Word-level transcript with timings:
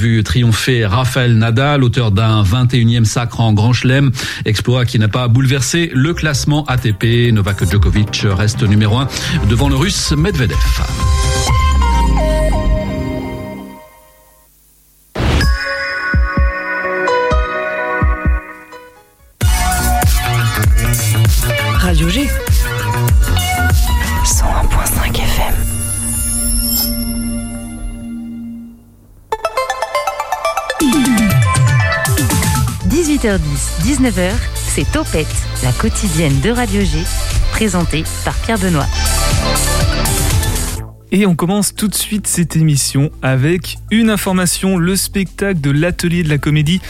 vu 0.00 0.24
triompher 0.24 0.86
Rafael 0.86 1.36
Nadal, 1.36 1.84
auteur 1.84 2.10
d'un 2.10 2.42
21e 2.42 3.04
sacre 3.04 3.40
en 3.40 3.52
Grand 3.52 3.74
Chelem, 3.74 4.10
exploit 4.46 4.86
qui 4.86 4.98
n'a 4.98 5.08
pas 5.08 5.28
bouleversé 5.28 5.90
le 5.92 6.14
classement 6.14 6.64
ATP. 6.64 7.30
Novak 7.32 7.70
Djokovic 7.70 8.24
reste 8.24 8.62
numéro 8.62 8.96
1 8.96 9.08
devant 9.50 9.68
le 9.68 9.76
russe 9.76 10.12
Medvedev. 10.12 10.56
18h10, 33.20 33.82
19h, 33.82 34.30
c'est 34.54 34.90
Topette, 34.90 35.26
la 35.62 35.72
quotidienne 35.72 36.40
de 36.40 36.48
Radio 36.50 36.80
G, 36.80 36.98
présentée 37.52 38.02
par 38.24 38.34
Pierre 38.36 38.58
Benoît. 38.58 38.86
Et 41.12 41.26
on 41.26 41.34
commence 41.34 41.74
tout 41.74 41.88
de 41.88 41.94
suite 41.94 42.26
cette 42.26 42.56
émission 42.56 43.10
avec 43.20 43.76
une 43.90 44.08
information, 44.08 44.78
le 44.78 44.96
spectacle 44.96 45.60
de 45.60 45.70
l'atelier 45.70 46.22
de 46.22 46.30
la 46.30 46.38
comédie 46.38 46.80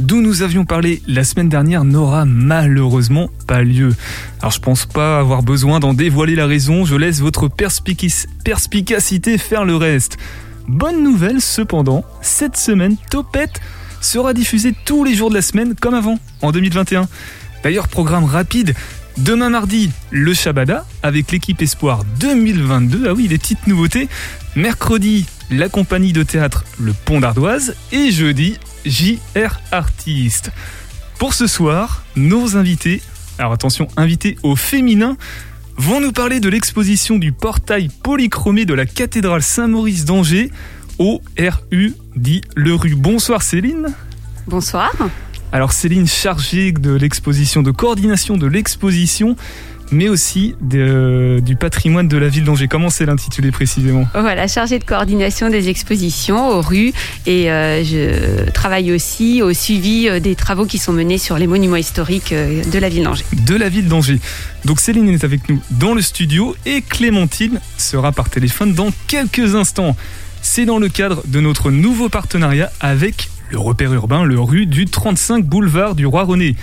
d'où 0.00 0.20
nous 0.20 0.42
avions 0.42 0.64
parlé 0.64 1.02
la 1.06 1.22
semaine 1.22 1.48
dernière 1.48 1.84
n'aura 1.84 2.24
malheureusement 2.24 3.30
pas 3.46 3.62
lieu. 3.62 3.94
Alors 4.40 4.50
je 4.50 4.60
pense 4.60 4.86
pas 4.86 5.20
avoir 5.20 5.44
besoin 5.44 5.78
d'en 5.78 5.94
dévoiler 5.94 6.34
la 6.34 6.46
raison, 6.46 6.84
je 6.84 6.96
laisse 6.96 7.20
votre 7.20 7.48
perspicacité 7.48 9.38
faire 9.38 9.64
le 9.64 9.76
reste. 9.76 10.16
Bonne 10.66 11.04
nouvelle 11.04 11.40
cependant, 11.40 12.04
cette 12.22 12.56
semaine 12.56 12.96
Topette 13.08 13.60
sera 14.00 14.34
diffusée 14.34 14.74
tous 14.84 15.04
les 15.04 15.14
jours 15.14 15.30
de 15.30 15.34
la 15.34 15.42
semaine 15.42 15.74
comme 15.74 15.94
avant, 15.94 16.18
en 16.42 16.52
2021. 16.52 17.08
D'ailleurs, 17.62 17.88
programme 17.88 18.24
rapide, 18.24 18.74
Demain 19.18 19.48
mardi, 19.48 19.90
le 20.10 20.34
Shabada 20.34 20.84
avec 21.02 21.32
l'équipe 21.32 21.62
Espoir 21.62 22.04
2022. 22.20 23.06
Ah 23.08 23.14
oui, 23.14 23.28
des 23.28 23.38
petites 23.38 23.66
nouveautés. 23.66 24.08
Mercredi, 24.56 25.24
la 25.50 25.70
compagnie 25.70 26.12
de 26.12 26.22
théâtre 26.22 26.64
Le 26.78 26.92
Pont 26.92 27.20
d'Ardoise. 27.20 27.74
Et 27.92 28.10
jeudi, 28.10 28.58
JR 28.84 29.58
Artiste. 29.72 30.50
Pour 31.18 31.32
ce 31.32 31.46
soir, 31.46 32.04
nos 32.14 32.58
invités, 32.58 33.00
alors 33.38 33.52
attention, 33.52 33.88
invités 33.96 34.36
au 34.42 34.54
féminin, 34.54 35.16
vont 35.78 36.00
nous 36.00 36.12
parler 36.12 36.38
de 36.38 36.50
l'exposition 36.50 37.16
du 37.16 37.32
portail 37.32 37.88
polychromé 38.02 38.66
de 38.66 38.74
la 38.74 38.84
cathédrale 38.84 39.42
Saint-Maurice 39.42 40.04
d'Angers 40.04 40.50
au 40.98 41.20
RU 41.38 41.94
dit 42.16 42.42
Le 42.54 42.74
Rue. 42.74 42.94
Bonsoir 42.94 43.42
Céline. 43.42 43.88
Bonsoir. 44.46 44.92
Alors 45.52 45.72
Céline 45.72 46.06
chargée 46.06 46.72
de 46.72 46.92
l'exposition, 46.92 47.62
de 47.62 47.70
coordination 47.70 48.36
de 48.36 48.46
l'exposition, 48.46 49.36
mais 49.92 50.08
aussi 50.08 50.54
du 50.60 51.56
patrimoine 51.56 52.08
de 52.08 52.16
la 52.16 52.28
ville 52.28 52.44
d'Angers. 52.44 52.68
Comment 52.68 52.90
c'est 52.90 53.06
l'intitulé 53.06 53.50
précisément? 53.50 54.06
Voilà, 54.12 54.48
chargée 54.48 54.78
de 54.78 54.84
coordination 54.84 55.48
des 55.48 55.68
expositions 55.68 56.48
aux 56.48 56.60
rues 56.60 56.92
et 57.26 57.50
euh, 57.50 57.84
je 57.84 58.50
travaille 58.50 58.92
aussi 58.92 59.42
au 59.42 59.52
suivi 59.52 60.08
euh, 60.08 60.20
des 60.20 60.34
travaux 60.34 60.66
qui 60.66 60.78
sont 60.78 60.92
menés 60.92 61.18
sur 61.18 61.38
les 61.38 61.46
monuments 61.46 61.76
historiques 61.76 62.32
euh, 62.32 62.64
de 62.64 62.78
la 62.78 62.88
ville 62.88 63.04
d'Angers. 63.04 63.24
De 63.32 63.54
la 63.54 63.68
ville 63.68 63.88
d'Angers. 63.88 64.20
Donc 64.64 64.80
Céline 64.80 65.08
est 65.08 65.24
avec 65.24 65.48
nous 65.48 65.60
dans 65.70 65.94
le 65.94 66.02
studio 66.02 66.56
et 66.66 66.82
Clémentine 66.82 67.60
sera 67.78 68.12
par 68.12 68.30
téléphone 68.30 68.74
dans 68.74 68.90
quelques 69.06 69.54
instants. 69.54 69.96
C'est 70.48 70.64
dans 70.64 70.78
le 70.78 70.88
cadre 70.88 71.22
de 71.26 71.40
notre 71.40 71.72
nouveau 71.72 72.08
partenariat 72.08 72.70
avec 72.80 73.30
le 73.50 73.58
repère 73.58 73.92
urbain, 73.92 74.22
le 74.22 74.38
rue 74.40 74.64
du 74.64 74.86
35 74.86 75.44
boulevard 75.44 75.96
du 75.96 76.06
Roi 76.06 76.22
René. 76.22 76.54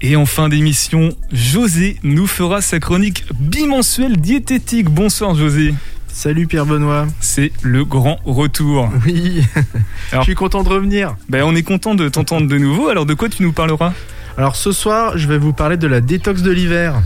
Et 0.00 0.16
en 0.16 0.24
fin 0.24 0.48
d'émission, 0.48 1.10
José 1.30 1.98
nous 2.02 2.26
fera 2.26 2.62
sa 2.62 2.80
chronique 2.80 3.26
bimensuelle 3.38 4.16
diététique. 4.16 4.88
Bonsoir 4.88 5.34
José. 5.34 5.74
Salut 6.08 6.46
Pierre 6.46 6.64
Benoît. 6.64 7.06
C'est 7.20 7.52
le 7.60 7.84
grand 7.84 8.18
retour. 8.24 8.90
Oui. 9.04 9.44
Je 10.12 10.22
suis 10.22 10.34
content 10.34 10.62
de 10.62 10.70
revenir. 10.70 11.14
Ben, 11.28 11.44
on 11.44 11.54
est 11.54 11.62
content 11.62 11.94
de 11.94 12.08
t'entendre 12.08 12.48
de 12.48 12.58
nouveau. 12.58 12.88
Alors 12.88 13.04
de 13.04 13.14
quoi 13.14 13.28
tu 13.28 13.42
nous 13.42 13.52
parleras? 13.52 13.92
Alors 14.38 14.56
ce 14.56 14.72
soir, 14.72 15.18
je 15.18 15.28
vais 15.28 15.38
vous 15.38 15.52
parler 15.52 15.76
de 15.76 15.86
la 15.86 16.00
détox 16.00 16.40
de 16.40 16.50
l'hiver 16.50 17.00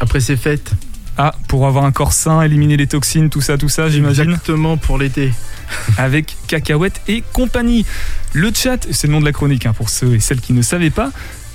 après 0.00 0.20
ces 0.20 0.38
fêtes. 0.38 0.72
Ah, 1.20 1.34
pour 1.48 1.66
avoir 1.66 1.84
un 1.84 1.90
corps 1.90 2.12
sain, 2.12 2.42
éliminer 2.42 2.76
les 2.76 2.86
toxines, 2.86 3.28
tout 3.28 3.40
ça, 3.40 3.58
tout 3.58 3.68
ça, 3.68 3.88
j'imagine. 3.88 4.30
Exactement 4.30 4.76
pour 4.76 4.98
l'été. 4.98 5.32
Avec 5.98 6.36
cacahuètes 6.46 7.00
et 7.08 7.24
compagnie. 7.32 7.84
Le 8.32 8.52
chat, 8.54 8.86
c'est 8.92 9.08
le 9.08 9.14
nom 9.14 9.20
de 9.20 9.24
la 9.24 9.32
chronique 9.32 9.66
hein, 9.66 9.72
pour 9.72 9.90
ceux 9.90 10.14
et 10.14 10.20
celles 10.20 10.40
qui 10.40 10.52
ne 10.52 10.62
savaient 10.62 10.90
pas. 10.90 11.10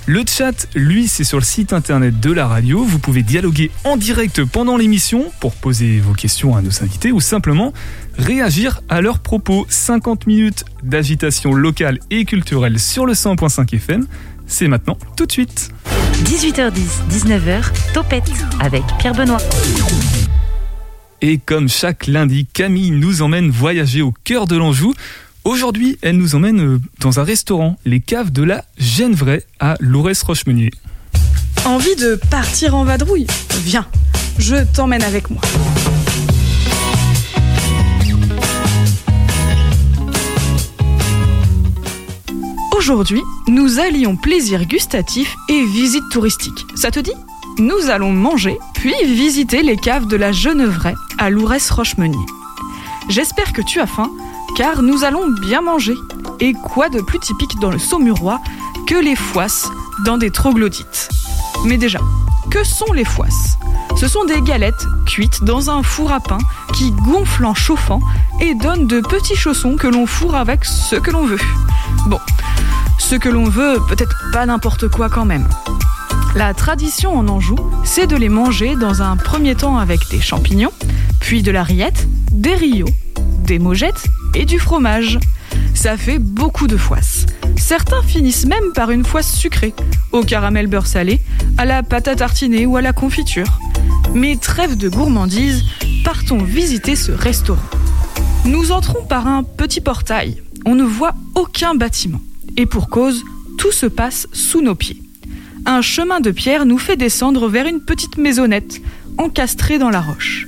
Le 0.06 0.22
chat, 0.28 0.68
lui, 0.74 1.08
c'est 1.08 1.24
sur 1.24 1.38
le 1.38 1.44
site 1.44 1.72
internet 1.72 2.20
de 2.20 2.30
la 2.30 2.46
radio. 2.46 2.84
Vous 2.84 2.98
pouvez 2.98 3.22
dialoguer 3.22 3.70
en 3.84 3.96
direct 3.96 4.44
pendant 4.44 4.76
l'émission 4.76 5.32
pour 5.40 5.54
poser 5.54 5.98
vos 5.98 6.12
questions 6.12 6.54
à 6.54 6.60
nos 6.60 6.82
invités 6.82 7.10
ou 7.10 7.20
simplement 7.20 7.72
réagir 8.18 8.82
à 8.90 9.00
leurs 9.00 9.20
propos. 9.20 9.64
50 9.70 10.26
minutes 10.26 10.66
d'agitation 10.82 11.54
locale 11.54 12.00
et 12.10 12.26
culturelle 12.26 12.78
sur 12.78 13.06
le 13.06 13.14
100.5 13.14 13.74
FM. 13.74 14.06
C'est 14.56 14.68
maintenant, 14.68 14.96
tout 15.16 15.26
de 15.26 15.32
suite. 15.32 15.70
18h10, 16.26 17.10
19h, 17.10 17.92
Topette 17.92 18.30
avec 18.60 18.84
Pierre 19.00 19.12
Benoît. 19.12 19.40
Et 21.20 21.38
comme 21.38 21.68
chaque 21.68 22.06
lundi, 22.06 22.46
Camille 22.46 22.92
nous 22.92 23.22
emmène 23.22 23.50
voyager 23.50 24.00
au 24.00 24.14
cœur 24.22 24.46
de 24.46 24.56
l'Anjou. 24.56 24.94
Aujourd'hui, 25.42 25.98
elle 26.02 26.18
nous 26.18 26.36
emmène 26.36 26.60
euh, 26.60 26.80
dans 27.00 27.18
un 27.18 27.24
restaurant, 27.24 27.76
les 27.84 27.98
caves 27.98 28.30
de 28.30 28.44
la 28.44 28.64
Genevray 28.78 29.42
à 29.58 29.74
Lourès-Rochemeunier. 29.80 30.70
Envie 31.64 31.96
de 31.96 32.14
partir 32.30 32.76
en 32.76 32.84
vadrouille? 32.84 33.26
Viens, 33.64 33.88
je 34.38 34.62
t'emmène 34.72 35.02
avec 35.02 35.30
moi. 35.30 35.42
Aujourd'hui, 42.76 43.22
nous 43.46 43.78
allions 43.78 44.16
plaisir 44.16 44.66
gustatif 44.66 45.36
et 45.48 45.64
visite 45.64 46.02
touristique. 46.10 46.66
Ça 46.74 46.90
te 46.90 46.98
dit? 46.98 47.14
Nous 47.58 47.88
allons 47.88 48.10
manger, 48.10 48.58
puis 48.74 48.94
visiter 49.04 49.62
les 49.62 49.76
caves 49.76 50.06
de 50.06 50.16
la 50.16 50.32
Genevray 50.32 50.94
à 51.18 51.30
Lourès-Rochemeunier. 51.30 52.26
J'espère 53.08 53.52
que 53.52 53.62
tu 53.62 53.78
as 53.78 53.86
faim, 53.86 54.10
car 54.56 54.82
nous 54.82 55.04
allons 55.04 55.28
bien 55.28 55.60
manger. 55.60 55.94
Et 56.40 56.52
quoi 56.52 56.88
de 56.88 57.00
plus 57.00 57.20
typique 57.20 57.60
dans 57.60 57.70
le 57.70 57.78
Saumurois 57.78 58.40
que 58.88 58.96
les 58.96 59.16
foisses 59.16 59.68
dans 60.04 60.18
des 60.18 60.32
troglodytes? 60.32 61.08
Mais 61.64 61.76
déjà, 61.76 62.00
que 62.50 62.64
sont 62.64 62.92
les 62.92 63.04
foisses? 63.04 63.56
Ce 63.96 64.08
sont 64.08 64.24
des 64.24 64.40
galettes 64.40 64.86
cuites 65.06 65.44
dans 65.44 65.70
un 65.70 65.84
four 65.84 66.10
à 66.10 66.18
pain 66.18 66.38
qui 66.74 66.90
gonflent 66.90 67.44
en 67.44 67.54
chauffant 67.54 68.00
et 68.40 68.54
donnent 68.56 68.88
de 68.88 69.00
petits 69.00 69.36
chaussons 69.36 69.76
que 69.76 69.86
l'on 69.86 70.06
fourre 70.06 70.34
avec 70.34 70.64
ce 70.64 70.96
que 70.96 71.12
l'on 71.12 71.24
veut. 71.24 71.38
Bon, 72.06 72.18
ce 72.98 73.16
que 73.16 73.28
l'on 73.28 73.44
veut, 73.44 73.78
peut-être 73.88 74.30
pas 74.32 74.46
n'importe 74.46 74.88
quoi 74.88 75.08
quand 75.08 75.24
même. 75.24 75.48
La 76.34 76.52
tradition 76.52 77.16
en 77.16 77.28
Anjou, 77.28 77.56
c'est 77.84 78.06
de 78.06 78.16
les 78.16 78.28
manger 78.28 78.74
dans 78.76 79.02
un 79.02 79.16
premier 79.16 79.54
temps 79.54 79.78
avec 79.78 80.00
des 80.10 80.20
champignons, 80.20 80.72
puis 81.20 81.42
de 81.42 81.50
la 81.52 81.62
rillette, 81.62 82.08
des 82.32 82.54
rios, 82.54 82.88
des 83.44 83.58
mogettes 83.58 84.06
et 84.34 84.44
du 84.44 84.58
fromage. 84.58 85.18
Ça 85.74 85.96
fait 85.96 86.18
beaucoup 86.18 86.66
de 86.66 86.76
foisses. 86.76 87.26
Certains 87.56 88.02
finissent 88.02 88.46
même 88.46 88.72
par 88.74 88.90
une 88.90 89.04
foisse 89.04 89.32
sucrée, 89.32 89.74
au 90.12 90.22
caramel 90.22 90.66
beurre 90.66 90.86
salé, 90.86 91.20
à 91.56 91.64
la 91.64 91.82
pâte 91.82 92.08
à 92.08 92.16
tartiner 92.16 92.66
ou 92.66 92.76
à 92.76 92.82
la 92.82 92.92
confiture. 92.92 93.60
Mais 94.14 94.36
trêve 94.36 94.76
de 94.76 94.88
gourmandise, 94.88 95.62
partons 96.04 96.42
visiter 96.42 96.96
ce 96.96 97.12
restaurant. 97.12 97.62
Nous 98.44 98.72
entrons 98.72 99.04
par 99.04 99.26
un 99.26 99.42
petit 99.42 99.80
portail. 99.80 100.42
On 100.66 100.74
ne 100.74 100.84
voit 100.84 101.14
aucun 101.34 101.74
bâtiment. 101.74 102.20
Et 102.56 102.66
pour 102.66 102.88
cause, 102.88 103.24
tout 103.58 103.72
se 103.72 103.86
passe 103.86 104.28
sous 104.32 104.60
nos 104.60 104.74
pieds. 104.74 105.02
Un 105.66 105.80
chemin 105.80 106.20
de 106.20 106.30
pierre 106.30 106.66
nous 106.66 106.78
fait 106.78 106.96
descendre 106.96 107.48
vers 107.48 107.66
une 107.66 107.80
petite 107.80 108.16
maisonnette, 108.16 108.80
encastrée 109.18 109.78
dans 109.78 109.90
la 109.90 110.00
roche. 110.00 110.46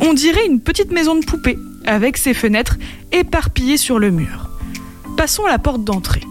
On 0.00 0.12
dirait 0.12 0.46
une 0.46 0.60
petite 0.60 0.92
maison 0.92 1.14
de 1.14 1.24
poupée, 1.24 1.58
avec 1.86 2.18
ses 2.18 2.34
fenêtres 2.34 2.76
éparpillées 3.12 3.78
sur 3.78 3.98
le 3.98 4.10
mur. 4.10 4.50
Passons 5.16 5.46
à 5.46 5.50
la 5.50 5.58
porte 5.58 5.84
d'entrée. 5.84 6.22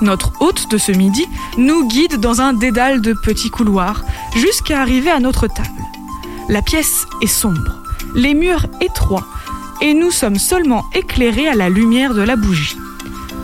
Notre 0.00 0.32
hôte 0.40 0.70
de 0.70 0.78
ce 0.78 0.92
midi 0.92 1.26
nous 1.58 1.88
guide 1.88 2.20
dans 2.20 2.40
un 2.40 2.52
dédale 2.52 3.00
de 3.00 3.14
petits 3.14 3.50
couloirs 3.50 4.04
jusqu'à 4.36 4.80
arriver 4.80 5.10
à 5.10 5.20
notre 5.20 5.48
table. 5.48 5.68
La 6.48 6.62
pièce 6.62 7.06
est 7.20 7.26
sombre, 7.26 7.82
les 8.14 8.34
murs 8.34 8.66
étroits, 8.80 9.26
et 9.80 9.92
nous 9.92 10.10
sommes 10.10 10.38
seulement 10.38 10.84
éclairés 10.94 11.48
à 11.48 11.54
la 11.54 11.68
lumière 11.68 12.14
de 12.14 12.22
la 12.22 12.36
bougie 12.36 12.76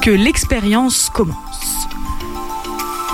que 0.00 0.10
l'expérience 0.10 1.10
commence. 1.10 1.86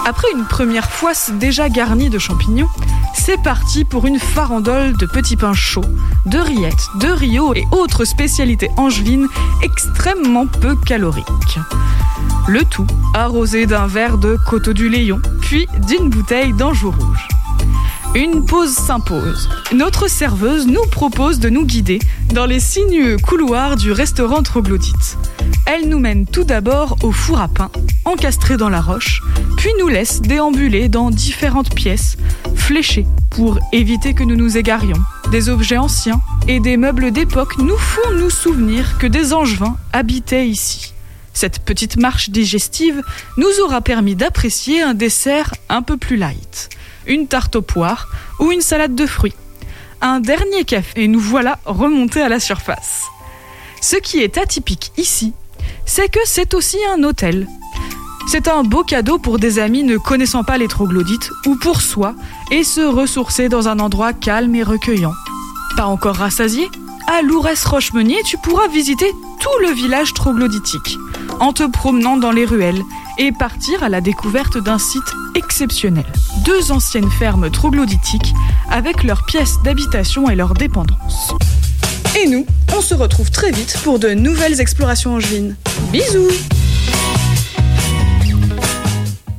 Après 0.04 0.28
une 0.32 0.44
première 0.44 0.88
foisse 0.90 1.32
déjà 1.32 1.68
garnie 1.68 2.10
de 2.10 2.18
champignons, 2.18 2.68
c'est 3.14 3.42
parti 3.42 3.84
pour 3.84 4.06
une 4.06 4.20
farandole 4.20 4.96
de 4.96 5.06
petits 5.06 5.36
pains 5.36 5.54
chauds, 5.54 5.90
de 6.26 6.38
rillettes, 6.38 6.86
de 7.00 7.08
rio 7.08 7.54
et 7.54 7.64
autres 7.72 8.04
spécialités 8.04 8.70
angevines 8.76 9.26
extrêmement 9.62 10.46
peu 10.46 10.76
caloriques. 10.76 11.58
Le 12.46 12.64
tout 12.64 12.86
arrosé 13.14 13.66
d'un 13.66 13.88
verre 13.88 14.18
de 14.18 14.36
coteau 14.46 14.72
du 14.72 14.88
Léon, 14.88 15.20
puis 15.40 15.66
d'une 15.88 16.08
bouteille 16.08 16.52
d'Anjou 16.52 16.92
rouge. 16.92 17.28
Une 18.14 18.44
pause 18.44 18.72
s'impose. 18.72 19.48
Notre 19.72 20.08
serveuse 20.08 20.66
nous 20.66 20.84
propose 20.90 21.38
de 21.38 21.48
nous 21.48 21.66
guider 21.66 21.98
dans 22.32 22.46
les 22.46 22.60
sinueux 22.60 23.16
couloirs 23.18 23.76
du 23.76 23.92
restaurant 23.92 24.42
Troglodyte. 24.42 25.18
Elle 25.66 25.88
nous 25.88 25.98
mène 25.98 26.26
tout 26.26 26.44
d'abord 26.44 26.96
au 27.02 27.12
four 27.12 27.40
à 27.40 27.48
pain, 27.48 27.70
encastré 28.04 28.56
dans 28.56 28.68
la 28.68 28.80
roche, 28.80 29.22
puis 29.56 29.70
nous 29.78 29.88
laisse 29.88 30.22
déambuler 30.22 30.88
dans 30.88 31.10
différentes 31.10 31.74
pièces, 31.74 32.16
fléchées 32.54 33.06
pour 33.30 33.58
éviter 33.72 34.14
que 34.14 34.24
nous 34.24 34.36
nous 34.36 34.56
égarions. 34.56 35.00
Des 35.30 35.48
objets 35.48 35.76
anciens 35.76 36.20
et 36.48 36.60
des 36.60 36.76
meubles 36.76 37.10
d'époque 37.10 37.58
nous 37.58 37.76
font 37.76 38.12
nous 38.14 38.30
souvenir 38.30 38.96
que 38.98 39.06
des 39.06 39.32
angevins 39.32 39.76
habitaient 39.92 40.48
ici. 40.48 40.94
Cette 41.34 41.58
petite 41.58 41.98
marche 41.98 42.30
digestive 42.30 43.02
nous 43.36 43.60
aura 43.62 43.82
permis 43.82 44.16
d'apprécier 44.16 44.80
un 44.80 44.94
dessert 44.94 45.54
un 45.68 45.82
peu 45.82 45.98
plus 45.98 46.16
light 46.16 46.70
une 47.06 47.26
tarte 47.26 47.56
aux 47.56 47.62
poires 47.62 48.08
ou 48.38 48.52
une 48.52 48.60
salade 48.60 48.94
de 48.94 49.06
fruits. 49.06 49.34
Un 50.00 50.20
dernier 50.20 50.64
café 50.64 51.04
et 51.04 51.08
nous 51.08 51.20
voilà 51.20 51.58
remontés 51.64 52.22
à 52.22 52.28
la 52.28 52.40
surface. 52.40 53.02
Ce 53.80 53.96
qui 53.96 54.20
est 54.20 54.38
atypique 54.38 54.92
ici, 54.96 55.32
c'est 55.84 56.10
que 56.10 56.20
c'est 56.24 56.54
aussi 56.54 56.78
un 56.94 57.02
hôtel. 57.02 57.46
C'est 58.28 58.48
un 58.48 58.64
beau 58.64 58.82
cadeau 58.82 59.18
pour 59.18 59.38
des 59.38 59.58
amis 59.60 59.84
ne 59.84 59.98
connaissant 59.98 60.42
pas 60.42 60.58
les 60.58 60.66
troglodytes 60.66 61.30
ou 61.46 61.54
pour 61.54 61.80
soi 61.80 62.14
et 62.50 62.64
se 62.64 62.80
ressourcer 62.80 63.48
dans 63.48 63.68
un 63.68 63.78
endroit 63.78 64.12
calme 64.12 64.54
et 64.56 64.64
recueillant. 64.64 65.14
Pas 65.76 65.86
encore 65.86 66.16
rassasié 66.16 66.68
À 67.06 67.22
Lourès-Rochemeunier, 67.22 68.20
tu 68.24 68.36
pourras 68.38 68.66
visiter 68.66 69.12
tout 69.38 69.62
le 69.62 69.70
village 69.70 70.12
troglodytique 70.12 70.98
en 71.38 71.52
te 71.52 71.62
promenant 71.62 72.16
dans 72.16 72.32
les 72.32 72.44
ruelles 72.44 72.82
et 73.18 73.32
partir 73.32 73.82
à 73.82 73.88
la 73.88 74.00
découverte 74.00 74.58
d'un 74.58 74.78
site 74.78 75.12
exceptionnel. 75.34 76.04
Deux 76.44 76.72
anciennes 76.72 77.10
fermes 77.10 77.50
troglodytiques 77.50 78.34
avec 78.70 79.02
leurs 79.04 79.24
pièces 79.26 79.56
d'habitation 79.64 80.28
et 80.28 80.36
leurs 80.36 80.54
dépendances. 80.54 81.34
Et 82.18 82.28
nous, 82.28 82.46
on 82.76 82.80
se 82.80 82.94
retrouve 82.94 83.30
très 83.30 83.50
vite 83.50 83.78
pour 83.84 83.98
de 83.98 84.08
nouvelles 84.10 84.60
explorations 84.60 85.14
angevines. 85.14 85.56
Bisous 85.92 86.30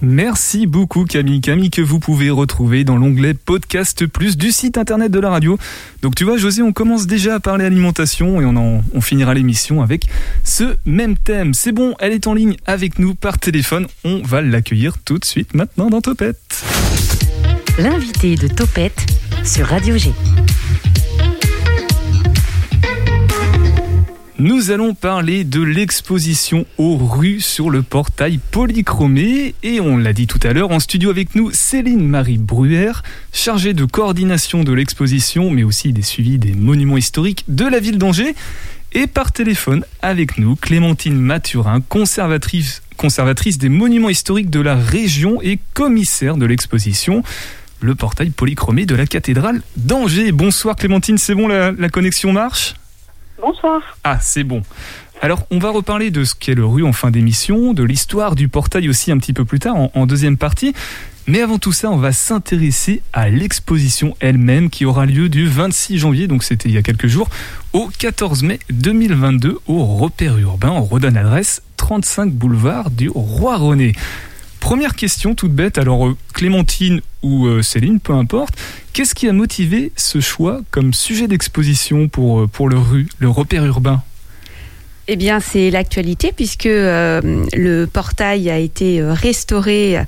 Merci 0.02 0.68
beaucoup 0.68 1.06
Camille. 1.06 1.42
Camille 1.42 1.70
que 1.70 1.82
vous 1.82 2.00
pouvez 2.00 2.30
retrouver 2.30 2.84
dans 2.84 2.98
l'onglet 2.98 3.34
Podcast 3.34 4.06
Plus 4.06 4.38
du 4.38 4.52
site 4.52 4.78
internet 4.78 5.12
de 5.12 5.20
la 5.20 5.30
radio. 5.30 5.58
Donc 6.02 6.16
tu 6.16 6.24
vois 6.24 6.38
José, 6.38 6.62
on 6.62 6.72
commence 6.72 7.08
déjà 7.08 7.36
à 7.36 7.40
parler 7.40 7.66
alimentation 7.66 8.40
et 8.42 8.46
on, 8.46 8.84
on 8.94 9.02
finira 9.02 9.34
l'émission 9.34 9.82
avec 9.82 10.08
ce 10.44 10.76
même 10.86 11.18
thème. 11.18 11.54
C'est 11.54 11.72
bon, 11.72 11.96
elle 12.00 12.14
est 12.14 12.28
en 12.28 12.34
ligne 12.34 12.58
avec 12.66 13.00
nous 13.00 13.16
par 13.16 13.40
téléphone. 13.40 13.88
On 14.04 14.22
va 14.22 14.42
l'accueillir 14.42 14.98
tout 15.04 15.18
de 15.18 15.26
suite 15.26 15.54
maintenant 15.54 15.90
dans 15.90 16.02
Topette. 16.02 16.64
L'invité 17.80 18.36
de 18.36 18.48
Topette 18.48 19.06
sur 19.44 19.68
Radio 19.68 19.98
G. 19.98 20.12
Nous 24.40 24.70
allons 24.70 24.94
parler 24.94 25.44
de 25.44 25.64
l'exposition 25.64 26.68
aux 26.78 26.96
rues 26.96 27.42
sur 27.42 27.72
le 27.72 27.82
portail 27.82 28.40
polychromé. 28.52 29.56
Et 29.64 29.80
on 29.80 29.98
l'a 29.98 30.14
dit 30.14 30.28
tout 30.28 30.40
à 30.44 30.54
l'heure 30.54 30.70
en 30.70 30.80
studio 30.80 31.10
avec 31.10 31.34
nous 31.34 31.50
Céline 31.50 32.08
Marie 32.08 32.38
Bruer, 32.38 32.92
chargée 33.34 33.74
de 33.74 33.84
coordination 33.86 34.64
de 34.64 34.72
l'exposition 34.74 35.50
mais 35.50 35.64
aussi 35.64 35.92
des 35.92 36.04
suivis 36.04 36.38
des 36.38 36.54
monuments 36.54 36.98
historiques 36.98 37.46
de 37.48 37.66
la 37.66 37.80
ville 37.80 37.98
d'Angers. 37.98 38.36
Et 38.94 39.08
par 39.08 39.32
téléphone 39.32 39.84
avec 40.04 40.38
nous 40.38 40.56
Clémentine 40.56 41.20
Mathurin, 41.20 41.82
conservatrice, 41.82 42.84
des 43.58 43.70
monuments 43.70 44.10
historiques 44.10 44.52
de 44.52 44.62
la 44.62 44.76
région 44.76 45.42
et 45.42 45.58
commissaire 45.74 46.38
de 46.38 46.46
l'exposition 46.46 47.24
le 47.80 47.96
portail 47.96 48.30
polychromé 48.30 48.86
de 48.86 48.94
la 48.94 49.08
cathédrale 49.08 49.64
d'Angers. 49.78 50.32
Bonsoir 50.32 50.76
Clémentine, 50.76 51.18
c'est 51.18 51.34
bon 51.34 51.48
la 51.48 51.90
connexion 51.90 52.32
marche? 52.32 52.76
Bonsoir. 53.40 53.82
Ah, 54.04 54.20
c'est 54.20 54.44
bon. 54.44 54.64
Alors, 55.22 55.46
on 55.50 55.60
va 55.60 55.70
reparler 55.70 56.12
de 56.12 56.24
ce 56.24 56.36
qu'est 56.36 56.54
le 56.54 56.66
rue 56.66 56.84
en 56.84 56.94
fin 56.94 57.12
d'émission, 57.12 57.74
de 57.74 57.84
l'histoire 57.84 58.36
du 58.36 58.48
portail 58.48 58.88
aussi 58.88 59.12
un 59.12 59.18
petit 59.18 59.34
peu 59.34 59.46
plus 59.46 59.60
tard, 59.60 59.76
en, 59.94 60.06
deuxième 60.06 60.38
partie. 60.38 60.74
Mais 61.26 61.42
avant 61.42 61.58
tout 61.58 61.72
ça, 61.72 61.90
on 61.90 61.98
va 61.98 62.12
s'intéresser 62.12 63.02
à 63.14 63.30
l'exposition 63.30 64.16
elle-même 64.20 64.70
qui 64.70 64.86
aura 64.86 65.06
lieu 65.06 65.28
du 65.28 65.48
26 65.48 65.98
janvier, 65.98 66.28
donc 66.28 66.44
c'était 66.44 66.70
il 66.70 66.76
y 66.76 66.78
a 66.78 66.84
quelques 66.84 67.08
jours, 67.08 67.30
au 67.74 67.90
14 67.98 68.44
mai 68.44 68.60
2022 68.70 69.60
au 69.68 69.86
repère 69.86 70.38
urbain. 70.38 70.70
On 70.70 70.84
redonne 70.84 71.16
l'adresse 71.16 71.62
35 71.78 72.32
boulevard 72.32 72.92
du 72.92 73.10
Roi 73.10 73.58
René. 73.58 73.94
Première 74.60 74.96
question 74.96 75.36
toute 75.36 75.54
bête, 75.54 75.78
alors 75.78 76.08
euh, 76.08 76.18
Clémentine 76.34 77.02
ou 77.24 77.48
euh, 77.48 77.62
Céline, 77.62 78.00
peu 78.00 78.14
importe, 78.14 78.56
qu'est-ce 78.94 79.16
qui 79.16 79.28
a 79.28 79.34
motivé 79.34 79.92
ce 79.96 80.20
choix 80.20 80.62
comme 80.72 80.94
sujet 80.94 81.28
d'exposition 81.28 82.08
pour, 82.08 82.42
euh, 82.42 82.48
pour 82.48 82.70
le 82.70 82.78
rue, 82.78 83.08
le 83.20 83.30
repère 83.30 83.66
urbain? 83.66 84.02
Eh 85.10 85.16
bien, 85.16 85.40
c'est 85.40 85.72
l'actualité 85.72 86.34
puisque 86.36 86.66
euh, 86.66 87.46
le 87.54 87.86
portail 87.86 88.50
a 88.50 88.58
été 88.58 89.02
restauré 89.02 90.00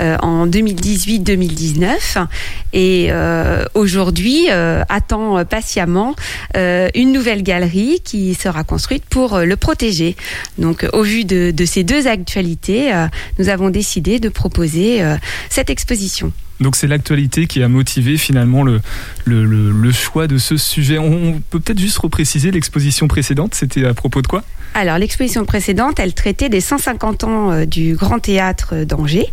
euh, 0.00 0.16
en 0.22 0.46
2018-2019 0.46 2.26
et 2.72 3.08
euh, 3.10 3.64
aujourd'hui 3.74 4.48
attend 4.48 5.44
patiemment 5.44 6.14
une 6.54 7.12
nouvelle 7.12 7.42
galerie 7.42 8.00
qui 8.02 8.34
sera 8.34 8.64
construite 8.64 9.04
pour 9.04 9.38
le 9.38 9.56
protéger. 9.56 10.16
Donc, 10.58 10.86
au 10.92 11.02
vu 11.02 11.24
de 11.24 11.64
ces 11.64 11.84
deux 11.84 12.06
actualités, 12.06 12.92
nous 13.38 13.48
avons 13.48 13.70
décidé 13.70 14.18
de 14.18 14.28
proposer 14.28 15.02
cette 15.50 15.70
exposition. 15.70 16.32
Donc 16.60 16.76
c'est 16.76 16.86
l'actualité 16.86 17.46
qui 17.46 17.62
a 17.62 17.68
motivé 17.68 18.16
finalement 18.16 18.62
le, 18.62 18.80
le, 19.26 19.92
choix 19.92 20.26
de 20.26 20.38
ce 20.38 20.56
sujet. 20.56 20.98
On, 20.98 21.40
peut 21.50 21.60
peut-être 21.60 21.78
juste 21.78 21.98
repréciser 21.98 22.50
l'exposition 22.50 23.08
précédente, 23.08 23.54
c'était 23.54 23.84
à 23.84 23.94
propos 23.94 24.22
de 24.22 24.26
quoi? 24.26 24.42
Alors 24.74 24.98
l'exposition 24.98 25.44
précédente, 25.44 25.98
elle 26.00 26.14
traitait 26.14 26.48
des 26.48 26.60
150 26.60 27.24
ans 27.24 27.64
du 27.66 27.94
Grand 27.94 28.18
Théâtre 28.18 28.84
d'Angers. 28.84 29.32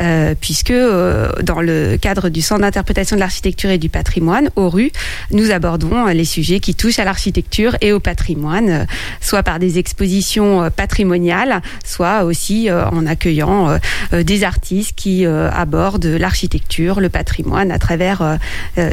Euh, 0.00 0.34
puisque 0.40 0.70
euh, 0.70 1.30
dans 1.42 1.60
le 1.60 1.96
cadre 2.00 2.28
du 2.28 2.40
Centre 2.40 2.62
d'interprétation 2.62 3.16
de 3.16 3.20
l'architecture 3.20 3.70
et 3.70 3.78
du 3.78 3.88
patrimoine, 3.88 4.50
au 4.56 4.68
RU, 4.68 4.90
nous 5.30 5.50
abordons 5.50 6.06
les 6.06 6.24
sujets 6.24 6.60
qui 6.60 6.74
touchent 6.74 6.98
à 6.98 7.04
l'architecture 7.04 7.76
et 7.80 7.92
au 7.92 8.00
patrimoine, 8.00 8.70
euh, 8.70 8.84
soit 9.20 9.42
par 9.42 9.58
des 9.58 9.78
expositions 9.78 10.70
patrimoniales, 10.70 11.62
soit 11.84 12.24
aussi 12.24 12.68
en 12.70 13.06
accueillant 13.06 13.78
des 14.12 14.44
artistes 14.44 14.92
qui 14.96 15.26
abordent 15.26 16.04
l'architecture, 16.04 17.00
le 17.00 17.08
patrimoine 17.08 17.70
à 17.70 17.78
travers 17.78 18.38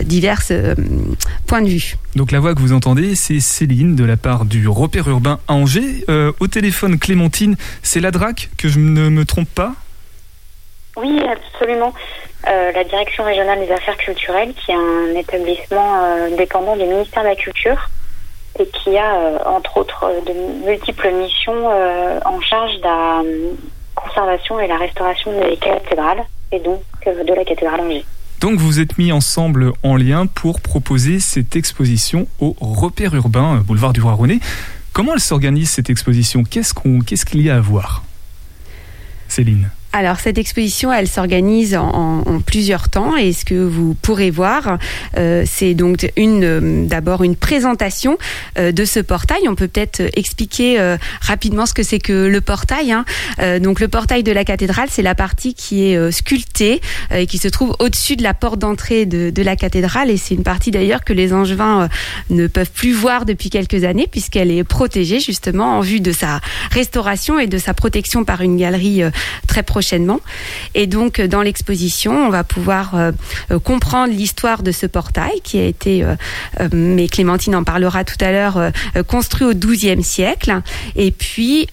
divers 0.04 0.42
points 1.46 1.62
de 1.62 1.70
vue. 1.70 1.96
Donc 2.16 2.32
la 2.32 2.40
voix 2.40 2.56
que 2.56 2.60
vous 2.60 2.74
entendez, 2.74 3.16
c'est 3.16 3.40
Céline 3.40 3.96
de 3.96 4.04
la 4.04 4.18
part 4.18 4.46
du 4.46 4.68
repère 4.68 5.08
urbain 5.08 5.40
à 5.48 5.54
Angers. 5.54 6.06
au 6.40 6.48
téléphone, 6.48 6.98
Clémentine, 7.00 7.56
c'est 7.84 8.00
la 8.00 8.12
DRAC, 8.12 8.50
que 8.58 8.68
je 8.68 8.80
ne 8.80 9.10
me 9.10 9.26
trompe 9.26 9.50
pas? 9.50 9.76
Oui, 11.02 11.22
absolument. 11.30 11.94
Euh, 12.48 12.72
la 12.72 12.84
Direction 12.84 13.24
régionale 13.24 13.60
des 13.60 13.72
affaires 13.72 13.98
culturelles, 13.98 14.54
qui 14.54 14.72
est 14.72 14.76
un 14.76 15.16
établissement 15.18 16.04
euh, 16.04 16.36
dépendant 16.38 16.76
du 16.76 16.84
ministère 16.84 17.24
de 17.24 17.30
la 17.30 17.36
Culture 17.36 17.90
et 18.60 18.66
qui 18.68 18.98
a, 18.98 19.16
euh, 19.16 19.38
entre 19.46 19.78
autres, 19.78 20.10
de 20.26 20.66
multiples 20.66 21.12
missions 21.12 21.68
en 22.26 22.42
charge 22.42 22.76
de 22.78 22.84
la 22.84 23.22
conservation 23.96 24.60
et 24.60 24.68
la 24.68 24.78
restauration 24.78 25.32
des 25.40 25.58
cathédrales 25.58 26.24
et 26.52 26.60
donc 26.60 26.82
de 27.06 27.34
la 27.34 27.44
cathédrale 27.44 27.82
Angers. 27.82 28.06
Donc 28.40 28.58
vous 28.58 28.80
êtes 28.80 28.98
mis 28.98 29.12
ensemble 29.12 29.74
en 29.84 29.98
lien 29.98 30.26
pour 30.26 30.62
proposer 30.62 31.20
cette 31.20 31.58
exposition 31.58 32.28
au 32.40 32.56
repère 32.62 33.14
urbain 33.14 33.62
boulevard 33.66 33.92
du 33.92 34.02
Roi-René. 34.02 34.40
Comment 34.94 35.14
elle 35.14 35.20
s'organise 35.20 35.70
cette 35.70 35.90
exposition? 35.90 36.44
Qu'est-ce 36.44 36.74
qu'on, 36.74 37.00
qu'est-ce 37.02 37.26
qu'il 37.26 37.42
y 37.42 37.50
a 37.50 37.58
à 37.58 37.60
voir? 37.60 38.04
Céline 39.28 39.70
alors 39.92 40.20
cette 40.20 40.38
exposition, 40.38 40.94
elle 40.94 41.08
s'organise 41.08 41.76
en, 41.76 42.24
plusieurs 42.46 42.90
temps 42.90 43.18
et 43.18 43.34
ce 43.34 43.44
que 43.44 43.56
vous 43.56 43.96
pourrez 43.96 44.30
voir, 44.30 44.78
euh, 45.18 45.44
c'est 45.48 45.74
donc 45.74 46.12
une 46.16 46.44
euh, 46.44 46.86
d'abord 46.86 47.24
une 47.24 47.36
présentation 47.36 48.18
euh, 48.58 48.72
de 48.72 48.86
ce 48.86 49.00
portail. 49.00 49.48
On 49.48 49.56
peut 49.56 49.68
peut-être 49.68 50.02
expliquer 50.16 50.80
euh, 50.80 50.98
rapidement 51.22 51.66
ce 51.66 51.74
que 51.74 51.82
c'est 51.82 52.00
que 52.00 52.28
le 52.28 52.42
portail. 52.42 52.92
Hein. 52.92 53.06
donc 53.60 53.80
le 53.80 53.88
portail 53.88 54.24
de 54.24 54.32
la 54.32 54.44
cathédrale, 54.44 54.90
c'est 54.92 55.02
la 55.02 55.16
partie 55.16 55.54
qui 55.54 55.86
est 55.86 56.12
sculptée 56.12 56.82
et 57.14 57.26
qui 57.26 57.38
se 57.38 57.48
trouve 57.48 57.76
au-dessus 57.80 58.16
de 58.16 58.24
la 58.24 58.34
porte 58.34 58.60
d'entrée 58.60 59.06
de, 59.06 59.30
de, 59.30 59.42
la 59.42 59.56
cathédrale 59.56 60.10
et 60.10 60.18
c'est 60.18 60.36
une 60.36 60.44
partie 60.44 60.72
d'ailleurs 60.72 61.04
que 61.04 61.14
les 61.14 61.34
Angevins 61.34 61.90
ne 62.30 62.48
peuvent 62.48 62.72
plus 62.72 62.94
voir 62.94 63.26
depuis 63.26 63.50
quelques 63.50 63.84
années 63.84 64.08
puisqu'elle 64.10 64.52
est 64.52 64.64
protégée 64.64 65.20
justement 65.20 65.78
en 65.78 65.82
vue 65.82 66.00
de 66.00 66.12
sa 66.12 66.42
restauration 66.72 67.40
et 67.40 67.48
de 67.48 67.58
sa 67.58 67.74
protection 67.74 68.24
par 68.24 68.42
une 68.42 68.58
galerie 68.58 69.02
très 69.48 69.64
protégée 69.64 69.79
prochainement. 69.80 70.20
Et 70.76 70.88
donc, 70.88 71.22
dans 71.22 71.42
l'exposition, 71.42 72.12
on 72.28 72.30
va 72.30 72.44
pouvoir 72.44 73.14
comprendre 73.64 74.14
l'histoire 74.14 74.62
de 74.62 74.74
ce 74.74 74.86
portail 74.86 75.40
qui 75.42 75.58
a 75.58 75.66
été, 75.66 76.04
mais 76.74 77.08
Clémentine 77.08 77.56
en 77.56 77.64
parlera 77.64 78.04
tout 78.04 78.20
à 78.20 78.34
l'heure, 78.34 78.72
construit 79.08 79.48
au 79.48 79.54
XIIe 79.54 80.04
siècle. 80.04 80.62
Et 80.98 81.12
puis, 81.12 81.68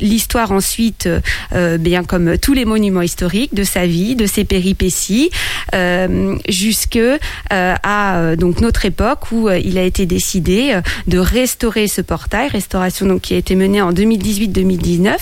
l'histoire 0.00 0.52
ensuite, 0.52 1.08
bien 1.80 2.04
comme 2.04 2.38
tous 2.38 2.52
les 2.52 2.64
monuments 2.64 3.02
historiques, 3.02 3.54
de 3.54 3.64
sa 3.64 3.86
vie, 3.86 4.14
de 4.14 4.26
ses 4.26 4.44
péripéties, 4.44 5.30
jusque 6.48 7.00
à 7.50 8.36
donc 8.36 8.60
notre 8.60 8.84
époque 8.84 9.32
où 9.32 9.50
il 9.50 9.78
a 9.78 9.82
été 9.82 10.06
décidé 10.06 10.78
de 11.08 11.18
restaurer 11.18 11.88
ce 11.88 12.02
portail, 12.02 12.46
restauration 12.50 13.06
donc 13.06 13.22
qui 13.22 13.34
a 13.34 13.36
été 13.36 13.56
menée 13.56 13.82
en 13.82 13.92
2018-2019, 13.92 15.16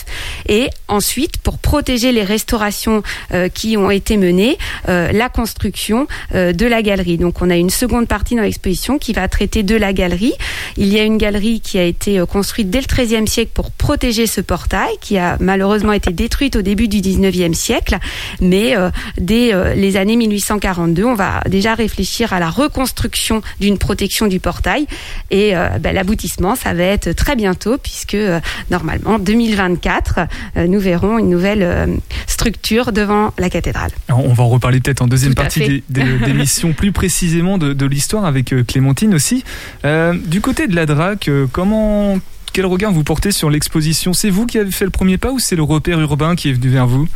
et 0.51 0.69
ensuite 0.87 1.39
pour 1.39 1.57
protéger 1.57 2.10
les 2.13 2.23
restaurations 2.23 3.03
euh, 3.33 3.49
qui 3.49 3.77
ont 3.77 3.91
été 3.91 4.17
menées, 4.17 4.59
euh, 4.89 5.13
la 5.13 5.29
construction 5.29 6.07
euh, 6.35 6.53
de 6.53 6.67
la 6.67 6.83
galerie. 6.83 7.19
Donc 7.19 7.43
on 7.43 7.51
a 7.51 7.57
une 7.57 7.71
seconde 7.71 8.09
partie 8.09 8.37
dans 8.37 8.43
l'exposition 8.43 8.99
qui 8.99 9.13
va 9.13 9.29
traiter 9.29 9.63
de 9.63 9.77
la 9.77 9.93
galerie. 9.93 10.35
Il 10.77 10.89
y 10.89 10.99
a 10.99 11.05
une 11.05 11.19
galerie 11.19 11.61
qui 11.61 11.79
a 11.79 11.85
été 11.85 12.23
construite 12.29 12.71
dès 12.71 12.81
le 12.81 12.87
XIIIe 12.87 13.29
siècle 13.29 13.51
pour 13.55 13.71
protéger 13.71 14.27
ce 14.27 14.41
portail, 14.41 14.95
qui 15.01 15.19
a 15.19 15.37
malheureusement 15.41 15.93
été 15.93 16.13
détruite 16.13 16.57
au 16.57 16.63
début 16.63 16.89
du 16.89 17.01
XIXe 17.01 17.57
siècle, 17.57 17.99
mais 18.41 18.75
dès 19.19 19.53
les 19.75 19.97
années 19.97 20.17
1842, 20.17 21.05
on 21.05 21.15
va 21.15 21.41
déjà 21.49 21.75
réfléchir 21.75 22.33
à 22.33 22.41
la 22.41 22.51
reconstruction 22.51 23.43
d'une 23.61 23.79
protection 23.79 24.27
du 24.27 24.41
portail 24.41 24.87
et 25.31 25.53
ben, 25.81 25.95
l'aboutissement, 25.95 26.55
ça 26.55 26.75
va 26.75 26.85
être 26.85 27.13
très 27.13 27.37
bientôt, 27.37 27.79
puisque 27.79 28.15
euh, 28.15 28.41
normalement, 28.71 29.19
2024, 29.19 30.21
euh, 30.57 30.67
nous 30.67 30.81
verrons 30.81 31.19
une 31.19 31.29
nouvelle 31.29 31.63
euh, 31.63 31.87
structure 32.27 32.93
devant 32.93 33.33
la 33.39 33.51
cathédrale. 33.51 33.91
on 34.09 34.33
va 34.33 34.45
en 34.45 34.49
reparler 34.49 34.81
peut-être 34.81 35.03
en 35.03 35.07
deuxième 35.07 35.35
partie 35.35 35.83
d'émission, 35.89 36.73
plus 36.77 36.93
précisément 36.93 37.59
de, 37.59 37.87
l'histoire 37.87 38.25
avec 38.25 38.55
Clémentine 38.67 39.15
aussi. 39.15 39.45
du 39.85 40.41
côté 40.41 40.69
de 40.69 40.77
la 40.77 40.87
DRAC, 40.87 41.31
comment 41.53 42.19
quel 42.53 42.67
regard 42.67 42.93
vous 42.93 43.05
portez 43.05 43.31
sur 43.31 43.51
l'exposition? 43.51 44.13
C'est 44.13 44.31
vous 44.31 44.47
qui 44.47 44.59
avez 44.59 44.71
fait 44.71 44.85
le 44.85 44.91
premier 44.91 45.19
pas 45.19 45.31
ou 45.31 45.39
c'est 45.39 45.57
le 45.57 45.63
repère 45.63 46.01
urbain 46.01 46.35
qui 46.35 46.51
est 46.51 46.53
venu 46.53 46.69
vers 46.69 46.87
vous? 46.87 47.09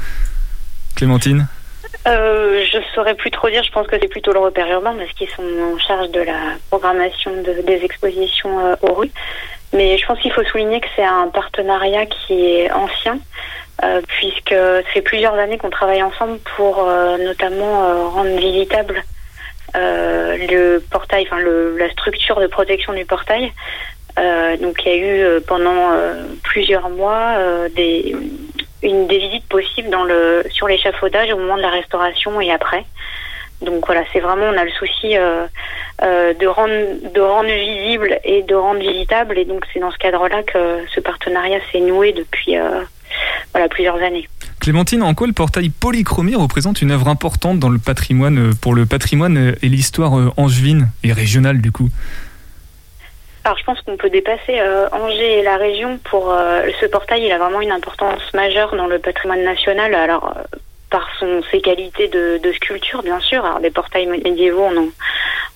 Clémentine? 0.95 1.49
Euh, 2.07 2.63
je 2.71 2.79
saurais 2.95 3.15
plus 3.15 3.31
trop 3.31 3.49
dire. 3.49 3.63
Je 3.65 3.73
pense 3.73 3.87
que 3.87 3.97
c'est 4.01 4.09
plutôt 4.09 4.33
le 4.33 4.39
repère 4.39 4.71
urbain 4.71 4.95
parce 4.97 5.11
qu'ils 5.13 5.29
sont 5.31 5.43
en 5.43 5.79
charge 5.79 6.11
de 6.11 6.21
la 6.21 6.57
programmation 6.71 7.33
des 7.43 7.81
expositions 7.83 8.59
euh, 8.61 8.75
aux 8.83 8.95
rues. 8.95 9.11
Mais 9.73 9.99
je 9.99 10.07
pense 10.07 10.21
qu'il 10.21 10.33
faut 10.33 10.45
souligner 10.45 10.81
que 10.81 10.87
c'est 10.95 11.05
un 11.05 11.29
partenariat 11.29 12.07
qui 12.07 12.35
est 12.35 12.71
ancien, 12.71 13.19
euh, 13.83 14.01
puisque 14.07 14.55
fait 14.93 15.03
plusieurs 15.03 15.35
années 15.35 15.59
qu'on 15.59 15.71
travaille 15.71 16.03
ensemble 16.03 16.39
pour 16.57 16.89
euh, 16.89 17.19
notamment 17.19 18.11
rendre 18.11 18.37
visitable 18.39 19.03
le 19.77 20.79
portail, 20.79 21.27
enfin 21.29 21.41
la 21.41 21.91
structure 21.91 22.39
de 22.41 22.47
protection 22.47 22.93
du 22.93 23.05
portail. 23.05 23.53
donc 24.61 24.85
il 24.85 24.89
y 24.89 24.95
a 24.95 24.97
eu 24.97 25.41
pendant 25.41 25.91
plusieurs 26.45 26.89
mois 26.91 27.35
des 27.75 28.15
une 28.85 29.07
des 29.09 29.19
visites 29.19 29.49
possibles 29.49 29.91
dans 29.91 30.05
le 30.05 30.45
sur 30.51 30.69
l'échafaudage 30.69 31.33
au 31.33 31.39
moment 31.39 31.57
de 31.57 31.63
la 31.63 31.71
restauration 31.71 32.41
et 32.41 32.53
après. 32.53 32.85
Donc 33.63 33.87
voilà, 33.87 34.03
c'est 34.13 34.21
vraiment 34.21 34.47
on 34.47 34.57
a 34.59 34.65
le 34.65 34.71
souci 34.71 35.17
euh, 35.17 35.47
euh, 36.03 36.35
de 36.35 36.47
rendre 36.47 37.13
de 37.13 37.21
rendre 37.21 37.49
visible 37.49 38.19
et 38.25 38.43
de 38.43 38.55
rendre 38.55 38.81
visitable 38.81 39.39
et 39.39 39.45
donc 39.45 39.65
c'est 39.73 39.81
dans 39.81 39.91
ce 39.91 39.99
cadre-là 39.99 40.43
que 40.43 40.85
ce 40.95 41.01
partenariat 41.01 41.61
s'est 41.73 41.81
noué 41.81 42.13
depuis 42.13 42.59
euh, 42.59 42.83
voilà 43.53 43.69
plusieurs 43.69 43.97
années. 43.97 44.29
Clémentine, 44.61 45.03
en 45.03 45.15
quoi 45.15 45.27
le 45.27 45.33
portail 45.33 45.69
polychromie 45.69 46.37
représente 46.37 46.81
une 46.81 46.91
œuvre 46.91 47.09
importante 47.09 47.59
dans 47.59 47.69
le 47.69 47.79
patrimoine 47.79 48.55
pour 48.55 48.75
le 48.75 48.87
patrimoine 48.87 49.55
et 49.63 49.69
l'histoire 49.69 50.13
angevine 50.37 50.89
et 51.03 51.13
régionale 51.13 51.61
du 51.61 51.71
coup? 51.71 51.91
Alors 53.45 53.59
je 53.59 53.65
pense 53.65 53.81
qu'on 53.83 53.99
peut 53.99 54.09
dépasser 54.09 54.59
euh, 54.59 54.89
Angers 54.91 55.41
et 55.41 55.43
la 55.43 55.59
région 55.59 55.99
pour 55.99 56.33
euh, 56.33 56.63
ce 56.81 56.87
portail. 56.87 57.25
Il 57.25 57.33
a 57.33 57.39
vraiment 57.39 57.61
une 57.61 57.73
importance 57.73 58.23
majeure 58.33 58.75
dans 58.75 58.87
le 58.87 58.99
patrimoine 58.99 59.45
national. 59.45 59.95
Alors 59.95 60.35
euh, 60.37 60.57
par 60.89 61.07
son 61.19 61.43
ses 61.51 61.61
qualités 61.61 62.09
de, 62.09 62.41
de, 62.43 62.53
sculpture 62.53 63.03
bien 63.03 63.21
sûr. 63.21 63.45
Alors 63.45 63.61
des 63.61 63.71
portails 63.71 64.07
médiévaux 64.07 64.63
on 64.63 64.77
en, 64.79 64.89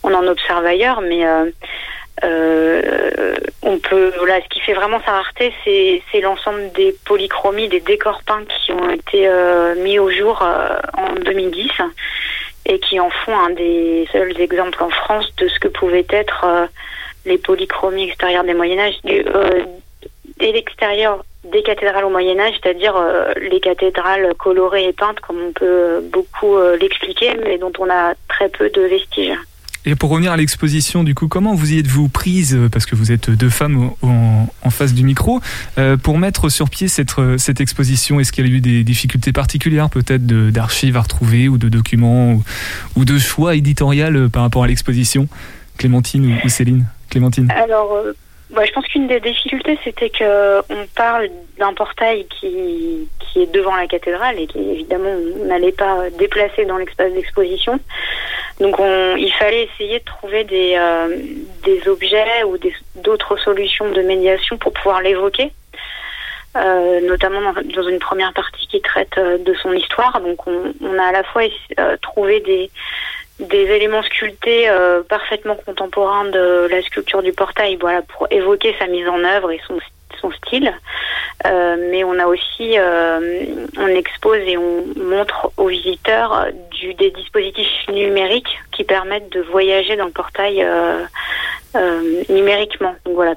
on 0.02 0.14
en 0.14 0.26
observe 0.26 0.66
ailleurs, 0.66 1.00
mais 1.00 1.24
on 2.22 3.78
peut 3.78 4.12
voilà 4.18 4.40
ce 4.42 4.48
qui 4.48 4.60
fait 4.60 4.74
vraiment 4.74 5.00
sa 5.04 5.12
rareté 5.12 5.52
c'est 5.64 6.20
l'ensemble 6.20 6.72
des 6.72 6.94
polychromies, 7.04 7.68
des 7.68 7.80
décors 7.80 8.22
peints 8.26 8.44
qui 8.64 8.72
ont 8.72 8.90
été 8.90 9.28
mis 9.76 9.98
au 9.98 10.10
jour 10.10 10.42
en 10.96 11.14
2010 11.14 11.70
et 12.66 12.78
qui 12.80 13.00
en 13.00 13.10
font 13.10 13.38
un 13.38 13.50
des 13.50 14.08
seuls 14.12 14.40
exemples 14.40 14.82
en 14.82 14.90
France 14.90 15.34
de 15.36 15.48
ce 15.48 15.58
que 15.58 15.68
pouvait 15.68 16.06
être 16.10 16.68
les 17.28 17.38
polychromies 17.38 18.08
extérieures 18.08 18.44
des 18.44 18.54
Moyen 18.54 18.78
Âge, 18.78 18.94
du, 19.04 19.24
euh, 19.26 19.64
et 20.40 20.52
l'extérieur 20.52 21.24
des 21.44 21.62
cathédrales 21.62 22.04
au 22.04 22.10
Moyen 22.10 22.38
Âge, 22.38 22.54
c'est-à-dire 22.60 22.96
euh, 22.96 23.32
les 23.40 23.60
cathédrales 23.60 24.34
colorées 24.34 24.88
et 24.88 24.92
peintes, 24.92 25.20
comme 25.20 25.40
on 25.40 25.52
peut 25.52 26.00
beaucoup 26.02 26.56
euh, 26.56 26.76
l'expliquer, 26.76 27.36
mais 27.44 27.58
dont 27.58 27.72
on 27.78 27.88
a 27.88 28.14
très 28.28 28.48
peu 28.48 28.68
de 28.70 28.82
vestiges. 28.82 29.38
Et 29.88 29.94
pour 29.94 30.10
revenir 30.10 30.32
à 30.32 30.36
l'exposition, 30.36 31.02
du 31.02 31.14
coup, 31.14 31.28
comment 31.28 31.54
vous 31.54 31.72
y 31.72 31.78
êtes-vous 31.78 32.10
prise, 32.10 32.58
parce 32.70 32.84
que 32.84 32.94
vous 32.94 33.10
êtes 33.10 33.30
deux 33.30 33.48
femmes 33.48 33.92
en, 34.02 34.46
face 34.68 34.92
du 34.92 35.02
micro, 35.02 35.40
pour 36.02 36.18
mettre 36.18 36.50
sur 36.50 36.68
pied 36.68 36.88
cette, 36.88 37.14
cette 37.38 37.62
exposition? 37.62 38.20
Est-ce 38.20 38.30
qu'il 38.30 38.46
y 38.46 38.50
a 38.50 38.52
eu 38.52 38.60
des 38.60 38.84
difficultés 38.84 39.32
particulières, 39.32 39.88
peut-être 39.88 40.26
d'archives 40.26 40.98
à 40.98 41.00
retrouver, 41.00 41.48
ou 41.48 41.56
de 41.56 41.70
documents, 41.70 42.38
ou, 42.96 43.04
de 43.06 43.18
choix 43.18 43.56
éditorial 43.56 44.28
par 44.28 44.42
rapport 44.42 44.62
à 44.62 44.66
l'exposition? 44.66 45.26
Clémentine 45.78 46.38
ou 46.44 46.48
Céline? 46.50 46.84
Clémentine. 47.08 47.50
Alors, 47.50 47.88
euh, 48.50 48.54
bah, 48.54 48.64
je 48.64 48.72
pense 48.72 48.86
qu'une 48.86 49.06
des 49.06 49.20
difficultés, 49.20 49.78
c'était 49.84 50.10
que 50.10 50.58
on 50.70 50.86
parle 50.94 51.28
d'un 51.58 51.72
portail 51.74 52.26
qui, 52.26 53.08
qui 53.20 53.42
est 53.42 53.52
devant 53.52 53.76
la 53.76 53.86
cathédrale 53.86 54.38
et 54.38 54.46
qui, 54.46 54.58
évidemment, 54.58 55.14
n'allait 55.44 55.72
pas 55.72 56.10
déplacer 56.18 56.64
dans 56.64 56.78
l'espace 56.78 57.12
d'exposition. 57.12 57.78
Donc, 58.60 58.78
on, 58.78 59.16
il 59.16 59.32
fallait 59.32 59.64
essayer 59.64 60.00
de 60.00 60.04
trouver 60.04 60.44
des, 60.44 60.74
euh, 60.76 61.16
des 61.64 61.86
objets 61.88 62.44
ou 62.44 62.58
d'autres 62.96 63.36
solutions 63.38 63.90
de 63.90 64.02
médiation 64.02 64.56
pour 64.58 64.72
pouvoir 64.72 65.02
l'évoquer. 65.02 65.52
Euh, 66.56 67.00
notamment 67.02 67.52
dans, 67.52 67.88
une 67.88 67.98
première 67.98 68.32
partie 68.32 68.66
qui 68.66 68.80
traite 68.80 69.16
de 69.16 69.54
son 69.62 69.72
histoire. 69.74 70.20
Donc 70.20 70.44
on, 70.46 70.72
on 70.80 70.98
a 70.98 71.04
à 71.04 71.12
la 71.12 71.22
fois 71.22 71.42
trouvé 72.00 72.40
des, 72.40 72.70
des 73.38 73.64
éléments 73.64 74.02
sculptés 74.02 74.68
euh, 74.68 75.02
parfaitement 75.02 75.54
contemporains 75.54 76.24
de 76.26 76.68
la 76.70 76.82
sculpture 76.82 77.22
du 77.22 77.32
portail, 77.32 77.76
voilà, 77.76 78.02
pour 78.02 78.26
évoquer 78.30 78.74
sa 78.78 78.86
mise 78.86 79.08
en 79.08 79.22
œuvre 79.24 79.50
et 79.52 79.60
son, 79.66 79.78
style. 80.44 80.74
Euh, 81.46 81.76
mais 81.92 82.02
on 82.02 82.18
a 82.18 82.26
aussi, 82.26 82.76
euh, 82.76 83.44
on 83.78 83.86
expose 83.86 84.40
et 84.46 84.58
on 84.58 84.84
montre 84.96 85.52
aux 85.56 85.68
visiteurs 85.68 86.48
du, 86.72 86.92
des 86.94 87.12
dispositifs 87.12 87.86
numériques 87.88 88.58
qui 88.72 88.82
permettent 88.82 89.30
de 89.30 89.40
voyager 89.42 89.94
dans 89.94 90.06
le 90.06 90.10
portail 90.10 90.66
numériquement. 92.28 92.96
Donc 93.04 93.14
voilà, 93.14 93.34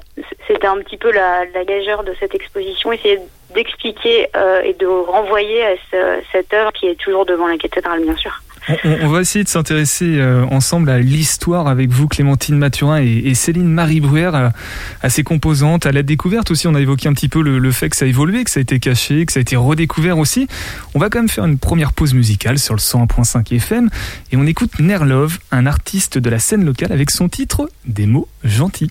c'était 0.48 0.66
un 0.66 0.78
petit 0.78 0.96
peu 0.96 1.12
la, 1.12 1.44
la 1.54 1.64
gageure 1.64 2.02
de 2.02 2.14
cette 2.18 2.34
exposition, 2.34 2.90
essayer 2.90 3.20
d'expliquer 3.54 4.26
et 4.64 4.74
de 4.74 4.86
renvoyer 4.86 5.64
à 5.64 5.74
cette 6.32 6.52
œuvre 6.52 6.72
qui 6.72 6.88
est 6.88 6.96
toujours 6.96 7.24
devant 7.24 7.46
la 7.46 7.58
cathédrale, 7.58 8.02
bien 8.02 8.16
sûr. 8.16 8.42
On, 8.84 9.08
va 9.08 9.20
essayer 9.20 9.42
de 9.42 9.48
s'intéresser 9.48 10.18
euh, 10.18 10.44
ensemble 10.46 10.88
à 10.90 10.98
l'histoire 10.98 11.66
avec 11.66 11.90
vous, 11.90 12.06
Clémentine 12.06 12.56
Mathurin 12.56 13.00
et, 13.02 13.34
Céline 13.34 13.68
Marie 13.68 14.00
Bruère, 14.00 14.52
à, 15.02 15.10
ses 15.10 15.24
composantes, 15.24 15.84
à 15.84 15.92
la 15.92 16.02
découverte 16.02 16.50
aussi. 16.50 16.68
On 16.68 16.74
a 16.74 16.80
évoqué 16.80 17.08
un 17.08 17.12
petit 17.12 17.28
peu 17.28 17.42
le, 17.42 17.72
fait 17.72 17.90
que 17.90 17.96
ça 17.96 18.04
a 18.04 18.08
évolué, 18.08 18.44
que 18.44 18.50
ça 18.50 18.60
a 18.60 18.62
été 18.62 18.78
caché, 18.78 19.26
que 19.26 19.32
ça 19.32 19.38
a 19.38 19.42
été 19.42 19.56
redécouvert 19.56 20.18
aussi. 20.18 20.46
On 20.94 21.00
va 21.00 21.10
quand 21.10 21.18
même 21.18 21.28
faire 21.28 21.44
une 21.44 21.58
première 21.58 21.92
pause 21.92 22.14
musicale 22.14 22.58
sur 22.58 22.74
le 22.74 22.80
101.5 22.80 23.54
FM 23.54 23.90
et 24.30 24.36
on 24.36 24.46
écoute 24.46 24.78
Nerlove, 24.78 25.38
un 25.50 25.66
artiste 25.66 26.18
de 26.18 26.30
la 26.30 26.38
scène 26.38 26.64
locale, 26.64 26.92
avec 26.92 27.10
son 27.10 27.28
titre 27.28 27.68
Des 27.86 28.06
mots 28.06 28.28
gentils. 28.44 28.90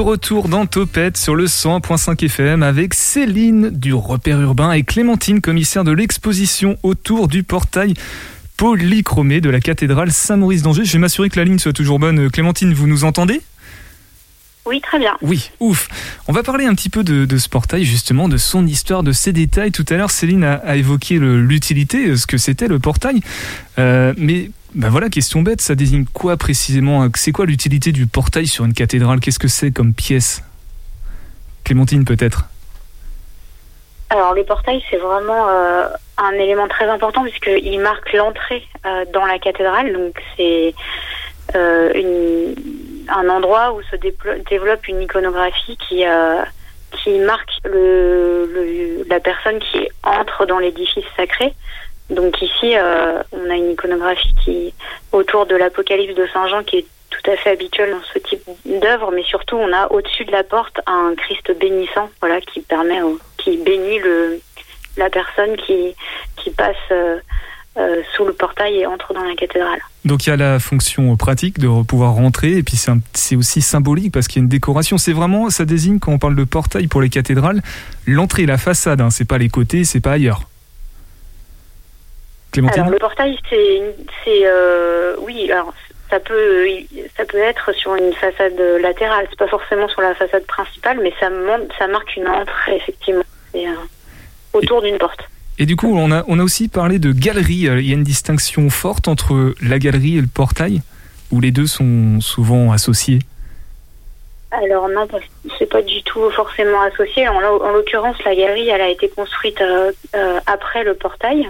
Retour 0.00 0.48
dans 0.48 0.66
Topette 0.66 1.16
sur 1.16 1.34
le 1.34 1.46
100.5 1.46 2.24
FM 2.24 2.62
avec 2.62 2.94
Céline 2.94 3.70
du 3.70 3.92
repère 3.92 4.40
urbain 4.40 4.72
et 4.72 4.82
Clémentine, 4.82 5.40
commissaire 5.40 5.84
de 5.84 5.92
l'exposition 5.92 6.78
autour 6.82 7.28
du 7.28 7.42
portail 7.42 7.94
polychromé 8.56 9.40
de 9.40 9.50
la 9.50 9.60
cathédrale 9.60 10.10
Saint-Maurice 10.10 10.62
d'Angers. 10.62 10.84
Je 10.84 10.92
vais 10.92 10.98
m'assurer 10.98 11.28
que 11.28 11.38
la 11.38 11.44
ligne 11.44 11.58
soit 11.58 11.72
toujours 11.72 11.98
bonne. 11.98 12.30
Clémentine, 12.30 12.72
vous 12.72 12.86
nous 12.86 13.04
entendez? 13.04 13.42
Oui, 14.66 14.80
très 14.80 14.98
bien. 14.98 15.16
Oui, 15.22 15.50
ouf. 15.60 15.88
On 16.28 16.32
va 16.32 16.42
parler 16.42 16.66
un 16.66 16.74
petit 16.74 16.90
peu 16.90 17.02
de, 17.02 17.24
de 17.24 17.38
ce 17.38 17.48
portail, 17.48 17.84
justement, 17.84 18.28
de 18.28 18.36
son 18.36 18.66
histoire, 18.66 19.02
de 19.02 19.12
ses 19.12 19.32
détails. 19.32 19.72
Tout 19.72 19.86
à 19.88 19.96
l'heure, 19.96 20.10
Céline 20.10 20.44
a, 20.44 20.54
a 20.54 20.76
évoqué 20.76 21.18
l'utilité, 21.18 22.16
ce 22.16 22.26
que 22.26 22.38
c'était 22.38 22.68
le 22.68 22.78
portail. 22.78 23.20
Euh, 23.78 24.14
mais 24.16 24.50
ben 24.74 24.88
voilà, 24.88 25.08
question 25.08 25.42
bête, 25.42 25.60
ça 25.60 25.74
désigne 25.74 26.04
quoi 26.12 26.36
précisément 26.36 27.06
C'est 27.14 27.32
quoi 27.32 27.46
l'utilité 27.46 27.92
du 27.92 28.06
portail 28.06 28.46
sur 28.46 28.64
une 28.64 28.74
cathédrale? 28.74 29.20
Qu'est-ce 29.20 29.38
que 29.38 29.48
c'est 29.48 29.70
comme 29.72 29.94
pièce? 29.94 30.42
Clémentine, 31.64 32.04
peut-être? 32.04 32.44
Alors 34.10 34.34
le 34.34 34.44
portail, 34.44 34.82
c'est 34.90 34.96
vraiment 34.96 35.48
euh, 35.48 35.88
un 36.18 36.32
élément 36.32 36.66
très 36.68 36.88
important 36.88 37.22
puisqu'il 37.22 37.78
marque 37.80 38.12
l'entrée 38.12 38.62
euh, 38.86 39.04
dans 39.12 39.24
la 39.24 39.38
cathédrale. 39.38 39.92
Donc 39.92 40.20
c'est 40.36 40.74
euh, 41.54 41.92
une- 41.94 42.54
un 43.08 43.28
endroit 43.28 43.72
où 43.72 43.82
se 43.82 43.96
développe 43.96 44.86
une 44.88 45.02
iconographie 45.02 45.76
qui, 45.88 46.04
qui 46.92 47.18
marque 47.18 47.50
le, 47.64 48.46
le- 48.52 49.04
la 49.08 49.18
personne 49.20 49.58
qui 49.58 49.88
entre 50.04 50.46
dans 50.46 50.58
l'édifice 50.60 51.04
sacré. 51.16 51.52
Donc 52.10 52.42
ici, 52.42 52.76
euh, 52.76 53.22
on 53.32 53.50
a 53.50 53.54
une 53.54 53.70
iconographie 53.72 54.34
qui 54.44 54.74
autour 55.12 55.46
de 55.46 55.54
l'Apocalypse 55.54 56.14
de 56.14 56.26
Saint 56.32 56.48
Jean 56.48 56.62
qui 56.62 56.78
est 56.78 56.86
tout 57.10 57.30
à 57.30 57.36
fait 57.36 57.50
habituelle 57.50 57.90
dans 57.90 58.02
ce 58.12 58.18
type 58.18 58.42
d'œuvre, 58.64 59.10
mais 59.12 59.22
surtout 59.22 59.56
on 59.56 59.72
a 59.72 59.90
au-dessus 59.90 60.24
de 60.24 60.32
la 60.32 60.44
porte 60.44 60.80
un 60.86 61.14
Christ 61.16 61.52
bénissant, 61.58 62.08
voilà, 62.20 62.40
qui 62.40 62.60
permet, 62.60 63.00
qui 63.36 63.56
bénit 63.58 63.98
le 63.98 64.40
la 64.96 65.08
personne 65.08 65.56
qui 65.56 65.94
qui 66.36 66.50
passe 66.50 66.76
euh, 66.90 67.18
euh, 67.78 68.02
sous 68.16 68.24
le 68.24 68.32
portail 68.32 68.78
et 68.78 68.86
entre 68.86 69.14
dans 69.14 69.22
la 69.22 69.34
cathédrale. 69.36 69.78
Donc 70.04 70.26
il 70.26 70.30
y 70.30 70.32
a 70.32 70.36
la 70.36 70.58
fonction 70.58 71.16
pratique 71.16 71.58
de 71.60 71.82
pouvoir 71.84 72.14
rentrer 72.14 72.56
et 72.56 72.62
puis 72.62 72.76
c'est 73.12 73.36
aussi 73.36 73.62
symbolique 73.62 74.12
parce 74.12 74.26
qu'il 74.26 74.40
y 74.40 74.42
a 74.42 74.44
une 74.44 74.48
décoration. 74.48 74.98
C'est 74.98 75.12
vraiment, 75.12 75.50
ça 75.50 75.64
désigne 75.64 76.00
quand 76.00 76.12
on 76.12 76.18
parle 76.18 76.34
de 76.34 76.44
portail 76.44 76.88
pour 76.88 77.00
les 77.00 77.10
cathédrales, 77.10 77.62
l'entrée, 78.06 78.46
la 78.46 78.58
façade. 78.58 79.00
Hein, 79.00 79.10
c'est 79.10 79.24
pas 79.24 79.38
les 79.38 79.48
côtés, 79.48 79.84
c'est 79.84 80.00
pas 80.00 80.12
ailleurs. 80.12 80.49
Clémentine 82.52 82.80
Alors 82.82 82.92
le 82.92 82.98
portail, 82.98 83.38
c'est 83.48 83.82
euh, 84.46 85.14
oui, 85.20 85.50
alors 85.52 85.72
ça 86.10 86.18
peut 86.18 86.66
ça 87.16 87.24
peut 87.24 87.38
être 87.38 87.72
sur 87.72 87.94
une 87.94 88.12
façade 88.14 88.58
latérale, 88.80 89.26
c'est 89.30 89.38
pas 89.38 89.46
forcément 89.48 89.88
sur 89.88 90.00
la 90.00 90.14
façade 90.14 90.44
principale, 90.46 90.98
mais 91.02 91.12
ça 91.20 91.30
monte, 91.30 91.70
ça 91.78 91.86
marque 91.86 92.16
une 92.16 92.26
entrée 92.26 92.76
effectivement, 92.76 93.22
c'est 93.52 93.66
euh, 93.68 93.72
autour 94.52 94.82
d'une 94.82 94.98
porte. 94.98 95.20
Et 95.58 95.66
du 95.66 95.76
coup, 95.76 95.94
on 95.94 96.10
a, 96.10 96.24
on 96.26 96.38
a 96.38 96.42
aussi 96.42 96.68
parlé 96.68 96.98
de 96.98 97.12
galerie. 97.12 97.68
Euh, 97.68 97.80
Il 97.80 97.86
y 97.88 97.90
a 97.90 97.94
une 97.94 98.02
distinction 98.02 98.70
forte 98.70 99.08
entre 99.08 99.54
la 99.62 99.78
galerie 99.78 100.16
et 100.16 100.20
le 100.22 100.26
portail, 100.26 100.80
où 101.30 101.40
les 101.40 101.50
deux 101.52 101.66
sont 101.66 102.20
souvent 102.20 102.72
associés? 102.72 103.18
Alors 104.52 104.88
non, 104.88 105.06
c'est 105.58 105.66
pas 105.70 105.82
du 105.82 106.02
tout 106.02 106.28
forcément 106.30 106.80
associé. 106.82 107.28
En, 107.28 107.38
l'o- 107.38 107.62
en 107.62 107.70
l'occurrence, 107.72 108.16
la 108.24 108.34
galerie, 108.34 108.68
elle 108.68 108.80
a 108.80 108.88
été 108.88 109.08
construite 109.08 109.60
euh, 109.60 109.92
euh, 110.16 110.40
après 110.46 110.82
le 110.82 110.94
portail 110.94 111.48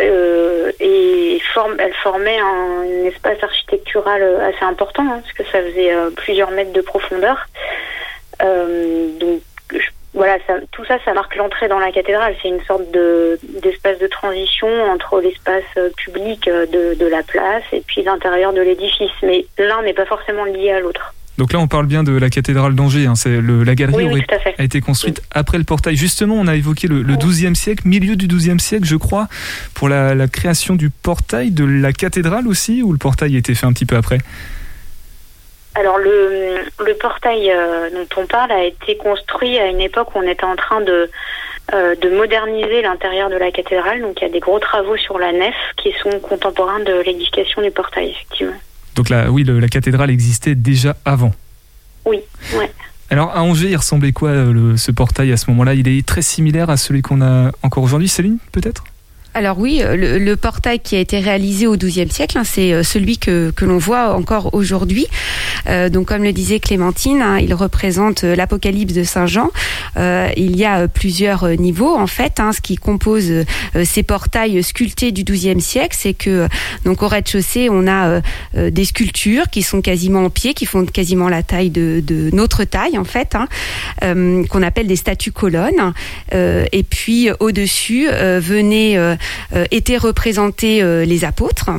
euh, 0.00 0.72
et 0.80 1.40
forme, 1.56 1.76
elle 1.78 1.94
formait 1.94 2.38
un, 2.38 3.04
espace 3.04 3.42
architectural 3.42 4.22
euh, 4.22 4.48
assez 4.48 4.64
important 4.64 5.02
hein, 5.04 5.20
parce 5.22 5.32
que 5.32 5.44
ça 5.44 5.62
faisait 5.62 5.94
euh, 5.94 6.10
plusieurs 6.10 6.50
mètres 6.50 6.72
de 6.72 6.82
profondeur. 6.82 7.46
Euh, 8.42 9.18
donc 9.18 9.40
voilà, 10.12 10.38
ça, 10.46 10.54
tout 10.72 10.84
ça, 10.84 10.98
ça 11.04 11.12
marque 11.12 11.36
l'entrée 11.36 11.68
dans 11.68 11.78
la 11.78 11.92
cathédrale. 11.92 12.34
C'est 12.42 12.48
une 12.48 12.62
sorte 12.64 12.90
de 12.90 13.38
d'espace 13.62 13.98
de 13.98 14.06
transition 14.06 14.68
entre 14.84 15.20
l'espace 15.20 15.64
euh, 15.76 15.90
public 15.96 16.46
de, 16.46 16.94
de 16.94 17.06
la 17.06 17.22
place 17.22 17.64
et 17.72 17.80
puis 17.80 18.02
l'intérieur 18.02 18.52
de 18.52 18.60
l'édifice. 18.60 19.12
Mais 19.22 19.46
l'un 19.58 19.82
n'est 19.82 19.94
pas 19.94 20.06
forcément 20.06 20.44
lié 20.44 20.72
à 20.72 20.80
l'autre. 20.80 21.14
Donc 21.38 21.52
là, 21.52 21.58
on 21.58 21.68
parle 21.68 21.86
bien 21.86 22.02
de 22.02 22.12
la 22.16 22.30
cathédrale 22.30 22.74
d'Angers. 22.74 23.06
Hein. 23.06 23.14
C'est 23.14 23.40
la 23.40 23.74
galerie 23.74 23.94
Oui, 23.96 24.04
oui, 24.04 24.22
aurait- 24.30 24.54
a 24.58 24.62
été 24.62 24.80
construite 24.80 25.22
après 25.30 25.58
le 25.58 25.64
portail. 25.64 25.96
Justement, 25.96 26.34
on 26.36 26.46
a 26.46 26.54
évoqué 26.56 26.88
le, 26.88 27.02
le 27.02 27.14
12e 27.16 27.54
siècle, 27.54 27.82
milieu 27.86 28.16
du 28.16 28.26
12e 28.26 28.58
siècle, 28.58 28.86
je 28.86 28.96
crois, 28.96 29.28
pour 29.74 29.88
la, 29.88 30.14
la 30.14 30.28
création 30.28 30.74
du 30.76 30.88
portail 30.90 31.50
de 31.50 31.64
la 31.64 31.92
cathédrale 31.92 32.48
aussi, 32.48 32.82
ou 32.82 32.92
le 32.92 32.98
portail 32.98 33.34
a 33.34 33.38
été 33.38 33.54
fait 33.54 33.66
un 33.66 33.72
petit 33.72 33.84
peu 33.86 33.96
après? 33.96 34.18
Alors 35.74 35.98
le, 35.98 36.60
le 36.86 36.94
portail 36.94 37.50
euh, 37.50 37.90
dont 37.90 38.22
on 38.22 38.26
parle 38.26 38.50
a 38.52 38.64
été 38.64 38.96
construit 38.96 39.58
à 39.58 39.66
une 39.66 39.80
époque 39.82 40.14
où 40.14 40.18
on 40.18 40.22
était 40.22 40.44
en 40.44 40.56
train 40.56 40.80
de, 40.80 41.10
euh, 41.74 41.94
de 41.96 42.08
moderniser 42.16 42.80
l'intérieur 42.80 43.28
de 43.28 43.36
la 43.36 43.50
cathédrale. 43.50 44.00
Donc 44.00 44.18
il 44.20 44.24
y 44.24 44.26
a 44.26 44.30
des 44.32 44.40
gros 44.40 44.58
travaux 44.58 44.96
sur 44.96 45.18
la 45.18 45.32
nef 45.32 45.54
qui 45.76 45.92
sont 46.02 46.18
contemporains 46.20 46.80
de 46.80 47.02
l'édification 47.04 47.60
du 47.60 47.70
portail, 47.70 48.08
effectivement. 48.12 48.54
Donc 48.96 49.08
là, 49.10 49.30
oui, 49.30 49.44
le- 49.44 49.60
la 49.60 49.68
cathédrale 49.68 50.10
existait 50.10 50.54
déjà 50.54 50.96
avant. 51.04 51.32
Oui, 52.04 52.18
ouais. 52.56 52.70
Alors 53.10 53.30
à 53.36 53.42
Angers, 53.42 53.70
il 53.70 53.76
ressemblait 53.76 54.12
quoi 54.12 54.30
euh, 54.30 54.52
le- 54.52 54.76
ce 54.76 54.90
portail 54.90 55.30
à 55.32 55.36
ce 55.36 55.48
moment-là? 55.50 55.74
Il 55.74 55.86
est 55.86 56.04
très 56.04 56.22
similaire 56.22 56.70
à 56.70 56.76
celui 56.76 57.02
qu'on 57.02 57.20
a 57.22 57.52
encore 57.62 57.84
aujourd'hui, 57.84 58.08
Céline, 58.08 58.38
peut-être? 58.52 58.84
Alors 59.36 59.58
oui, 59.58 59.82
euh, 59.82 59.96
le, 59.96 60.18
le 60.18 60.36
portail 60.36 60.80
qui 60.80 60.96
a 60.96 60.98
été 60.98 61.18
réalisé 61.18 61.66
au 61.66 61.76
XIIe 61.76 62.10
siècle, 62.10 62.38
hein, 62.38 62.42
c'est 62.42 62.72
euh, 62.72 62.82
celui 62.82 63.18
que, 63.18 63.50
que 63.54 63.66
l'on 63.66 63.76
voit 63.76 64.14
encore 64.14 64.54
aujourd'hui. 64.54 65.06
Euh, 65.68 65.90
donc 65.90 66.06
comme 66.08 66.22
le 66.24 66.32
disait 66.32 66.58
Clémentine, 66.58 67.20
hein, 67.20 67.38
il 67.38 67.52
représente 67.52 68.24
euh, 68.24 68.34
l'Apocalypse 68.34 68.94
de 68.94 69.04
Saint 69.04 69.26
Jean. 69.26 69.50
Euh, 69.98 70.30
il 70.38 70.56
y 70.56 70.64
a 70.64 70.88
plusieurs 70.88 71.46
niveaux 71.50 71.94
en 71.94 72.06
fait. 72.06 72.40
hein, 72.40 72.52
ce 72.54 72.62
qui 72.62 72.76
compose 72.76 73.30
ces 73.84 74.02
portails 74.02 74.62
sculptés 74.62 75.12
du 75.12 75.22
XIIe 75.22 75.60
siècle, 75.60 75.94
c'est 76.00 76.14
que 76.14 76.48
donc 76.86 77.02
au 77.02 77.08
rez-de-chaussée, 77.08 77.68
on 77.70 77.86
a 77.86 78.22
des 78.54 78.84
sculptures 78.86 79.50
qui 79.50 79.60
sont 79.62 79.82
quasiment 79.82 80.24
en 80.24 80.30
pied, 80.30 80.54
qui 80.54 80.64
font 80.64 80.86
quasiment 80.86 81.28
la 81.28 81.42
taille 81.42 81.68
de, 81.68 82.00
de 82.02 82.30
notre 82.32 82.64
taille 82.64 82.96
en 82.96 83.04
fait, 83.04 83.34
hein, 83.34 83.48
qu'on 84.48 84.62
appelle 84.62 84.86
des 84.86 84.96
statues 84.96 85.32
colonnes. 85.32 85.92
Et 86.32 86.82
puis 86.88 87.28
au-dessus 87.40 88.08
euh, 88.10 89.16
étaient 89.70 89.96
représentés 89.96 90.82
euh, 90.82 91.04
les 91.04 91.24
apôtres. 91.24 91.70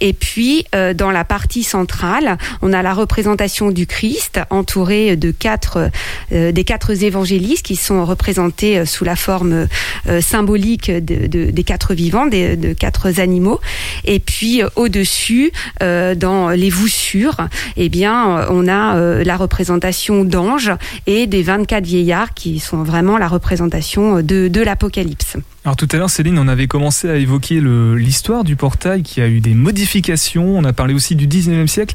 Et 0.00 0.12
puis, 0.12 0.64
euh, 0.74 0.94
dans 0.94 1.10
la 1.10 1.24
partie 1.24 1.62
centrale, 1.62 2.38
on 2.62 2.72
a 2.72 2.82
la 2.82 2.94
représentation 2.94 3.70
du 3.70 3.86
Christ 3.86 4.40
entouré 4.50 5.16
de 5.16 5.30
quatre, 5.30 5.90
euh, 6.32 6.52
des 6.52 6.64
quatre 6.64 7.02
évangélistes 7.02 7.64
qui 7.64 7.76
sont 7.76 8.04
représentés 8.04 8.78
euh, 8.78 8.84
sous 8.86 9.04
la 9.04 9.16
forme 9.16 9.66
euh, 10.08 10.20
symbolique 10.20 10.90
de, 10.90 11.26
de- 11.26 11.50
des 11.50 11.64
quatre 11.64 11.94
vivants, 11.94 12.26
des, 12.26 12.56
de 12.56 12.72
quatre 12.72 13.20
animaux. 13.20 13.60
Et 14.04 14.18
puis, 14.20 14.62
euh, 14.62 14.68
au-dessus, 14.76 15.52
euh, 15.82 16.14
dans 16.14 16.50
les 16.50 16.70
voussures, 16.70 17.36
eh 17.76 17.88
bien, 17.88 18.38
euh, 18.38 18.46
on 18.50 18.68
a 18.68 18.96
euh, 18.96 19.24
la 19.24 19.36
représentation 19.36 20.24
d'anges 20.24 20.72
et 21.06 21.26
des 21.26 21.42
24 21.42 21.84
vieillards 21.84 22.34
qui 22.34 22.58
sont 22.58 22.82
vraiment 22.82 23.18
la 23.18 23.28
représentation 23.28 24.16
de, 24.22 24.48
de 24.48 24.60
l'Apocalypse. 24.60 25.36
Alors 25.68 25.76
tout 25.76 25.88
à 25.92 25.98
l'heure, 25.98 26.08
Céline, 26.08 26.38
on 26.38 26.48
avait 26.48 26.66
commencé 26.66 27.10
à 27.10 27.16
évoquer 27.16 27.60
l'histoire 27.60 28.42
du 28.42 28.56
portail 28.56 29.02
qui 29.02 29.20
a 29.20 29.28
eu 29.28 29.40
des 29.40 29.52
modifications. 29.52 30.56
On 30.56 30.64
a 30.64 30.72
parlé 30.72 30.94
aussi 30.94 31.14
du 31.14 31.28
19e 31.28 31.66
siècle. 31.66 31.94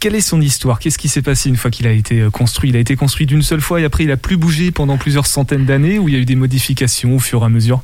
Quelle 0.00 0.14
est 0.14 0.22
son 0.22 0.40
histoire? 0.40 0.78
Qu'est-ce 0.78 0.96
qui 0.96 1.08
s'est 1.08 1.20
passé 1.20 1.50
une 1.50 1.58
fois 1.58 1.70
qu'il 1.70 1.86
a 1.86 1.92
été 1.92 2.22
euh, 2.22 2.30
construit? 2.30 2.70
Il 2.70 2.76
a 2.76 2.78
été 2.78 2.96
construit 2.96 3.26
d'une 3.26 3.42
seule 3.42 3.60
fois 3.60 3.82
et 3.82 3.84
après 3.84 4.04
il 4.04 4.10
a 4.10 4.16
plus 4.16 4.38
bougé 4.38 4.70
pendant 4.70 4.96
plusieurs 4.96 5.26
centaines 5.26 5.66
d'années 5.66 5.98
ou 5.98 6.08
il 6.08 6.14
y 6.14 6.16
a 6.16 6.20
eu 6.20 6.24
des 6.24 6.34
modifications 6.34 7.14
au 7.14 7.18
fur 7.18 7.42
et 7.42 7.44
à 7.44 7.50
mesure? 7.50 7.82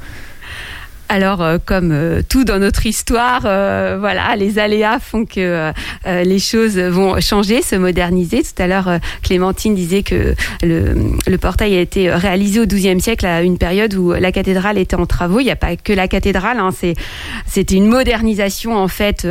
Alors, 1.09 1.43
euh, 1.43 1.59
comme 1.65 1.93
euh, 1.93 2.23
tout 2.27 2.45
dans 2.45 2.59
notre 2.59 2.87
histoire, 2.87 3.43
euh, 3.45 3.97
voilà, 4.01 4.35
les 4.37 4.59
aléas 4.59 4.99
font 4.99 5.27
que 5.27 5.39
euh, 5.39 5.73
euh, 6.07 6.25
les 6.25 6.39
choses 6.39 6.79
vont 6.79 7.21
changer, 7.21 7.63
se 7.63 7.77
moderniser. 7.77 8.43
Tout 8.43 8.63
à 8.63 8.67
l'heure, 8.67 8.89
euh, 8.89 8.99
Clémentine 9.23 9.75
disait 9.75 10.03
que 10.03 10.35
le, 10.63 10.95
le 11.27 11.39
portail 11.39 11.77
a 11.77 11.81
été 11.81 12.11
réalisé 12.11 12.59
au 12.61 12.67
XIIe 12.67 13.01
siècle 13.01 13.27
à 13.27 13.43
une 13.43 13.59
période 13.59 13.95
où 13.95 14.13
la 14.13 14.33
cathédrale 14.33 14.79
était 14.79 14.97
en 14.97 15.07
travaux. 15.07 15.41
Il 15.41 15.45
n'y 15.45 15.51
a 15.51 15.57
pas 15.57 15.77
que 15.77 15.93
la 15.93 16.09
cathédrale, 16.09 16.59
hein, 16.59 16.71
c'est 16.77 16.95
c'était 17.47 17.77
une 17.77 17.87
modernisation 17.87 18.77
en 18.77 18.89
fait, 18.89 19.27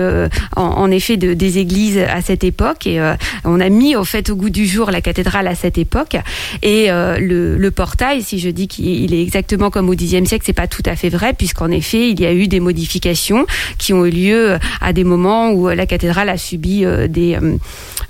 en, 0.56 0.62
en 0.62 0.92
effet, 0.92 1.18
de, 1.18 1.34
des 1.34 1.58
églises 1.58 1.98
à 1.98 2.22
cette 2.22 2.44
époque. 2.44 2.88
Et 2.88 3.02
on 3.44 3.60
a 3.60 3.70
mis 3.70 3.96
au 3.96 4.04
fait 4.04 4.30
au 4.30 4.36
goût 4.36 4.50
du 4.50 4.66
jour 4.68 4.92
la 4.92 5.02
cathédrale 5.02 5.48
à 5.48 5.56
cette 5.56 5.78
époque. 5.78 6.16
Et 6.62 6.88
le, 6.90 7.58
le 7.58 7.72
portail, 7.72 8.22
si 8.22 8.40
je 8.40 8.50
dis 8.50 8.68
qu'il 8.68 9.14
est 9.14 9.22
exactement 9.22 9.70
comme 9.70 9.90
au 9.90 9.96
Xe 9.96 10.24
siècle, 10.28 10.44
c'est 10.46 10.54
pas 10.54 10.68
tout 10.68 10.84
à 10.86 10.96
fait 10.96 11.10
vrai, 11.10 11.34
puisqu'en 11.34 11.73
effet, 11.74 12.10
il 12.10 12.20
y 12.20 12.26
a 12.26 12.34
eu 12.34 12.48
des 12.48 12.60
modifications 12.60 13.46
qui 13.78 13.94
ont 13.94 14.06
eu 14.06 14.12
lieu 14.12 14.58
à 14.82 14.94
des 14.94 15.04
moments 15.04 15.52
où 15.52 15.68
la 15.70 15.86
cathédrale 15.86 16.30
a 16.30 16.38
subi 16.38 16.86
euh, 16.86 17.08
des, 17.08 17.38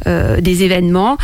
euh, 0.08 0.42
des 0.42 0.64
événements. 0.64 1.18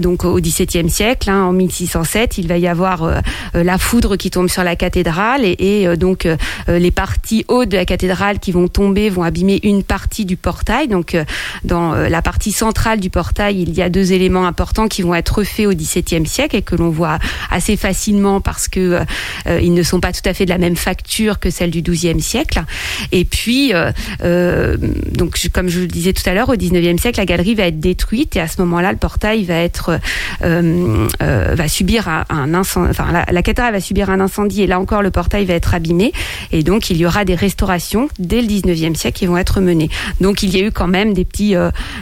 donc 0.00 0.24
au 0.24 0.40
XVIIe 0.40 0.90
siècle, 0.90 1.30
hein, 1.30 1.44
en 1.44 1.52
1607, 1.52 2.38
il 2.38 2.48
va 2.48 2.58
y 2.58 2.68
avoir 2.68 3.22
la 3.54 3.78
foudre 3.78 4.16
qui 4.16 4.30
tombe 4.30 4.48
sur 4.48 4.64
la 4.64 4.76
cathédrale 4.76 5.44
et, 5.44 5.96
donc 5.96 6.28
les 6.68 6.90
parties 6.90 7.44
hautes 7.48 7.68
de 7.68 7.76
la 7.76 7.84
cathédrale 7.84 8.38
qui 8.38 8.52
vont 8.52 8.68
tomber 8.68 9.10
vont 9.10 9.22
abîmer 9.22 9.60
une 9.62 9.82
partie 9.82 10.24
du 10.24 10.36
portail. 10.36 10.88
Donc 10.88 11.16
dans 11.64 11.94
la 11.94 12.22
partie 12.22 12.52
centrale 12.52 13.00
du 13.00 13.10
portail, 13.10 13.62
il 13.62 13.74
y 13.74 13.82
a 13.82 13.88
deux 13.88 14.12
éléments 14.12 14.46
importants 14.46 14.88
qui 14.88 15.02
vont 15.02 15.14
être 15.14 15.38
refaits 15.38 15.66
au 15.66 15.72
XVIIe 15.72 16.26
siècle 16.26 16.56
et 16.56 16.62
que 16.62 16.76
l'on 16.76 16.90
voit 16.90 17.18
assez 17.50 17.76
facilement 17.76 18.40
parce 18.40 18.68
que 18.68 19.00
ils 19.46 19.74
ne 19.74 19.82
sont 19.82 20.00
pas 20.00 20.12
tout 20.12 20.28
à 20.28 20.34
fait 20.34 20.44
de 20.44 20.50
la 20.50 20.58
même 20.58 20.76
facture 20.76 21.38
que 21.38 21.50
celle 21.52 21.70
du 21.70 21.82
XIIe 21.82 22.20
siècle. 22.20 22.64
Et 23.12 23.24
puis, 23.24 23.72
euh, 23.72 23.92
euh, 24.24 24.76
donc 25.12 25.38
comme 25.52 25.68
je 25.68 25.80
le 25.80 25.86
disais 25.86 26.12
tout 26.12 26.28
à 26.28 26.34
l'heure, 26.34 26.48
au 26.48 26.56
XIXe 26.56 27.00
siècle, 27.00 27.18
la 27.18 27.26
galerie 27.26 27.54
va 27.54 27.64
être 27.64 27.80
détruite 27.80 28.36
et 28.36 28.40
à 28.40 28.48
ce 28.48 28.60
moment-là, 28.62 28.92
le 28.92 28.98
portail 28.98 29.44
va 29.44 29.54
être 29.54 29.98
euh, 30.42 31.06
va 31.20 31.68
subir 31.68 32.08
un, 32.08 32.54
incendie. 32.54 32.90
Enfin, 32.90 33.06
la, 33.12 33.42
cathédrale 33.42 33.74
va 33.74 33.80
subir 33.80 34.10
un 34.10 34.20
incendie 34.20 34.62
et 34.62 34.66
là 34.66 34.80
encore, 34.80 35.02
le 35.02 35.10
portail 35.10 35.44
va 35.44 35.54
être 35.54 35.74
abîmé. 35.74 36.12
Et 36.50 36.62
donc, 36.62 36.90
il 36.90 36.96
y 36.96 37.06
aura 37.06 37.24
des 37.24 37.34
restaurations 37.34 38.08
dès 38.18 38.40
le 38.40 38.46
XIXe 38.46 38.98
siècle 38.98 39.18
qui 39.18 39.26
vont 39.26 39.36
être 39.36 39.60
menées. 39.60 39.90
Donc, 40.20 40.42
il 40.42 40.50
y 40.56 40.60
a 40.60 40.66
eu 40.66 40.72
quand 40.72 40.88
même 40.88 41.12
des 41.12 41.24
petits 41.24 41.54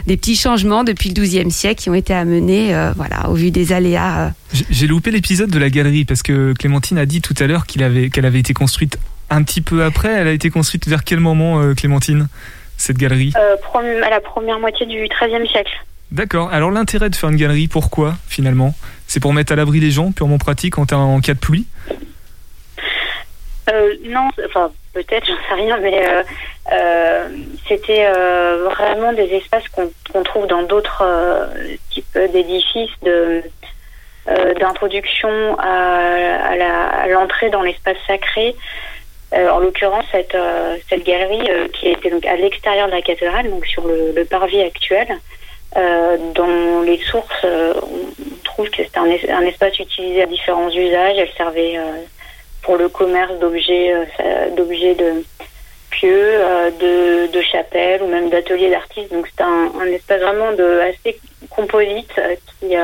des 0.07 0.17
petits 0.17 0.35
changements 0.35 0.83
depuis 0.83 1.09
le 1.09 1.21
XIIe 1.21 1.51
siècle 1.51 1.81
qui 1.81 1.89
ont 1.89 1.95
été 1.95 2.13
amenés, 2.13 2.73
voilà, 2.95 3.29
au 3.29 3.33
vu 3.33 3.51
des 3.51 3.73
aléas. 3.73 4.31
J'ai 4.69 4.87
loupé 4.87 5.11
l'épisode 5.11 5.49
de 5.49 5.59
la 5.59 5.69
galerie 5.69 6.05
parce 6.05 6.23
que 6.23 6.53
Clémentine 6.53 6.97
a 6.97 7.05
dit 7.05 7.21
tout 7.21 7.35
à 7.39 7.47
l'heure 7.47 7.65
qu'il 7.65 7.83
avait 7.83 8.09
qu'elle 8.09 8.25
avait 8.25 8.39
été 8.39 8.53
construite 8.53 8.97
un 9.31 9.43
petit 9.43 9.61
peu 9.61 9.83
après. 9.83 10.09
Elle 10.09 10.27
a 10.27 10.31
été 10.31 10.49
construite 10.49 10.87
vers 10.87 11.03
quel 11.03 11.19
moment, 11.19 11.59
euh, 11.61 11.73
Clémentine, 11.73 12.27
cette 12.77 12.97
galerie? 12.97 13.33
Euh, 13.37 13.55
À 14.03 14.09
la 14.09 14.19
première 14.19 14.59
moitié 14.59 14.85
du 14.85 15.07
XIIIe 15.07 15.47
siècle. 15.47 15.71
D'accord. 16.11 16.51
Alors 16.51 16.71
l'intérêt 16.71 17.09
de 17.09 17.15
faire 17.15 17.29
une 17.29 17.37
galerie, 17.37 17.67
pourquoi 17.67 18.15
finalement? 18.27 18.75
C'est 19.07 19.19
pour 19.19 19.33
mettre 19.33 19.53
à 19.53 19.55
l'abri 19.55 19.79
les 19.79 19.91
gens, 19.91 20.11
purement 20.11 20.37
pratique, 20.37 20.77
en, 20.77 20.83
en 20.91 21.21
cas 21.21 21.33
de 21.33 21.39
pluie? 21.39 21.65
Euh, 23.69 23.93
Non, 24.09 24.29
enfin 24.45 24.71
peut-être, 24.93 25.25
j'en 25.25 25.35
sais 25.47 25.61
rien, 25.61 25.77
mais 25.77 26.01
c'était 27.67 28.11
vraiment 28.65 29.13
des 29.13 29.29
espaces 29.35 29.63
qu'on 29.69 30.23
trouve 30.23 30.47
dans 30.47 30.63
d'autres 30.63 31.03
types 31.91 32.17
d'édifices 32.33 32.91
de 33.03 33.41
d'introduction 34.59 35.57
à 35.59 37.07
l'entrée 37.07 37.49
dans 37.49 37.61
l'espace 37.61 37.97
sacré 38.05 38.55
en 39.33 39.59
l'occurrence, 39.59 40.05
cette, 40.11 40.35
euh, 40.35 40.77
cette 40.89 41.05
galerie 41.05 41.49
euh, 41.49 41.67
qui 41.69 41.87
était 41.87 42.09
donc 42.09 42.25
à 42.25 42.35
l'extérieur 42.35 42.87
de 42.87 42.91
la 42.91 43.01
cathédrale, 43.01 43.49
donc 43.49 43.65
sur 43.65 43.87
le, 43.87 44.11
le 44.15 44.25
parvis 44.25 44.61
actuel, 44.61 45.07
dans 45.73 46.81
les 46.81 46.97
sources, 46.97 47.45
on 47.45 48.43
trouve 48.43 48.69
que 48.69 48.83
c'était 48.83 48.99
un, 48.99 49.05
un, 49.05 49.41
espace 49.43 49.79
utilisé 49.79 50.21
à 50.21 50.25
différents 50.25 50.69
usages. 50.69 51.17
Elle 51.17 51.31
servait 51.37 51.79
pour 52.61 52.75
le 52.75 52.89
commerce 52.89 53.39
d'objets, 53.39 53.93
d'objets 54.57 54.95
de 54.95 55.23
pieux, 55.91 56.39
de, 56.77 57.31
de 57.31 57.41
chapelles 57.41 58.01
ou 58.03 58.07
même 58.07 58.29
d'ateliers 58.29 58.69
d'artistes. 58.69 59.13
Donc 59.13 59.27
c'était 59.27 59.43
un, 59.43 59.71
un, 59.79 59.85
espace 59.85 60.19
vraiment 60.19 60.51
de 60.51 60.81
assez 60.81 61.17
composite 61.49 62.19
qui 62.59 62.75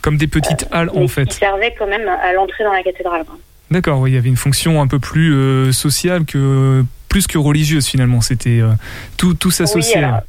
comme 0.00 0.16
des 0.16 0.26
petites 0.26 0.66
halles 0.70 0.90
en 0.94 1.08
fait. 1.08 1.26
Qui 1.26 1.36
servait 1.36 1.74
quand 1.78 1.86
même 1.86 2.08
à 2.08 2.32
l'entrée 2.32 2.64
dans 2.64 2.72
la 2.72 2.82
cathédrale. 2.82 3.24
D'accord, 3.70 4.00
oui, 4.00 4.10
il 4.10 4.14
y 4.14 4.18
avait 4.18 4.28
une 4.28 4.36
fonction 4.36 4.82
un 4.82 4.86
peu 4.86 4.98
plus 4.98 5.32
euh, 5.32 5.72
sociale 5.72 6.24
que 6.24 6.84
plus 7.08 7.26
que 7.26 7.38
religieuse 7.38 7.86
finalement. 7.86 8.20
C'était 8.20 8.60
euh, 8.60 8.70
tout, 9.16 9.34
tout 9.34 9.50
s'associait. 9.50 10.02
à 10.02 10.22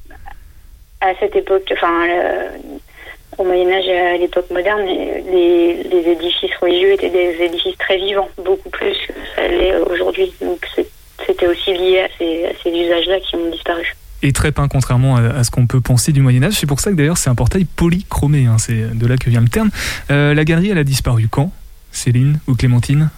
cette 1.19 1.35
époque, 1.35 1.71
enfin, 1.73 2.07
au 3.37 3.43
Moyen 3.43 3.71
Âge, 3.71 3.87
à 3.87 4.17
l'époque 4.17 4.49
moderne, 4.51 4.81
les, 4.85 5.83
les, 5.83 6.11
édifices 6.11 6.55
religieux 6.61 6.93
étaient 6.93 7.09
des 7.09 7.35
édifices 7.43 7.77
très 7.77 7.97
vivants, 7.97 8.29
beaucoup 8.43 8.69
plus 8.69 8.95
que 9.07 9.13
ça 9.35 9.47
l'est 9.47 9.75
aujourd'hui. 9.77 10.31
Donc 10.41 10.65
c'était 11.25 11.47
aussi 11.47 11.73
lié 11.73 12.01
à 12.01 12.07
ces, 12.17 12.45
à 12.45 12.51
ces 12.63 12.69
usages-là 12.69 13.19
qui 13.21 13.35
ont 13.35 13.49
disparu 13.49 13.95
et 14.23 14.33
très 14.33 14.51
peint 14.51 14.67
contrairement 14.67 15.17
à, 15.17 15.43
ce 15.43 15.51
qu'on 15.51 15.67
peut 15.67 15.81
penser 15.81 16.11
du 16.11 16.21
Moyen 16.21 16.43
Âge. 16.43 16.53
C'est 16.53 16.67
pour 16.67 16.79
ça 16.79 16.91
que 16.91 16.95
d'ailleurs 16.95 17.17
c'est 17.17 17.29
un 17.29 17.35
portail 17.35 17.65
polychromé, 17.65 18.45
hein, 18.45 18.57
c'est 18.59 18.95
de 18.97 19.07
là 19.07 19.17
que 19.17 19.29
vient 19.29 19.41
le 19.41 19.49
terme. 19.49 19.69
Euh, 20.09 20.33
la 20.33 20.45
galerie, 20.45 20.69
elle 20.69 20.77
a 20.77 20.83
disparu 20.83 21.27
quand? 21.29 21.51
Céline 21.91 22.39
ou 22.47 22.55
Clémentine? 22.55 23.09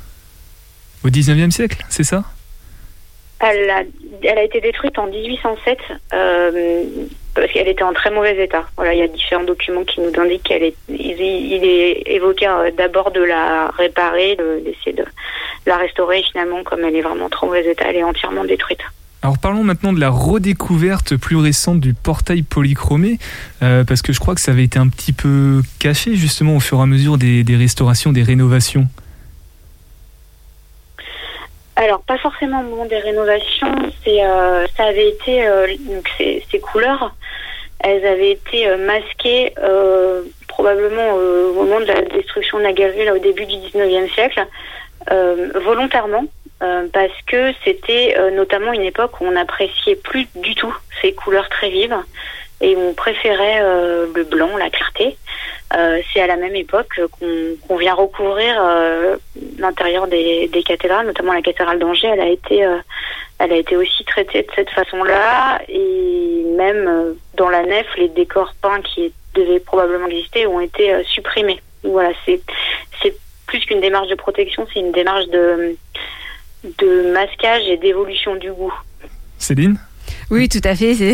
Au 1.04 1.10
19e 1.10 1.52
siècle, 1.52 1.84
c'est 1.90 2.04
ça? 2.04 2.24
Elle 3.40 3.70
a, 3.70 3.84
elle 4.24 4.38
a, 4.38 4.44
été 4.44 4.62
détruite 4.62 4.98
en 4.98 5.08
1807 5.08 5.78
euh, 6.14 6.84
parce 7.36 7.52
qu'elle 7.52 7.68
était 7.68 7.84
en 7.84 7.92
très 7.92 8.10
mauvais 8.10 8.42
état. 8.42 8.64
Voilà, 8.78 8.94
il 8.94 9.00
y 9.00 9.02
a 9.02 9.08
différents 9.08 9.44
documents 9.44 9.84
qui 9.84 10.00
nous 10.00 10.12
indiquent 10.18 10.44
qu'elle 10.44 10.64
est. 10.64 10.76
Il, 10.88 11.66
est 11.66 12.04
évoqué 12.06 12.48
euh, 12.48 12.72
d'abord 12.78 13.12
de 13.12 13.22
la 13.22 13.68
réparer, 13.78 14.38
d'essayer 14.64 14.94
de, 14.94 15.04
la 15.66 15.76
restaurer. 15.76 16.24
Finalement, 16.32 16.64
comme 16.64 16.86
elle 16.86 16.96
est 16.96 17.02
vraiment 17.02 17.26
en 17.26 17.30
très 17.30 17.46
mauvais 17.46 17.70
état, 17.70 17.86
elle 17.90 17.98
est 17.98 18.04
entièrement 18.04 18.46
détruite. 18.46 18.82
Alors 19.24 19.38
parlons 19.38 19.64
maintenant 19.64 19.94
de 19.94 20.00
la 20.00 20.10
redécouverte 20.10 21.16
plus 21.16 21.38
récente 21.38 21.80
du 21.80 21.94
portail 21.94 22.44
polychromé, 22.44 23.20
euh, 23.62 23.84
parce 23.84 24.02
que 24.02 24.14
je 24.14 24.20
crois 24.20 24.36
que 24.36 24.42
ça 24.42 24.52
avait 24.52 24.66
été 24.66 24.80
un 24.80 24.88
petit 24.90 25.14
peu 25.14 25.62
caché 25.80 26.16
justement 26.16 26.58
au 26.58 26.60
fur 26.60 26.80
et 26.80 26.82
à 26.82 26.86
mesure 26.86 27.18
des, 27.18 27.44
des 27.44 27.56
restaurations, 27.56 28.12
des 28.12 28.24
rénovations. 28.24 28.88
Alors, 31.76 32.02
pas 32.02 32.18
forcément 32.18 32.62
au 32.62 32.64
moment 32.64 32.86
des 32.86 33.00
rénovations. 33.00 33.74
C'est, 34.04 34.24
euh, 34.24 34.68
ça 34.78 34.86
avait 34.86 35.10
été 35.10 35.48
euh, 35.48 35.68
donc 35.80 36.08
ces, 36.18 36.44
ces, 36.52 36.60
couleurs, 36.60 37.16
elles 37.80 38.06
avaient 38.06 38.32
été 38.32 38.68
euh, 38.68 38.78
masquées 38.78 39.54
probablement 40.48 41.14
au 41.14 41.54
moment 41.54 41.80
de 41.80 41.86
la 41.86 42.02
destruction 42.04 42.60
de 42.60 42.64
la 42.64 42.74
galerie 42.74 43.06
là 43.06 43.16
au 43.16 43.18
début 43.18 43.48
du 43.48 43.56
19e 43.56 44.08
siècle, 44.14 44.46
volontairement. 45.66 46.26
parce 46.60 47.22
que 47.26 47.52
c'était 47.66 48.16
notamment 48.32 48.72
une 48.72 48.84
époque 48.84 49.20
où 49.20 49.26
on 49.26 49.32
n'appréciait 49.32 49.96
plus 49.96 50.28
du 50.36 50.54
tout 50.54 50.74
ces 51.02 51.14
couleurs 51.14 51.50
très 51.50 51.72
vives 51.72 51.98
et 52.62 52.78
on 52.78 52.94
préférait 52.94 53.62
le 53.62 54.24
blanc, 54.24 54.56
la 54.58 54.70
clarté. 54.70 55.18
Euh, 55.76 56.02
c'est 56.14 56.22
à 56.22 56.28
la 56.28 56.36
même 56.36 56.56
époque 56.56 57.02
qu'on 57.68 57.78
vient 57.78 57.96
recouvrir 57.96 58.56
euh, 58.60 59.18
l'intérieur 59.58 60.08
des, 60.08 60.50
cathédrales, 60.66 61.08
notamment 61.08 61.34
la 61.34 61.42
cathédrale 61.42 61.80
d'Angers. 61.80 62.08
Elle 62.08 62.22
a 62.22 62.30
été, 62.30 62.66
euh, 62.66 62.78
elle 63.40 63.54
a 63.54 63.58
été 63.58 63.76
aussi 63.76 64.04
traitée 64.06 64.44
de 64.44 64.48
cette 64.56 64.70
façon-là, 64.70 65.62
et 65.68 66.46
même 66.56 67.16
dans 67.36 67.50
la 67.50 67.64
nef, 67.64 67.88
les 67.98 68.10
décors 68.10 68.54
peints 68.62 68.82
qui 68.82 69.14
devaient 69.34 69.60
probablement 69.60 70.08
exister 70.08 70.48
ont 70.48 70.60
été 70.60 71.04
supprimés. 71.06 71.62
Voilà, 71.84 72.12
c'est 72.26 72.42
c'est 73.02 73.16
plus 73.48 73.60
qu'une 73.62 73.82
démarche 73.82 74.08
de 74.08 74.16
protection, 74.16 74.66
c'est 74.74 74.80
une 74.80 74.92
démarche 74.92 75.28
de 75.28 75.76
de 76.80 77.12
masquage 77.12 77.68
et 77.68 77.78
d'évolution 77.78 78.36
du 78.36 78.52
goût. 78.52 78.74
Céline? 79.38 79.78
Oui, 80.34 80.50
tout 80.50 80.62
à 80.64 80.76
fait. 80.76 80.94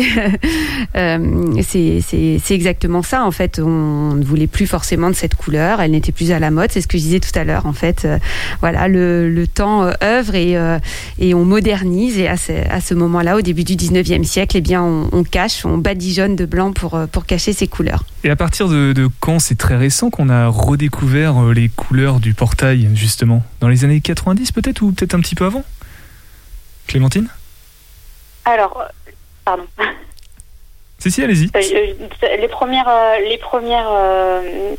Euh, 0.96 1.62
c'est 1.62 2.50
exactement 2.50 3.02
ça. 3.02 3.24
En 3.24 3.30
fait, 3.30 3.60
on 3.62 4.14
ne 4.14 4.24
voulait 4.24 4.48
plus 4.48 4.66
forcément 4.66 5.08
de 5.08 5.14
cette 5.14 5.36
couleur. 5.36 5.80
Elle 5.80 5.92
n'était 5.92 6.10
plus 6.10 6.32
à 6.32 6.38
la 6.38 6.50
mode. 6.50 6.72
C'est 6.72 6.80
ce 6.80 6.88
que 6.88 6.98
je 6.98 7.02
disais 7.02 7.20
tout 7.20 7.38
à 7.38 7.44
l'heure. 7.44 7.66
En 7.66 7.72
fait, 7.72 8.04
euh, 8.04 8.18
voilà, 8.60 8.88
le, 8.88 9.44
temps 9.46 9.84
euh, 9.84 9.92
œuvre 10.02 10.34
et, 10.34 10.56
et 11.18 11.34
on 11.34 11.44
modernise. 11.44 12.18
Et 12.18 12.26
à 12.26 12.36
ce, 12.36 12.94
moment-là, 12.94 13.36
au 13.36 13.40
début 13.40 13.62
du 13.62 13.76
19e 13.76 14.24
siècle, 14.24 14.56
eh 14.56 14.60
bien, 14.60 14.82
on, 14.82 15.22
cache, 15.22 15.64
on 15.64 15.78
badigeonne 15.78 16.34
de 16.34 16.44
blanc 16.44 16.72
pour, 16.72 16.98
pour 17.12 17.24
cacher 17.24 17.52
ces 17.52 17.68
couleurs. 17.68 18.04
Et 18.24 18.30
à 18.30 18.36
partir 18.36 18.68
de, 18.68 18.92
de 18.92 19.08
quand 19.20 19.38
c'est 19.38 19.58
très 19.58 19.76
récent 19.76 20.10
qu'on 20.10 20.28
a 20.28 20.48
redécouvert 20.48 21.44
les 21.44 21.68
couleurs 21.68 22.20
du 22.20 22.34
portail, 22.34 22.88
justement? 22.94 23.44
Dans 23.60 23.68
les 23.68 23.84
années 23.84 24.00
90 24.00 24.50
peut-être 24.52 24.82
ou 24.82 24.92
peut-être 24.92 25.14
un 25.14 25.20
petit 25.20 25.36
peu 25.36 25.44
avant? 25.44 25.64
Clémentine? 26.88 27.28
Alors, 28.44 28.82
pardon. 29.50 29.66
Si, 30.98 31.10
si, 31.10 31.24
allez-y. 31.24 31.50
Euh, 31.54 32.36
les 32.36 32.48
premières, 32.48 32.88
euh, 32.88 33.18
les 33.20 33.38
premières 33.38 33.88
euh, 33.90 34.74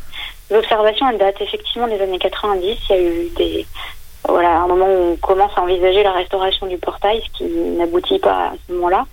observations, 0.52 1.10
elles 1.10 1.18
datent 1.18 1.42
effectivement 1.42 1.88
des 1.88 2.00
années 2.00 2.20
90. 2.20 2.78
Il 2.90 2.96
y 2.96 3.00
a 3.00 3.02
eu 3.02 3.30
des. 3.36 3.66
Voilà, 4.28 4.58
un 4.58 4.68
moment 4.68 4.86
où 4.86 5.14
on 5.14 5.16
commence 5.16 5.52
à 5.58 5.64
envisager 5.64 6.04
la 6.04 6.12
restauration 6.12 6.68
du 6.68 6.78
portail, 6.78 7.24
ce 7.26 7.38
qui 7.38 7.44
n'aboutit 7.46 8.20
pas 8.20 8.50
à 8.50 8.54
ce 8.68 8.74
moment-là. 8.74 9.06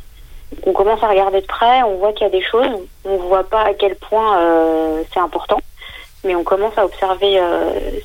On 0.67 0.73
commence 0.73 1.03
à 1.03 1.09
regarder 1.09 1.41
de 1.41 1.47
près, 1.47 1.83
on 1.83 1.97
voit 1.97 2.13
qu'il 2.13 2.27
y 2.27 2.31
a 2.31 2.33
des 2.33 2.45
choses, 2.45 2.69
on 3.07 3.13
ne 3.15 3.23
voit 3.23 3.45
pas 3.45 3.63
à 3.63 3.75
quel 3.75 3.97
point 3.97 4.39
c'est 5.13 5.21
important, 5.21 5.61
mais 6.25 6.35
on 6.35 6.45
commence 6.45 6.77
à 6.77 6.85
observer 6.85 7.41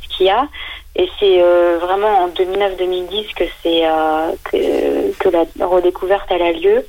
ce 0.01 0.15
qu'il 0.15 0.27
y 0.27 0.29
a. 0.29 0.47
Et 0.95 1.09
c'est 1.19 1.41
vraiment 1.79 2.23
en 2.23 2.29
2009-2010 2.29 3.33
que 3.33 3.43
c'est 3.61 3.83
que, 4.45 5.11
que, 5.19 5.29
la 5.29 5.67
redécouverte 5.67 6.27
elle 6.29 6.41
a 6.41 6.51
lieu. 6.53 6.85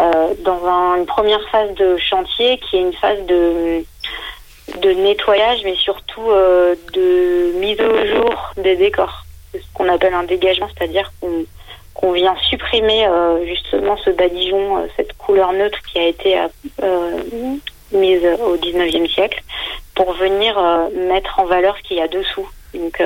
Euh, 0.00 0.34
dans 0.38 0.96
une 0.96 1.04
première 1.04 1.46
phase 1.50 1.74
de 1.74 1.98
chantier 1.98 2.58
qui 2.58 2.76
est 2.76 2.80
une 2.80 2.94
phase 2.94 3.18
de, 3.26 3.84
nettoyage, 4.94 5.60
mais 5.64 5.74
surtout 5.74 6.30
euh, 6.30 6.74
de 6.94 7.52
mise 7.58 7.78
au 7.80 8.06
jour 8.06 8.52
des 8.56 8.76
décors. 8.76 9.24
C'est 9.52 9.58
ce 9.58 9.66
qu'on 9.74 9.88
appelle 9.88 10.14
un 10.14 10.22
dégagement, 10.22 10.68
c'est-à-dire 10.76 11.12
qu'on 11.20 11.44
qu'on 11.92 12.12
vient 12.12 12.34
supprimer 12.48 13.06
euh, 13.06 13.44
justement 13.44 13.96
ce 13.98 14.10
badigeon, 14.10 14.88
cette 14.96 15.12
couleur 15.18 15.52
neutre 15.52 15.78
qui 15.82 15.98
a 15.98 16.06
été 16.06 16.38
mise 17.92 18.22
au 18.42 18.56
19e 18.56 19.12
siècle 19.12 19.42
pour 19.94 20.12
venir 20.14 20.58
mettre 20.94 21.40
en 21.40 21.44
valeur 21.44 21.76
ce 21.76 21.82
qu'il 21.82 21.98
y 21.98 22.00
a 22.00 22.08
dessous. 22.08 22.48
Donc, 22.72 23.02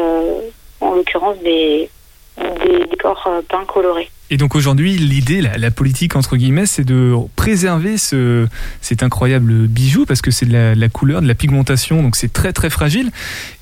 en 0.81 0.95
l'occurrence, 0.95 1.39
des, 1.39 1.89
des 2.37 2.85
décors 2.85 3.29
peints 3.49 3.65
colorés. 3.65 4.11
Et 4.35 4.37
donc 4.37 4.57
aujourd'hui, 4.57 4.99
l'idée, 4.99 5.41
la, 5.41 5.71
politique 5.71 6.17
entre 6.17 6.37
guillemets, 6.37 6.67
c'est 6.67 6.83
de 6.83 7.15
préserver 7.37 7.97
ce, 7.99 8.49
cet 8.81 9.05
incroyable 9.05 9.69
bijou 9.69 10.07
parce 10.07 10.23
que 10.23 10.33
c'est 10.33 10.45
de 10.45 10.75
la, 10.75 10.89
couleur, 10.89 11.23
de 11.23 11.29
la 11.29 11.37
pigmentation, 11.37 12.03
donc 12.03 12.17
c'est 12.17 12.33
très 12.33 12.53
très 12.53 12.69
fragile. 12.69 13.13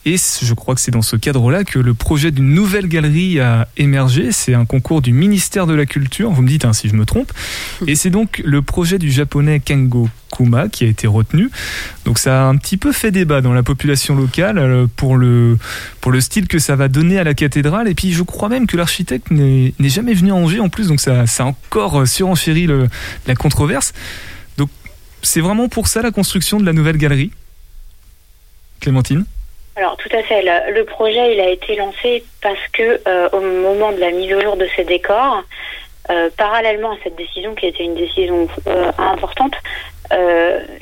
Et 0.06 0.16
je 0.16 0.54
crois 0.54 0.74
que 0.74 0.80
c'est 0.80 0.90
dans 0.90 1.02
ce 1.02 1.16
cadre-là 1.16 1.64
que 1.64 1.78
le 1.78 1.92
projet 1.92 2.30
d'une 2.30 2.54
nouvelle 2.54 2.86
galerie 2.86 3.38
a 3.38 3.68
émergé. 3.76 4.32
C'est 4.32 4.54
un 4.54 4.64
concours 4.64 5.02
du 5.02 5.12
ministère 5.12 5.66
de 5.66 5.74
la 5.74 5.84
Culture, 5.84 6.30
vous 6.30 6.40
me 6.40 6.48
dites 6.48 6.64
hein, 6.64 6.72
si 6.72 6.88
je 6.88 6.94
me 6.94 7.04
trompe. 7.04 7.32
Et 7.86 7.94
c'est 7.94 8.08
donc 8.08 8.40
le 8.42 8.62
projet 8.62 8.98
du 8.98 9.10
japonais 9.10 9.60
Kengo 9.60 10.08
Kuma 10.32 10.68
qui 10.68 10.84
a 10.84 10.88
été 10.88 11.06
retenu. 11.06 11.50
Donc 12.04 12.18
ça 12.18 12.42
a 12.42 12.44
un 12.44 12.56
petit 12.56 12.76
peu 12.76 12.92
fait 12.92 13.10
débat 13.10 13.40
dans 13.40 13.52
la 13.52 13.62
population 13.62 14.14
locale 14.16 14.58
euh, 14.58 14.86
pour 14.96 15.16
le, 15.16 15.58
pour 16.00 16.10
le 16.10 16.20
style 16.20 16.48
que 16.48 16.58
ça 16.58 16.74
va 16.74 16.88
donner 16.88 17.18
à 17.18 17.24
la 17.24 17.34
cathédrale. 17.34 17.88
Et 17.88 17.94
puis 17.94 18.12
je 18.12 18.22
crois 18.22 18.48
même 18.48 18.66
que 18.66 18.76
l'architecte 18.76 19.30
n'est 19.30 19.72
jamais 19.80 20.14
venu 20.14 20.32
à 20.32 20.34
Angers 20.34 20.60
en 20.60 20.68
plus, 20.68 20.88
donc 20.88 21.00
ça, 21.00 21.26
ça 21.26 21.44
a 21.44 21.46
encore 21.46 22.00
euh, 22.00 22.06
surenchéri 22.06 22.68
la 23.26 23.34
controverse. 23.34 23.92
Donc 24.56 24.70
c'est 25.22 25.40
vraiment 25.40 25.68
pour 25.68 25.86
ça 25.86 26.02
la 26.02 26.10
construction 26.10 26.58
de 26.58 26.66
la 26.66 26.72
nouvelle 26.72 26.96
galerie 26.96 27.30
Clémentine? 28.80 29.24
Alors 29.76 29.96
tout 29.96 30.08
à 30.12 30.22
fait. 30.22 30.42
Le, 30.42 30.84
projet 30.84 31.34
il 31.34 31.40
a 31.40 31.48
été 31.48 31.76
lancé 31.76 32.24
parce 32.42 32.66
que 32.72 33.00
euh, 33.06 33.28
au 33.32 33.40
moment 33.40 33.92
de 33.92 33.98
la 34.00 34.10
mise 34.10 34.32
au 34.34 34.40
jour 34.40 34.56
de 34.56 34.66
ces 34.76 34.84
décors, 34.84 35.44
parallèlement 36.36 36.92
à 36.92 36.96
cette 37.02 37.16
décision 37.16 37.54
qui 37.54 37.66
était 37.66 37.84
une 37.84 37.94
décision 37.94 38.48
importante, 38.98 39.54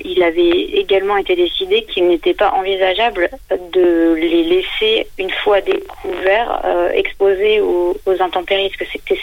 il 0.04 0.22
avait 0.22 0.48
également 0.48 1.16
été 1.16 1.36
décidé 1.36 1.84
qu'il 1.84 2.08
n'était 2.08 2.34
pas 2.34 2.50
envisageable 2.52 3.30
de 3.72 4.14
les 4.14 4.42
laisser 4.42 5.06
une 5.18 5.30
fois 5.30 5.60
découverts 5.60 6.62
exposés 6.94 7.60
aux, 7.60 7.96
intempéries, 8.20 8.72
parce 8.78 8.90
que 8.90 9.14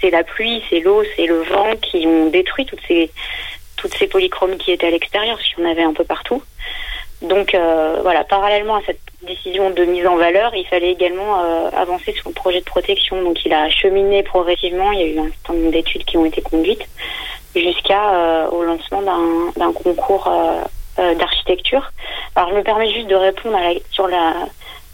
c'est 0.00 0.10
la 0.10 0.22
pluie, 0.22 0.62
c'est 0.68 0.80
l'eau, 0.80 1.02
c'est 1.16 1.26
le 1.26 1.42
vent 1.42 1.76
qui 1.80 2.06
ont 2.06 2.26
détruit 2.26 2.66
toutes 2.66 2.82
ces 2.86 3.10
toutes 3.76 3.94
ces 3.94 4.06
polychromes 4.06 4.56
qui 4.56 4.72
étaient 4.72 4.86
à 4.86 4.90
l'extérieur, 4.90 5.38
si 5.40 5.54
on 5.58 5.70
avait 5.70 5.82
un 5.82 5.92
peu 5.92 6.04
partout. 6.04 6.42
Donc 7.22 7.54
euh, 7.54 7.98
voilà, 8.02 8.24
parallèlement 8.24 8.76
à 8.76 8.82
cette 8.86 9.00
décision 9.22 9.70
de 9.70 9.84
mise 9.84 10.06
en 10.06 10.16
valeur, 10.16 10.54
il 10.54 10.66
fallait 10.66 10.92
également 10.92 11.42
euh, 11.42 11.70
avancer 11.76 12.12
sur 12.12 12.28
le 12.28 12.34
projet 12.34 12.60
de 12.60 12.64
protection. 12.64 13.22
Donc 13.22 13.44
il 13.44 13.52
a 13.52 13.68
cheminé 13.70 14.22
progressivement, 14.22 14.92
il 14.92 15.00
y 15.00 15.02
a 15.02 15.06
eu 15.06 15.18
un 15.18 15.30
certain 15.30 15.54
nombre 15.54 15.72
d'études 15.72 16.04
qui 16.04 16.16
ont 16.16 16.24
été 16.24 16.42
conduites 16.42 16.86
jusqu'à 17.54 18.14
euh, 18.14 18.48
au 18.48 18.62
lancement 18.62 19.02
d'un 19.56 19.72
concours 19.72 20.30
d'architecture. 20.96 21.90
Alors 22.36 22.50
je 22.50 22.54
me 22.54 22.62
permets 22.62 22.92
juste 22.92 23.08
de 23.08 23.16
répondre 23.16 23.58
sur 23.90 24.06
la 24.06 24.32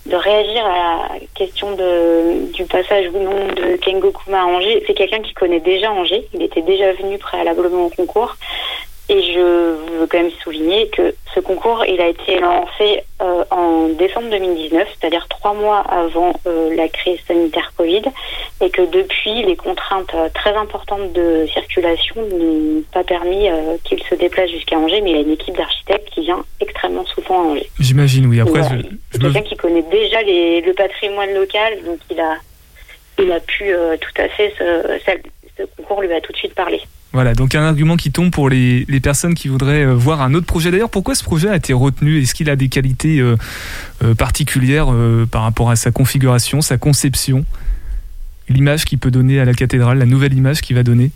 de 0.06 0.16
réagir 0.16 0.64
à 0.64 0.70
la 0.70 1.18
question 1.34 1.72
de, 1.76 2.50
du 2.52 2.64
passage 2.64 3.08
ou 3.12 3.18
non 3.18 3.48
de 3.48 3.76
Kengo 3.76 4.12
Kuma 4.12 4.42
à 4.42 4.46
Angers. 4.46 4.82
C'est 4.86 4.94
quelqu'un 4.94 5.20
qui 5.20 5.34
connaît 5.34 5.60
déjà 5.60 5.92
Angers. 5.92 6.26
Il 6.32 6.42
était 6.42 6.62
déjà 6.62 6.92
venu 6.94 7.18
préalablement 7.18 7.86
au 7.86 7.90
concours. 7.90 8.36
Et 9.10 9.22
je 9.24 9.98
veux 9.98 10.06
quand 10.06 10.18
même 10.22 10.30
souligner 10.44 10.88
que 10.90 11.12
ce 11.34 11.40
concours, 11.40 11.84
il 11.88 12.00
a 12.00 12.06
été 12.06 12.38
lancé 12.38 13.02
euh, 13.20 13.42
en 13.50 13.88
décembre 13.88 14.30
2019, 14.30 14.86
c'est-à-dire 15.00 15.26
trois 15.26 15.52
mois 15.52 15.80
avant 15.80 16.32
euh, 16.46 16.72
la 16.76 16.88
crise 16.88 17.18
sanitaire 17.26 17.72
Covid, 17.76 18.02
et 18.60 18.70
que 18.70 18.82
depuis, 18.82 19.42
les 19.42 19.56
contraintes 19.56 20.14
euh, 20.14 20.28
très 20.32 20.54
importantes 20.54 21.12
de 21.12 21.44
circulation 21.52 22.22
n'ont 22.22 22.82
pas 22.92 23.02
permis 23.02 23.48
qu'il 23.82 24.00
se 24.04 24.14
déplace 24.14 24.48
jusqu'à 24.48 24.78
Angers, 24.78 25.00
mais 25.00 25.10
il 25.10 25.16
y 25.16 25.18
a 25.18 25.22
une 25.22 25.32
équipe 25.32 25.56
d'architectes 25.56 26.08
qui 26.10 26.20
vient 26.20 26.44
extrêmement 26.60 27.04
souvent 27.06 27.40
à 27.40 27.46
Angers. 27.48 27.70
J'imagine, 27.80 28.26
oui. 28.26 28.38
Après, 28.38 28.62
je, 28.62 29.18
quelqu'un 29.18 29.42
qui 29.42 29.56
connaît 29.56 29.84
déjà 29.90 30.22
les, 30.22 30.60
le 30.60 30.72
patrimoine 30.72 31.34
local, 31.34 31.82
donc 31.84 31.98
il 32.12 32.20
a, 32.20 32.36
il 33.18 33.32
a 33.32 33.40
pu 33.40 33.74
tout 34.00 34.22
à 34.22 34.28
fait, 34.28 34.54
ce, 34.56 35.00
ce 35.58 35.62
concours 35.76 36.02
lui 36.02 36.12
a 36.12 36.20
tout 36.20 36.30
de 36.30 36.36
suite 36.36 36.54
parlé. 36.54 36.80
Voilà, 37.12 37.34
donc 37.34 37.56
un 37.56 37.62
argument 37.62 37.96
qui 37.96 38.12
tombe 38.12 38.30
pour 38.30 38.48
les, 38.48 38.86
personnes 39.02 39.34
qui 39.34 39.48
voudraient 39.48 39.84
euh, 39.84 39.94
voir 39.94 40.22
un 40.22 40.32
autre 40.34 40.46
projet. 40.46 40.70
D'ailleurs, 40.70 40.90
pourquoi 40.90 41.16
ce 41.16 41.24
projet 41.24 41.48
a 41.48 41.56
été 41.56 41.72
retenu? 41.72 42.20
Est-ce 42.20 42.34
qu'il 42.34 42.48
a 42.48 42.54
des 42.54 42.68
qualités 42.68 43.18
euh, 43.18 43.36
euh, 44.04 44.14
particulières 44.14 44.88
par 45.30 45.42
rapport 45.42 45.70
à 45.70 45.76
sa 45.76 45.90
configuration, 45.90 46.60
sa 46.60 46.78
conception? 46.78 47.44
L'image 48.48 48.84
qu'il 48.84 48.98
peut 48.98 49.10
donner 49.10 49.40
à 49.40 49.44
la 49.44 49.54
cathédrale, 49.54 49.98
la 49.98 50.06
nouvelle 50.06 50.34
image 50.34 50.60
qu'il 50.60 50.76
va 50.76 50.84
donner? 50.84 51.10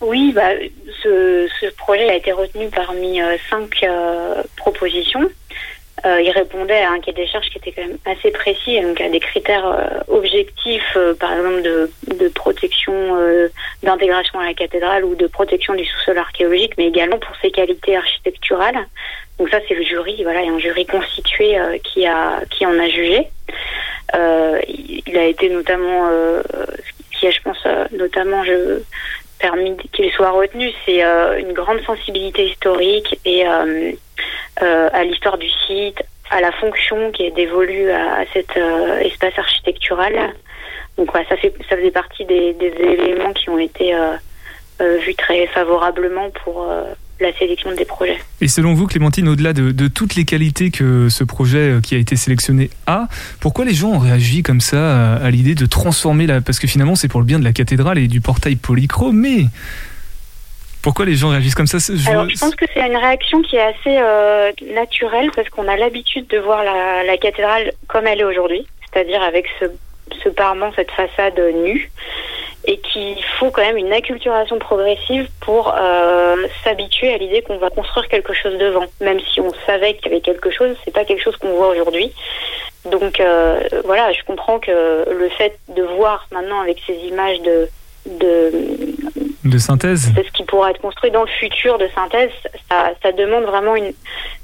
Oui, 0.00 0.32
bah, 0.34 0.50
ce, 1.02 1.74
projet 1.76 2.08
a 2.10 2.14
été 2.14 2.32
retenu 2.32 2.68
parmi 2.68 3.20
cinq 3.48 3.86
propositions. 4.56 5.28
Euh, 6.06 6.20
il 6.20 6.30
répondait 6.30 6.80
à 6.82 6.92
un 6.92 7.00
cahier 7.00 7.24
des 7.24 7.26
charges 7.26 7.48
qui 7.50 7.58
était 7.58 7.72
quand 7.72 7.86
même 7.86 7.98
assez 8.04 8.30
précis, 8.30 8.80
donc 8.80 9.00
à 9.00 9.08
des 9.08 9.20
critères 9.20 9.66
euh, 9.66 10.00
objectifs, 10.08 10.96
euh, 10.96 11.14
par 11.14 11.32
exemple 11.32 11.62
de, 11.62 11.90
de 12.14 12.28
protection, 12.28 13.16
d'intégration 13.82 14.38
à 14.38 14.46
la 14.46 14.54
cathédrale 14.54 15.04
ou 15.04 15.14
de 15.14 15.26
protection 15.26 15.74
du 15.74 15.84
sous-sol 15.84 16.18
archéologique, 16.18 16.74
mais 16.78 16.86
également 16.86 17.18
pour 17.18 17.34
ses 17.42 17.50
qualités 17.50 17.96
architecturales. 17.96 18.86
Donc 19.38 19.48
ça, 19.50 19.58
c'est 19.66 19.74
le 19.74 19.82
jury. 19.82 20.22
Voilà, 20.22 20.42
il 20.42 20.46
y 20.46 20.50
a 20.50 20.52
un 20.52 20.58
jury 20.58 20.86
constitué 20.86 21.56
qui 21.84 22.06
a 22.06 22.40
qui 22.50 22.66
en 22.66 22.78
a 22.78 22.88
jugé. 22.88 23.28
il 24.14 25.16
a 25.16 25.24
été 25.24 25.48
notamment, 25.48 26.10
je 27.22 27.42
pense, 27.42 27.64
notamment, 27.92 28.44
je 28.44 28.80
permis 29.38 29.76
qu'il 29.92 30.10
soit 30.12 30.30
retenu, 30.30 30.70
c'est 30.84 31.02
une 31.40 31.52
grande 31.52 31.80
sensibilité 31.82 32.48
historique 32.48 33.18
et 33.24 33.44
euh, 34.62 34.88
à 34.92 35.04
l'histoire 35.04 35.38
du 35.38 35.48
site, 35.48 36.02
à 36.30 36.40
la 36.40 36.50
fonction 36.50 37.12
qui 37.12 37.24
est 37.24 37.30
dévolue 37.30 37.90
à, 37.90 38.24
cet 38.32 38.56
euh, 38.56 38.98
espace 38.98 39.38
architectural. 39.38 40.34
Donc 40.96 41.12
ça, 41.12 41.36
fait, 41.36 41.54
ça 41.68 41.76
faisait 41.76 41.92
partie 41.92 42.24
des, 42.24 42.56
éléments 42.60 43.32
qui 43.32 43.50
ont 43.50 43.58
été 43.58 43.94
euh, 43.94 44.16
vus 44.80 45.14
très 45.14 45.46
favorablement 45.46 46.30
pour 46.42 46.66
la 47.20 47.32
sélection 47.36 47.74
des 47.74 47.84
projets. 47.84 48.18
Et 48.40 48.48
selon 48.48 48.74
vous, 48.74 48.86
Clémentine, 48.86 49.28
au-delà 49.28 49.52
de, 49.52 49.88
toutes 49.88 50.14
les 50.14 50.24
qualités 50.24 50.70
que 50.70 51.08
ce 51.08 51.24
projet 51.24 51.78
qui 51.82 51.94
a 51.94 51.98
été 51.98 52.16
sélectionné 52.16 52.70
a, 52.86 53.08
pourquoi 53.40 53.64
les 53.64 53.74
gens 53.74 53.88
ont 53.88 53.98
réagi 53.98 54.42
comme 54.42 54.60
ça 54.60 55.16
à, 55.16 55.30
l'idée 55.30 55.54
de 55.54 55.66
transformer 55.66 56.26
la... 56.26 56.40
Parce 56.40 56.58
que 56.58 56.66
finalement, 56.66 56.94
c'est 56.94 57.08
pour 57.08 57.20
le 57.20 57.26
bien 57.26 57.38
de 57.38 57.44
la 57.44 57.52
cathédrale 57.52 57.98
et 57.98 58.08
du 58.08 58.20
portail 58.20 58.56
polychromé. 58.56 59.46
Pourquoi 60.82 61.04
les 61.06 61.16
gens 61.16 61.30
réagissent 61.30 61.54
comme 61.54 61.66
ça? 61.66 61.78
Je... 61.78 62.08
Alors, 62.08 62.28
je 62.28 62.38
pense 62.38 62.54
que 62.54 62.64
c'est 62.72 62.80
une 62.80 62.96
réaction 62.96 63.42
qui 63.42 63.56
est 63.56 63.62
assez 63.62 63.98
euh, 63.98 64.52
naturelle 64.74 65.30
parce 65.34 65.48
qu'on 65.48 65.66
a 65.66 65.76
l'habitude 65.76 66.26
de 66.28 66.38
voir 66.38 66.62
la, 66.62 67.16
cathédrale 67.18 67.72
comme 67.88 68.06
elle 68.06 68.20
est 68.20 68.24
aujourd'hui, 68.24 68.66
c'est-à-dire 68.90 69.22
avec 69.22 69.46
ce, 69.58 69.66
ce 70.22 70.28
parement, 70.28 70.72
cette 70.76 70.90
façade 70.92 71.38
nue, 71.62 71.90
et 72.68 72.76
qu'il 72.76 73.16
faut 73.38 73.50
quand 73.50 73.62
même 73.62 73.78
une 73.78 73.92
acculturation 73.94 74.58
progressive 74.58 75.26
pour 75.40 75.74
euh, 75.74 76.36
s'habituer 76.62 77.14
à 77.14 77.16
l'idée 77.16 77.40
qu'on 77.40 77.56
va 77.56 77.70
construire 77.70 78.06
quelque 78.08 78.34
chose 78.34 78.58
devant, 78.58 78.84
même 79.00 79.18
si 79.32 79.40
on 79.40 79.50
savait 79.64 79.94
qu'il 79.94 80.12
y 80.12 80.14
avait 80.14 80.20
quelque 80.20 80.50
chose, 80.50 80.76
c'est 80.84 80.92
pas 80.92 81.06
quelque 81.06 81.22
chose 81.22 81.36
qu'on 81.38 81.54
voit 81.54 81.68
aujourd'hui. 81.68 82.12
Donc 82.84 83.20
euh, 83.20 83.58
voilà, 83.84 84.12
je 84.12 84.22
comprends 84.24 84.58
que 84.58 84.70
le 85.10 85.28
fait 85.30 85.58
de 85.74 85.82
voir 85.82 86.26
maintenant 86.30 86.60
avec 86.60 86.78
ces 86.86 86.94
images 86.94 87.40
de 87.40 87.68
de, 88.06 88.50
de 89.44 89.58
synthèse. 89.58 90.12
De 90.12 90.22
ce 90.22 90.30
qui 90.30 90.44
pourra 90.44 90.70
être 90.70 90.80
construit 90.80 91.10
dans 91.10 91.22
le 91.22 91.28
futur 91.40 91.78
de 91.78 91.88
synthèse, 91.94 92.30
ça, 92.70 92.92
ça 93.02 93.12
demande 93.12 93.44
vraiment 93.44 93.76
une, 93.76 93.92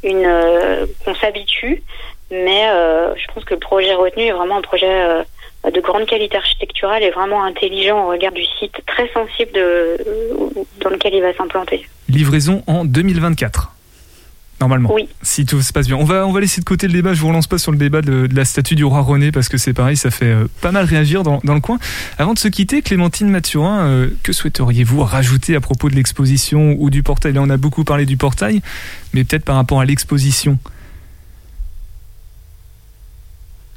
une 0.03 0.25
euh, 0.27 0.87
qu'on 1.05 1.15
s'habitue. 1.15 1.83
Mais 2.31 2.69
euh, 2.69 3.15
je 3.17 3.27
pense 3.33 3.45
que 3.45 3.55
le 3.55 3.61
projet 3.61 3.95
retenu 3.95 4.25
est 4.25 4.33
vraiment 4.33 4.57
un 4.57 4.63
projet 4.63 4.89
euh, 4.89 5.23
de 5.73 5.81
grande 5.81 6.07
qualité 6.07 6.37
architecturale 6.37 7.03
et 7.03 7.11
vraiment 7.11 7.45
intelligent 7.45 8.05
au 8.05 8.09
regard 8.11 8.33
du 8.33 8.45
site 8.59 8.75
très 8.87 9.09
sensible 9.13 9.53
de, 9.53 9.97
dans 10.81 10.91
lequel 10.91 11.15
il 11.15 11.23
va 11.23 11.35
s'implanter. 11.35 11.87
Livraison 12.09 12.63
en 12.67 12.85
2024 12.85 13.75
normalement. 14.61 14.93
Oui. 14.93 15.09
Si 15.23 15.45
tout 15.45 15.61
se 15.63 15.73
passe 15.73 15.87
bien. 15.87 15.97
On 15.97 16.05
va, 16.05 16.27
on 16.27 16.33
va 16.33 16.41
laisser 16.41 16.61
de 16.61 16.65
côté 16.65 16.87
le 16.87 16.93
débat. 16.93 17.15
Je 17.15 17.21
vous 17.21 17.29
relance 17.29 17.47
pas 17.47 17.59
sur 17.59 17.73
le 17.73 17.79
débat 17.79 18.03
de, 18.03 18.29
la 18.33 18.45
statue 18.45 18.75
du 18.75 18.85
roi 18.85 19.01
René 19.01 19.33
parce 19.33 19.49
que 19.49 19.59
c'est 19.59 19.73
pareil, 19.73 19.97
ça 19.97 20.11
fait 20.11 20.27
euh, 20.27 20.47
pas 20.61 20.73
mal 20.73 20.85
réagir 20.85 21.23
dans, 21.23 21.41
dans, 21.45 21.55
le 21.55 21.61
coin. 21.61 21.79
Avant 22.19 22.35
de 22.35 22.39
se 22.39 22.49
quitter, 22.49 22.83
Clémentine 22.83 23.29
Mathurin, 23.29 23.87
euh, 23.87 24.09
que 24.23 24.33
souhaiteriez-vous 24.33 25.03
rajouter 25.03 25.57
à 25.57 25.61
propos 25.61 25.91
de 25.91 25.97
l'exposition 25.97 26.77
ou 26.79 26.91
du 26.91 27.03
portail? 27.03 27.33
Là, 27.35 27.43
on 27.43 27.51
a 27.51 27.57
beaucoup 27.57 27.85
parlé 27.85 28.07
du 28.07 28.17
portail, 28.17 28.63
mais 29.13 29.25
peut-être 29.25 29.45
par 29.45 29.57
rapport 29.57 29.81
à 29.81 29.85
l'exposition. 29.85 30.59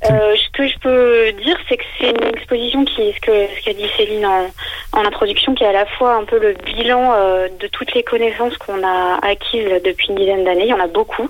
Euh, 0.09 0.35
ce 0.35 0.49
que 0.51 0.67
je 0.67 0.77
peux 0.79 1.31
dire, 1.43 1.57
c'est 1.67 1.77
que 1.77 1.83
c'est 1.99 2.09
une 2.09 2.23
exposition 2.23 2.85
qui, 2.85 3.13
ce 3.13 3.19
que 3.19 3.47
ce 3.47 3.65
qu'a 3.65 3.73
dit 3.73 3.89
Céline 3.97 4.25
en, 4.25 4.47
en, 4.93 5.05
introduction, 5.05 5.53
qui 5.53 5.63
est 5.63 5.67
à 5.67 5.73
la 5.73 5.85
fois 5.85 6.15
un 6.15 6.23
peu 6.23 6.39
le 6.39 6.53
bilan 6.53 7.13
euh, 7.15 7.47
de 7.59 7.67
toutes 7.67 7.93
les 7.93 8.03
connaissances 8.03 8.57
qu'on 8.57 8.83
a 8.83 9.19
acquises 9.21 9.81
depuis 9.83 10.09
une 10.09 10.15
dizaine 10.15 10.43
d'années. 10.43 10.65
Il 10.65 10.69
y 10.69 10.73
en 10.73 10.79
a 10.79 10.87
beaucoup, 10.87 11.29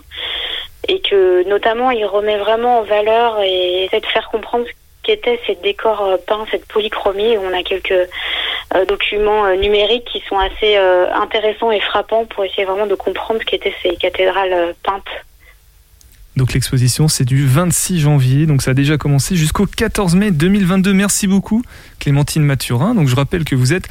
et 0.87 0.99
que 1.01 1.47
notamment 1.47 1.91
il 1.91 2.05
remet 2.05 2.37
vraiment 2.37 2.79
en 2.79 2.83
valeur 2.83 3.41
et 3.41 3.85
essaie 3.85 3.99
de 3.99 4.05
faire 4.05 4.29
comprendre 4.29 4.65
ce 4.67 4.71
qu'étaient 5.03 5.39
ces 5.47 5.55
décors 5.55 6.03
euh, 6.03 6.17
peints, 6.17 6.45
cette 6.51 6.67
polychromie. 6.67 7.37
Où 7.37 7.41
on 7.41 7.53
a 7.53 7.63
quelques 7.63 8.07
euh, 8.75 8.83
documents 8.85 9.45
euh, 9.45 9.55
numériques 9.55 10.05
qui 10.11 10.21
sont 10.27 10.37
assez 10.37 10.75
euh, 10.75 11.09
intéressants 11.13 11.71
et 11.71 11.79
frappants 11.79 12.25
pour 12.25 12.43
essayer 12.43 12.65
vraiment 12.65 12.85
de 12.85 12.95
comprendre 12.95 13.39
ce 13.39 13.45
qu'étaient 13.45 13.73
ces 13.81 13.95
cathédrales 13.95 14.75
peintes. 14.83 15.07
Donc 16.37 16.53
l'exposition 16.53 17.07
c'est 17.07 17.25
du 17.25 17.45
26 17.47 17.99
janvier, 17.99 18.45
donc 18.45 18.61
ça 18.61 18.71
a 18.71 18.73
déjà 18.75 18.97
commencé 18.97 19.35
jusqu'au 19.35 19.65
14 19.65 20.15
mai 20.15 20.29
2022. 20.29 20.93
Merci 20.93 21.25
beaucoup 21.25 21.63
Clémentine 21.99 22.43
Mathurin. 22.43 22.93
Donc 22.93 23.07
je 23.07 23.15
rappelle 23.15 23.43
que 23.43 23.55
vous 23.55 23.73
êtes 23.73 23.87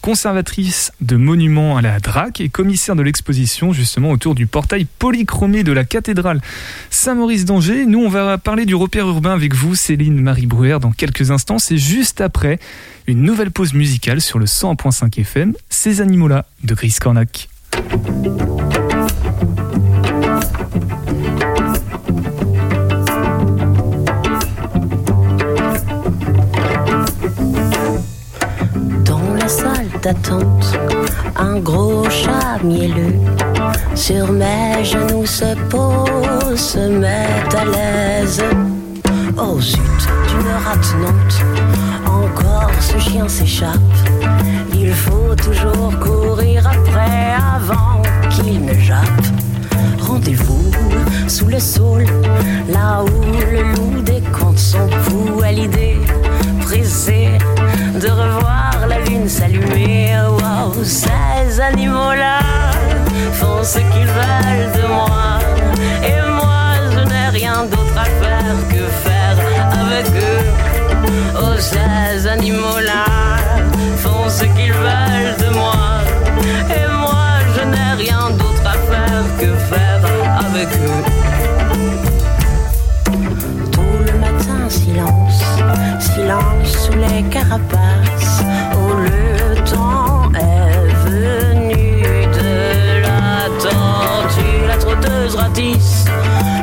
conservatrice 0.00 0.92
de 1.02 1.16
monuments 1.16 1.76
à 1.76 1.82
la 1.82 2.00
DRAC 2.00 2.40
et 2.40 2.48
commissaire 2.48 2.96
de 2.96 3.02
l'exposition 3.02 3.74
justement 3.74 4.12
autour 4.12 4.34
du 4.34 4.46
portail 4.46 4.86
polychromé 4.98 5.62
de 5.62 5.72
la 5.72 5.84
cathédrale 5.84 6.40
Saint-Maurice 6.88 7.44
d'Angers. 7.44 7.84
Nous 7.84 8.00
on 8.00 8.08
va 8.08 8.38
parler 8.38 8.64
du 8.64 8.74
repère 8.74 9.06
urbain 9.06 9.34
avec 9.34 9.54
vous 9.54 9.74
Céline 9.74 10.18
Marie 10.22 10.46
Brouwer 10.46 10.78
dans 10.80 10.92
quelques 10.92 11.30
instants. 11.30 11.58
C'est 11.58 11.76
juste 11.76 12.22
après 12.22 12.58
une 13.08 13.20
nouvelle 13.20 13.50
pause 13.50 13.74
musicale 13.74 14.22
sur 14.22 14.38
le 14.38 14.46
100.5 14.46 15.20
FM, 15.20 15.52
Ces 15.68 16.00
animaux-là 16.00 16.46
de 16.64 16.74
Chris 16.74 16.96
Cornac. 16.98 17.50
Un 31.36 31.58
gros 31.58 32.08
chat 32.08 32.62
mielleux 32.64 33.18
sur 33.94 34.32
mes 34.32 34.82
genoux 34.82 35.26
se 35.26 35.54
pose, 35.68 36.58
se 36.58 36.88
met 36.88 37.28
à 37.54 37.64
l'aise. 37.66 38.42
Oh 39.36 39.60
zut, 39.60 39.78
d'une 40.28 40.48
rate 40.64 40.94
Nantes, 41.02 41.44
encore 42.06 42.70
ce 42.80 42.98
chien 42.98 43.28
s'échappe. 43.28 43.76
Il 44.74 44.92
faut 44.94 45.34
toujours 45.36 45.92
courir 45.98 46.66
après 46.66 47.34
avant 47.56 48.00
qu'il 48.30 48.64
ne 48.64 48.74
jappe. 48.74 49.26
Rendez-vous 50.00 50.70
sous 51.28 51.46
le 51.46 51.58
saule, 51.58 52.06
là 52.72 53.04
où 53.04 53.50
le 53.52 53.62
loup 53.74 54.00
décompte 54.02 54.58
son 54.58 54.86
pouls 55.04 55.42
à 55.42 55.52
l'idée 55.52 55.98
pressée 56.62 57.36
de 58.00 58.08
revoir 58.08 58.69
lune 59.20 59.28
s'allumer. 59.28 60.14
Wow, 60.28 60.84
ces 60.84 61.60
animaux-là 61.60 62.40
font 63.32 63.62
ce 63.62 63.78
qu'ils 63.78 64.06
veulent 64.06 64.72
de 64.74 64.86
moi. 64.88 65.38
Et 66.02 66.20
moi, 66.30 66.62
je 66.92 67.00
n'ai 67.08 67.28
rien 67.28 67.64
d'autre 67.64 67.96
à 67.96 68.04
faire 68.04 68.56
que 68.68 68.84
faire 69.04 69.38
avec 69.72 70.06
eux. 70.16 70.44
Oh, 71.36 71.56
ces 71.58 72.26
animaux-là 72.26 73.04
font 73.98 74.28
ce 74.28 74.44
qu'ils 74.44 74.72
veulent 74.72 75.36
de 75.38 75.54
moi. 75.54 75.74
Et 76.70 76.86
moi, 76.92 77.40
je 77.56 77.62
n'ai 77.64 78.04
rien 78.04 78.30
d'autre 78.30 78.66
à 78.66 78.72
faire 78.90 79.24
que 79.38 79.54
faire 79.70 80.02
avec 80.46 80.68
eux. 80.68 81.04
Tout 83.72 83.98
le 84.06 84.18
matin, 84.18 84.68
silence, 84.68 85.42
silence 85.98 86.72
sous 86.84 86.98
les 86.98 87.22
carapaces. 87.24 88.42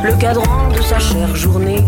Le 0.04 0.14
cadran 0.14 0.70
de 0.70 0.82
sa 0.82 1.00
chère 1.00 1.36
journée 1.36 1.84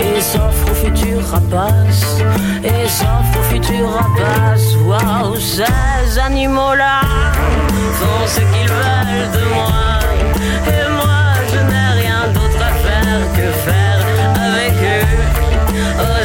et 0.00 0.20
s'offre 0.20 0.70
au 0.70 0.74
futur 0.74 1.20
rapace. 1.30 2.20
Et 2.62 2.88
s'offre 2.88 3.38
au 3.40 3.42
futur 3.42 3.88
rapace. 3.88 4.74
Waouh, 4.86 5.36
ces 5.36 6.18
animaux-là 6.18 7.00
font 7.94 8.26
ce 8.26 8.40
qu'ils 8.40 8.68
veulent 8.68 9.30
de 9.32 9.44
moi. 9.54 9.72
Et 10.68 10.90
moi, 10.92 11.32
je 11.50 11.58
n'ai 11.58 12.02
rien 12.02 12.28
d'autre 12.34 12.60
à 12.60 12.72
faire 12.84 13.32
que 13.34 13.50
faire 13.64 14.00
avec 14.36 14.74
eux. 14.82 15.06
Oh, 15.98 16.24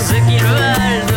font 0.00 0.06
ce 0.06 0.14
qu'ils 0.26 0.42
veulent 0.42 1.09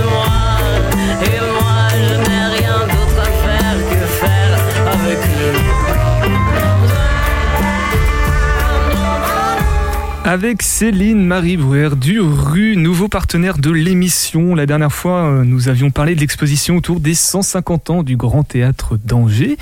Avec 10.25 10.62
Céline 10.62 11.25
Marie 11.25 11.57
Brouwer 11.57 11.89
du 11.97 12.21
Rue, 12.21 12.77
nouveau 12.77 13.09
partenaire 13.09 13.57
de 13.57 13.69
l'émission. 13.69 14.55
La 14.55 14.65
dernière 14.65 14.91
fois, 14.93 15.25
euh, 15.25 15.43
nous 15.43 15.67
avions 15.67 15.91
parlé 15.91 16.15
de 16.15 16.21
l'exposition 16.21 16.77
autour 16.77 17.01
des 17.01 17.13
150 17.13 17.89
ans 17.89 18.03
du 18.03 18.15
Grand 18.15 18.43
Théâtre 18.43 18.97
d'Angers. 19.03 19.57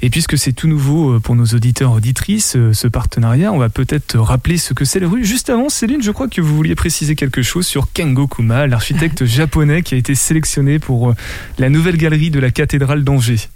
Et 0.00 0.08
puisque 0.08 0.38
c'est 0.38 0.54
tout 0.54 0.68
nouveau 0.68 1.16
euh, 1.16 1.20
pour 1.20 1.34
nos 1.34 1.44
auditeurs 1.44 1.92
auditrices, 1.92 2.56
euh, 2.56 2.72
ce 2.72 2.88
partenariat, 2.88 3.52
on 3.52 3.58
va 3.58 3.68
peut-être 3.68 4.18
rappeler 4.18 4.56
ce 4.56 4.72
que 4.72 4.86
c'est 4.86 5.00
le 5.00 5.06
Rue. 5.06 5.22
Juste 5.22 5.50
avant, 5.50 5.68
Céline, 5.68 6.02
je 6.02 6.12
crois 6.12 6.28
que 6.28 6.40
vous 6.40 6.56
vouliez 6.56 6.74
préciser 6.74 7.14
quelque 7.14 7.42
chose 7.42 7.66
sur 7.66 7.92
Kengo 7.92 8.26
Kuma, 8.26 8.66
l'architecte 8.66 9.24
japonais 9.26 9.82
qui 9.82 9.94
a 9.94 9.98
été 9.98 10.14
sélectionné 10.14 10.78
pour 10.78 11.14
la 11.58 11.68
nouvelle 11.68 11.98
galerie 11.98 12.30
de 12.30 12.40
la 12.40 12.50
cathédrale 12.50 13.04
d'Angers. 13.04 13.50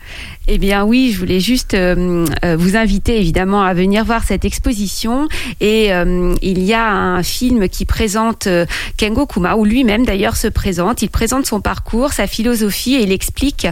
Eh 0.46 0.58
bien 0.58 0.84
oui, 0.84 1.10
je 1.14 1.18
voulais 1.18 1.40
juste 1.40 1.74
vous 1.74 2.76
inviter 2.76 3.18
évidemment 3.18 3.62
à 3.62 3.72
venir 3.72 4.04
voir 4.04 4.24
cette 4.24 4.44
exposition 4.44 5.26
et 5.60 5.90
euh, 5.90 6.33
il 6.42 6.62
y 6.62 6.74
a 6.74 6.86
un 6.86 7.22
film 7.22 7.68
qui 7.68 7.84
présente 7.84 8.46
euh, 8.46 8.66
Kengo 8.96 9.26
Kuma 9.26 9.56
où 9.56 9.64
lui-même 9.64 10.04
d'ailleurs 10.04 10.36
se 10.36 10.48
présente, 10.48 11.02
il 11.02 11.08
présente 11.08 11.46
son 11.46 11.60
parcours, 11.60 12.12
sa 12.12 12.26
philosophie 12.26 12.94
et 12.94 13.02
il 13.02 13.12
explique 13.12 13.66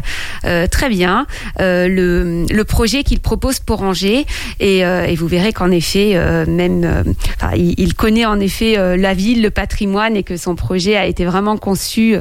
euh, 0.45 0.67
très 0.67 0.89
bien 0.89 1.27
euh, 1.61 1.89
le, 1.89 2.47
le 2.51 2.65
projet 2.65 3.05
qu'il 3.05 3.21
propose 3.21 3.61
pour 3.61 3.83
Angers 3.83 4.27
et, 4.61 4.79
et 4.81 5.15
vous 5.17 5.27
verrez 5.27 5.53
qu'en 5.53 5.71
effet 5.71 6.17
même 6.47 7.15
il, 7.57 7.95
connaît 7.95 8.25
en 8.25 8.41
effet 8.41 8.97
la 8.97 9.15
ville, 9.15 9.43
le 9.43 9.51
patrimoine 9.51 10.17
et 10.17 10.23
que 10.23 10.37
son 10.37 10.55
projet 10.55 10.97
a 10.97 11.07
été 11.07 11.25
vraiment 11.25 11.57
conçu 11.57 12.17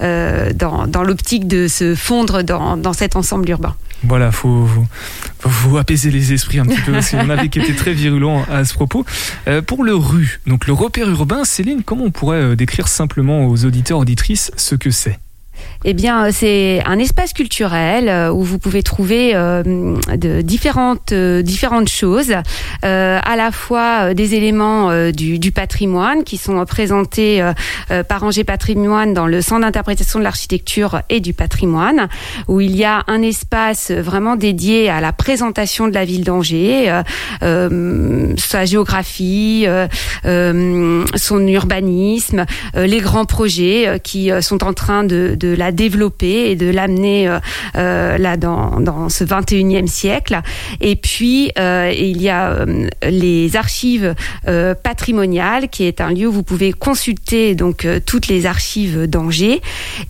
dans, 0.00 0.86
dans 0.86 1.02
l'optique 1.02 1.46
de 1.46 1.68
se 1.68 1.94
fondre 1.94 2.42
dans, 2.42 2.76
dans 2.76 2.92
cet 2.92 3.16
ensemble 3.16 3.48
urbain. 3.50 3.74
Voilà, 4.02 4.30
faut, 4.30 4.66
faut, 4.66 5.48
faut, 5.48 5.76
apaiser 5.78 6.10
les 6.10 6.32
esprits 6.32 6.58
un 6.58 6.66
petit 6.66 6.80
peu 6.82 6.92
parce 6.92 7.10
qu'il 7.10 7.18
avait 7.18 7.48
qui 7.48 7.58
étaient 7.60 7.74
très 7.74 7.92
virulents 7.92 8.44
à 8.50 8.64
ce 8.64 8.74
propos. 8.74 9.04
Euh, 9.48 9.62
pour 9.62 9.84
le 9.84 9.94
rue, 9.94 10.40
donc 10.46 10.66
le 10.66 10.72
repère 10.72 11.08
urbain, 11.08 11.44
Céline, 11.44 11.82
comment 11.82 12.04
on 12.04 12.10
pourrait 12.10 12.42
euh, 12.42 12.56
décrire 12.56 12.88
simplement 12.88 13.46
aux 13.46 13.64
auditeurs 13.64 13.98
auditrices 13.98 14.52
ce 14.56 14.74
que 14.74 14.90
c'est? 14.90 15.18
Eh 15.88 15.94
bien, 15.94 16.26
euh, 16.26 16.30
c'est 16.32 16.82
un 16.84 16.98
espace 16.98 17.32
culturel 17.32 18.08
euh, 18.08 18.32
où 18.32 18.42
vous 18.42 18.58
pouvez 18.58 18.82
trouver 18.82 19.36
euh, 19.36 19.62
de 19.62 20.42
différentes 20.42 21.14
différentes 21.14 21.88
choses, 21.88 22.32
à 22.82 23.36
la 23.36 23.50
fois 23.52 24.14
des 24.14 24.34
éléments 24.34 25.10
du, 25.12 25.38
du 25.38 25.52
patrimoine 25.52 26.24
qui 26.24 26.36
sont 26.36 26.64
présentés 26.64 27.44
par 28.08 28.24
Angers 28.24 28.44
Patrimoine 28.44 29.14
dans 29.14 29.26
le 29.26 29.40
centre 29.40 29.62
d'interprétation 29.62 30.18
de 30.18 30.24
l'architecture 30.24 31.02
et 31.08 31.20
du 31.20 31.32
patrimoine, 31.32 32.08
où 32.48 32.60
il 32.60 32.74
y 32.76 32.84
a 32.84 33.04
un 33.06 33.22
espace 33.22 33.90
vraiment 33.90 34.36
dédié 34.36 34.88
à 34.88 35.00
la 35.00 35.12
présentation 35.12 35.88
de 35.88 35.94
la 35.94 36.04
ville 36.04 36.24
d'Angers, 36.24 37.00
sa 37.40 38.64
géographie, 38.64 39.66
son 40.24 41.46
urbanisme, 41.46 42.46
les 42.74 43.00
grands 43.00 43.26
projets 43.26 44.00
qui 44.02 44.30
sont 44.40 44.64
en 44.64 44.72
train 44.72 45.04
de, 45.04 45.36
de 45.38 45.54
la 45.54 45.72
développer 45.76 46.50
et 46.50 46.56
de 46.56 46.68
l'amener 46.68 47.28
euh, 47.28 47.38
euh, 47.76 48.18
là 48.18 48.36
dans, 48.36 48.80
dans 48.80 49.08
ce 49.08 49.22
21e 49.22 49.86
siècle. 49.86 50.40
Et 50.80 50.96
puis 50.96 51.52
euh, 51.58 51.92
il 51.96 52.20
y 52.20 52.28
a 52.28 52.64
les 53.08 53.54
archives 53.56 54.14
patrimoniales, 54.82 55.68
qui 55.68 55.84
est 55.84 56.00
un 56.00 56.10
lieu 56.10 56.28
où 56.28 56.32
vous 56.32 56.42
pouvez 56.42 56.72
consulter 56.72 57.54
donc 57.54 57.86
toutes 58.06 58.28
les 58.28 58.46
archives 58.46 59.06
d'Angers. 59.06 59.60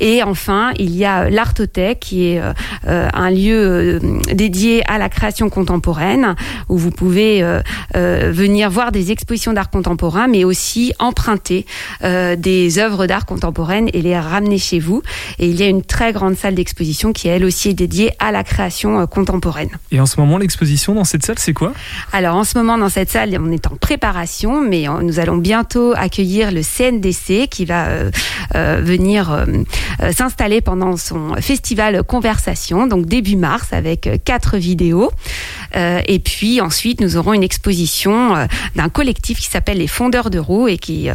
Et 0.00 0.22
enfin, 0.22 0.72
il 0.78 0.94
y 0.94 1.04
a 1.04 1.28
l'Artothèque, 1.28 2.00
qui 2.00 2.26
est 2.26 2.40
un 2.86 3.30
lieu 3.30 4.00
dédié 4.32 4.88
à 4.88 4.98
la 4.98 5.08
création 5.08 5.48
contemporaine, 5.48 6.36
où 6.68 6.78
vous 6.78 6.90
pouvez 6.92 7.44
venir 7.94 8.70
voir 8.70 8.92
des 8.92 9.10
expositions 9.10 9.52
d'art 9.52 9.70
contemporain, 9.70 10.28
mais 10.28 10.44
aussi 10.44 10.92
emprunter 10.98 11.66
des 12.02 12.78
œuvres 12.78 13.06
d'art 13.06 13.26
contemporaine 13.26 13.88
et 13.92 14.02
les 14.02 14.16
ramener 14.18 14.58
chez 14.58 14.78
vous. 14.78 15.02
Il 15.48 15.60
y 15.60 15.62
a 15.62 15.68
une 15.68 15.82
très 15.82 16.12
grande 16.12 16.36
salle 16.36 16.54
d'exposition 16.54 17.12
qui, 17.12 17.28
elle 17.28 17.44
aussi, 17.44 17.70
est 17.70 17.74
dédiée 17.74 18.12
à 18.18 18.32
la 18.32 18.44
création 18.44 19.00
euh, 19.00 19.06
contemporaine. 19.06 19.70
Et 19.90 20.00
en 20.00 20.06
ce 20.06 20.20
moment, 20.20 20.38
l'exposition 20.38 20.94
dans 20.94 21.04
cette 21.04 21.24
salle, 21.24 21.38
c'est 21.38 21.52
quoi? 21.52 21.72
Alors 22.12 22.36
en 22.36 22.44
ce 22.44 22.56
moment 22.58 22.78
dans 22.78 22.88
cette 22.88 23.10
salle, 23.10 23.36
on 23.40 23.50
est 23.50 23.66
en 23.66 23.76
préparation, 23.76 24.60
mais 24.60 24.86
nous 25.02 25.18
allons 25.18 25.36
bientôt 25.36 25.92
accueillir 25.96 26.50
le 26.50 26.62
CNDC 26.62 27.48
qui 27.48 27.64
va 27.64 27.86
euh, 27.86 28.10
euh, 28.54 28.80
venir 28.82 29.30
euh, 29.32 30.12
s'installer 30.12 30.60
pendant 30.60 30.96
son 30.96 31.34
festival 31.40 32.02
Conversation, 32.04 32.86
donc 32.86 33.06
début 33.06 33.36
mars 33.36 33.68
avec 33.72 34.08
quatre 34.24 34.56
vidéos. 34.56 35.10
Et 35.74 36.20
puis 36.20 36.60
ensuite, 36.60 37.00
nous 37.00 37.16
aurons 37.16 37.34
une 37.34 37.42
exposition 37.42 38.34
d'un 38.76 38.88
collectif 38.88 39.38
qui 39.38 39.50
s'appelle 39.50 39.78
les 39.78 39.86
Fondeurs 39.86 40.30
de 40.30 40.38
roues 40.38 40.68
et 40.68 40.78
qui 40.78 41.10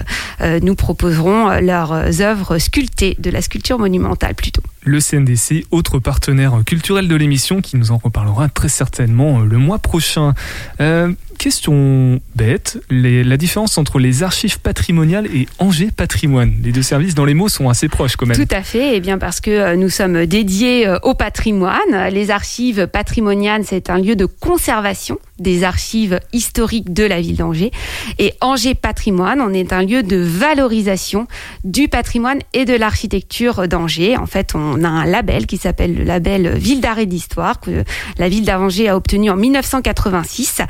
nous 0.61 0.75
proposeront 0.75 1.59
leurs 1.61 2.21
œuvres 2.21 2.59
sculptées, 2.59 3.15
de 3.17 3.31
la 3.31 3.41
sculpture 3.41 3.79
monumentale 3.79 4.20
plutôt 4.35 4.63
le 4.83 4.99
CNDC, 4.99 5.65
autre 5.71 5.99
partenaire 5.99 6.61
culturel 6.65 7.07
de 7.07 7.15
l'émission, 7.15 7.61
qui 7.61 7.77
nous 7.77 7.91
en 7.91 7.97
reparlera 7.97 8.49
très 8.49 8.69
certainement 8.69 9.39
le 9.39 9.57
mois 9.57 9.79
prochain. 9.79 10.33
Euh, 10.79 11.11
question 11.37 12.19
bête, 12.35 12.79
la 12.91 13.37
différence 13.37 13.77
entre 13.79 13.97
les 13.97 14.21
archives 14.21 14.59
patrimoniales 14.59 15.25
et 15.27 15.47
Angers 15.57 15.89
Patrimoine. 15.89 16.53
Les 16.63 16.71
deux 16.71 16.83
services 16.83 17.15
dans 17.15 17.25
les 17.25 17.33
mots 17.33 17.49
sont 17.49 17.67
assez 17.67 17.89
proches 17.89 18.15
quand 18.15 18.27
même. 18.27 18.37
Tout 18.37 18.55
à 18.55 18.61
fait, 18.61 18.93
et 18.93 18.95
eh 18.97 18.99
bien 18.99 19.17
parce 19.17 19.41
que 19.41 19.49
euh, 19.49 19.75
nous 19.75 19.89
sommes 19.89 20.25
dédiés 20.25 20.87
euh, 20.87 20.99
au 21.01 21.15
patrimoine. 21.15 22.09
Les 22.11 22.29
archives 22.29 22.87
patrimoniales, 22.87 23.63
c'est 23.65 23.89
un 23.89 23.97
lieu 23.97 24.15
de 24.15 24.25
conservation 24.25 25.17
des 25.39 25.63
archives 25.63 26.19
historiques 26.33 26.93
de 26.93 27.03
la 27.03 27.19
ville 27.19 27.37
d'Angers. 27.37 27.71
Et 28.19 28.33
Angers 28.41 28.75
Patrimoine, 28.75 29.41
on 29.41 29.51
est 29.51 29.73
un 29.73 29.83
lieu 29.83 30.03
de 30.03 30.17
valorisation 30.17 31.27
du 31.63 31.87
patrimoine 31.87 32.39
et 32.53 32.65
de 32.65 32.75
l'architecture 32.75 33.67
d'Angers. 33.67 34.15
En 34.17 34.27
fait, 34.27 34.53
on 34.53 34.70
a 34.83 34.87
un 34.87 35.05
label 35.05 35.45
qui 35.45 35.57
s'appelle 35.57 35.95
le 35.95 36.03
label 36.03 36.57
Ville 36.57 36.81
d'art 36.81 36.99
et 36.99 37.05
d'histoire 37.05 37.59
que 37.59 37.83
la 38.17 38.29
ville 38.29 38.45
d'Angers 38.45 38.89
a 38.89 38.95
obtenu 38.95 39.29
en 39.29 39.35
1986. 39.35 40.61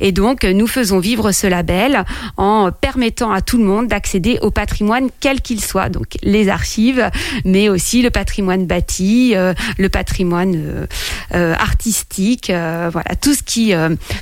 Et 0.00 0.12
donc, 0.12 0.44
nous 0.44 0.66
faisons 0.66 0.98
vivre 0.98 1.32
ce 1.32 1.46
label 1.46 2.04
en 2.36 2.70
permettant 2.72 3.32
à 3.32 3.40
tout 3.40 3.58
le 3.58 3.64
monde 3.64 3.88
d'accéder 3.88 4.38
au 4.42 4.50
patrimoine 4.50 5.08
quel 5.20 5.40
qu'il 5.40 5.60
soit. 5.60 5.88
Donc, 5.88 6.16
les 6.22 6.48
archives, 6.48 7.10
mais 7.44 7.68
aussi 7.68 8.02
le 8.02 8.10
patrimoine 8.10 8.66
bâti, 8.66 9.32
euh, 9.34 9.54
le 9.78 9.88
patrimoine 9.88 10.54
euh, 10.56 10.86
euh, 11.34 11.54
artistique, 11.54 12.50
voilà, 12.50 13.14
tout 13.20 13.34
ce 13.34 13.42
qui 13.42 13.72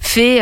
fait 0.02 0.40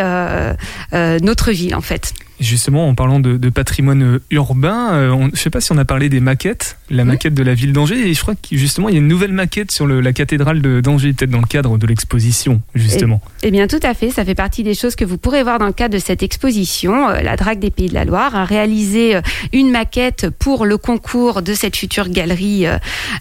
notre 1.20 1.52
ville 1.52 1.74
en 1.74 1.80
fait. 1.80 2.12
Justement, 2.38 2.86
en 2.86 2.94
parlant 2.94 3.18
de, 3.18 3.48
patrimoine 3.48 4.20
urbain, 4.30 4.92
euh, 4.92 5.16
je 5.28 5.30
ne 5.30 5.36
sais 5.36 5.48
pas 5.48 5.62
si 5.62 5.72
on 5.72 5.78
a 5.78 5.86
parlé 5.86 6.10
des 6.10 6.20
maquettes, 6.20 6.75
la 6.90 7.04
maquette 7.04 7.34
de 7.34 7.42
la 7.42 7.54
ville 7.54 7.72
d'Angers, 7.72 8.08
et 8.08 8.14
je 8.14 8.20
crois 8.20 8.34
que 8.34 8.56
justement, 8.56 8.88
il 8.88 8.92
y 8.92 8.96
a 8.96 9.00
une 9.00 9.08
nouvelle 9.08 9.32
maquette 9.32 9.72
sur 9.72 9.86
la 9.86 10.12
cathédrale 10.12 10.60
d'Angers, 10.82 11.12
peut-être 11.12 11.30
dans 11.30 11.40
le 11.40 11.46
cadre 11.46 11.78
de 11.78 11.86
l'exposition, 11.86 12.62
justement. 12.74 13.20
Eh, 13.42 13.50
bien, 13.50 13.66
tout 13.66 13.80
à 13.82 13.94
fait, 13.94 14.10
ça 14.10 14.24
fait 14.24 14.34
partie 14.34 14.62
des 14.62 14.74
choses 14.74 14.96
que 14.96 15.04
vous 15.04 15.18
pourrez 15.18 15.42
voir 15.42 15.58
dans 15.58 15.66
le 15.66 15.72
cadre 15.72 15.94
de 15.94 15.98
cette 15.98 16.22
exposition. 16.22 17.08
Euh, 17.08 17.20
la 17.22 17.36
Drague 17.36 17.58
des 17.58 17.70
Pays 17.70 17.88
de 17.88 17.94
la 17.94 18.04
Loire 18.04 18.34
a 18.36 18.44
réalisé 18.44 19.18
une 19.52 19.70
maquette 19.70 20.28
pour 20.30 20.66
le 20.66 20.78
concours 20.78 21.42
de 21.42 21.54
cette 21.54 21.76
future 21.76 22.08
galerie 22.08 22.66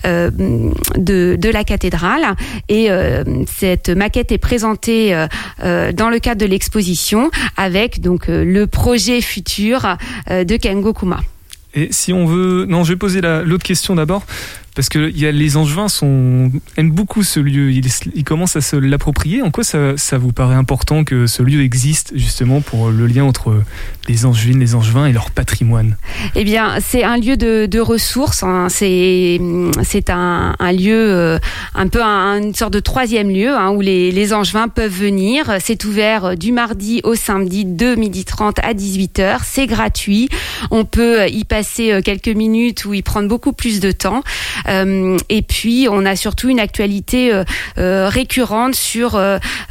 de, 0.03 1.35
de 1.35 1.49
la 1.49 1.63
cathédrale, 1.63 2.35
et 2.69 2.89
cette 3.47 3.89
maquette 3.89 4.31
est 4.31 4.37
présentée 4.37 5.25
dans 5.61 6.09
le 6.09 6.19
cadre 6.19 6.41
de 6.41 6.45
l'exposition 6.45 7.29
avec 7.57 8.01
donc 8.01 8.27
le 8.27 8.65
projet 8.67 9.21
futur 9.21 9.97
euh, 10.29 10.43
de 10.43 10.57
Kengo 10.57 10.93
Kuma. 10.93 11.21
Et 11.75 11.89
si 11.91 12.13
on 12.13 12.25
veut, 12.25 12.65
non, 12.65 12.83
je 12.83 12.93
vais 12.93 12.97
poser 12.97 13.21
l'autre 13.21 13.63
question 13.63 13.95
d'abord 13.95 14.25
parce 14.75 14.89
que 14.89 15.09
y 15.11 15.25
a, 15.25 15.31
les 15.31 15.57
Angevins 15.57 15.87
sont, 15.87 16.51
aiment 16.77 16.91
beaucoup 16.91 17.23
ce 17.23 17.39
lieu, 17.39 17.71
ils, 17.71 18.23
commencent 18.23 18.55
à 18.55 18.61
se 18.61 18.75
l'approprier. 18.75 19.41
En 19.41 19.51
quoi 19.51 19.63
ça, 19.63 19.97
ça, 19.97 20.17
vous 20.17 20.31
paraît 20.31 20.55
important 20.55 21.03
que 21.03 21.27
ce 21.27 21.43
lieu 21.43 21.61
existe 21.61 22.11
justement 22.15 22.61
pour 22.61 22.89
le 22.89 23.07
lien 23.07 23.23
entre 23.23 23.63
les 24.07 24.25
Angevines, 24.25 24.59
les 24.59 24.75
Angevins 24.75 25.05
et 25.05 25.13
leur 25.13 25.31
patrimoine? 25.31 25.95
Eh 26.35 26.43
bien, 26.43 26.75
c'est 26.81 27.03
un 27.03 27.17
lieu 27.17 27.37
de, 27.37 27.65
de 27.65 27.79
ressources, 27.79 28.43
hein. 28.43 28.67
c'est 28.69 29.39
un, 30.09 30.55
un, 30.59 30.71
lieu, 30.71 30.93
euh, 30.93 31.39
un 31.73 31.87
peu 31.87 32.01
une 32.01 32.53
sorte 32.53 32.73
de 32.73 32.79
troisième 32.79 33.29
lieu 33.29 33.55
hein, 33.55 33.71
où 33.71 33.81
les, 33.81 34.11
les 34.11 34.33
Angevins 34.33 34.67
peuvent 34.67 34.91
venir. 34.91 35.57
C'est 35.59 35.85
ouvert 35.85 36.37
du 36.37 36.51
mardi 36.51 37.01
au 37.03 37.15
samedi 37.15 37.65
de 37.65 37.95
12h30 37.95 38.59
à 38.61 38.73
18h, 38.73 39.39
c'est 39.43 39.67
gratuit. 39.67 40.29
On 40.71 40.85
peut 40.85 41.27
y 41.29 41.43
passer 41.43 41.91
euh, 41.91 42.01
quelques 42.01 42.27
minutes 42.27 42.85
ou 42.85 42.93
y 42.93 43.01
prendre 43.01 43.27
beaucoup 43.27 43.53
plus 43.53 43.79
de 43.79 43.91
temps. 43.91 44.23
Euh, 44.67 45.17
et 45.29 45.41
puis, 45.41 45.87
on 45.89 46.05
a 46.05 46.15
surtout 46.15 46.49
une 46.49 46.59
actualité 46.59 47.33
euh, 47.33 47.43
euh, 47.77 48.09
récurrente 48.09 48.75
sur 48.75 49.11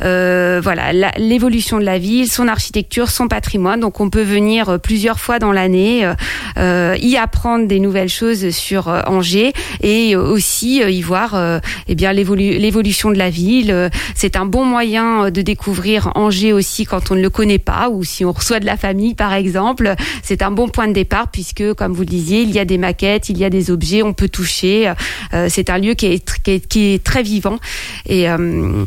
voilà 0.01 0.93
l'évolution 1.19 1.79
de 1.79 1.85
la 1.85 1.99
ville, 1.99 2.31
son 2.31 2.49
architecture, 2.49 3.09
son 3.09 3.29
patrimoine. 3.29 3.81
Donc, 3.81 4.01
on 4.01 4.11
peut 4.11 4.23
venir 4.23 4.79
plusieurs 4.81 5.21
fois 5.21 5.39
dans 5.39 5.53
l'année 5.53 6.09
y 6.57 7.17
apprendre 7.17 7.67
des 7.67 7.81
nouvelles 7.81 8.09
choses 8.09 8.51
sur 8.51 8.89
Angers 9.07 9.53
et 9.83 10.17
aussi 10.17 10.79
y 10.79 11.03
voir 11.03 11.61
eh 11.89 11.95
bien 11.95 12.13
l'évolution 12.13 13.11
de 13.11 13.19
la 13.19 13.31
ville. 13.31 13.91
C'est 14.15 14.37
un 14.37 14.47
bon 14.47 14.65
moyen 14.65 15.31
de 15.31 15.43
découvrir 15.43 16.13
Angers 16.15 16.53
aussi 16.53 16.85
quand 16.85 17.11
on 17.11 17.15
ne 17.15 17.23
le 17.23 17.31
connaît 17.31 17.59
pas 17.59 17.89
ou 17.91 18.05
si 18.05 18.25
on 18.25 18.33
reçoit 18.33 18.61
de 18.61 18.67
la 18.67 18.77
famille 18.77 19.15
par 19.15 19.33
exemple. 19.33 19.95
C'est 20.23 20.43
un 20.43 20.51
bon 20.51 20.69
point 20.69 20.89
de 20.89 20.93
départ 20.93 21.31
puisque, 21.31 21.75
comme 21.75 21.93
vous 21.93 22.03
le 22.03 22.07
disiez, 22.07 22.43
il 22.43 22.51
y 22.51 22.59
a 22.59 22.65
des 22.65 22.79
maquettes, 22.79 23.29
il 23.29 23.39
y 23.39 23.45
a 23.45 23.51
des 23.51 23.71
objets, 23.71 24.03
on 24.03 24.13
peut 24.13 24.29
toucher 24.29 24.84
c'est 25.49 25.71
un 25.71 25.79
lieu 25.79 25.95
qui 25.95 26.07
est, 26.07 26.69
qui 26.69 26.95
est, 26.95 27.05
très 27.05 27.23
vivant. 27.23 27.59
Et 28.07 28.29
euh, 28.29 28.85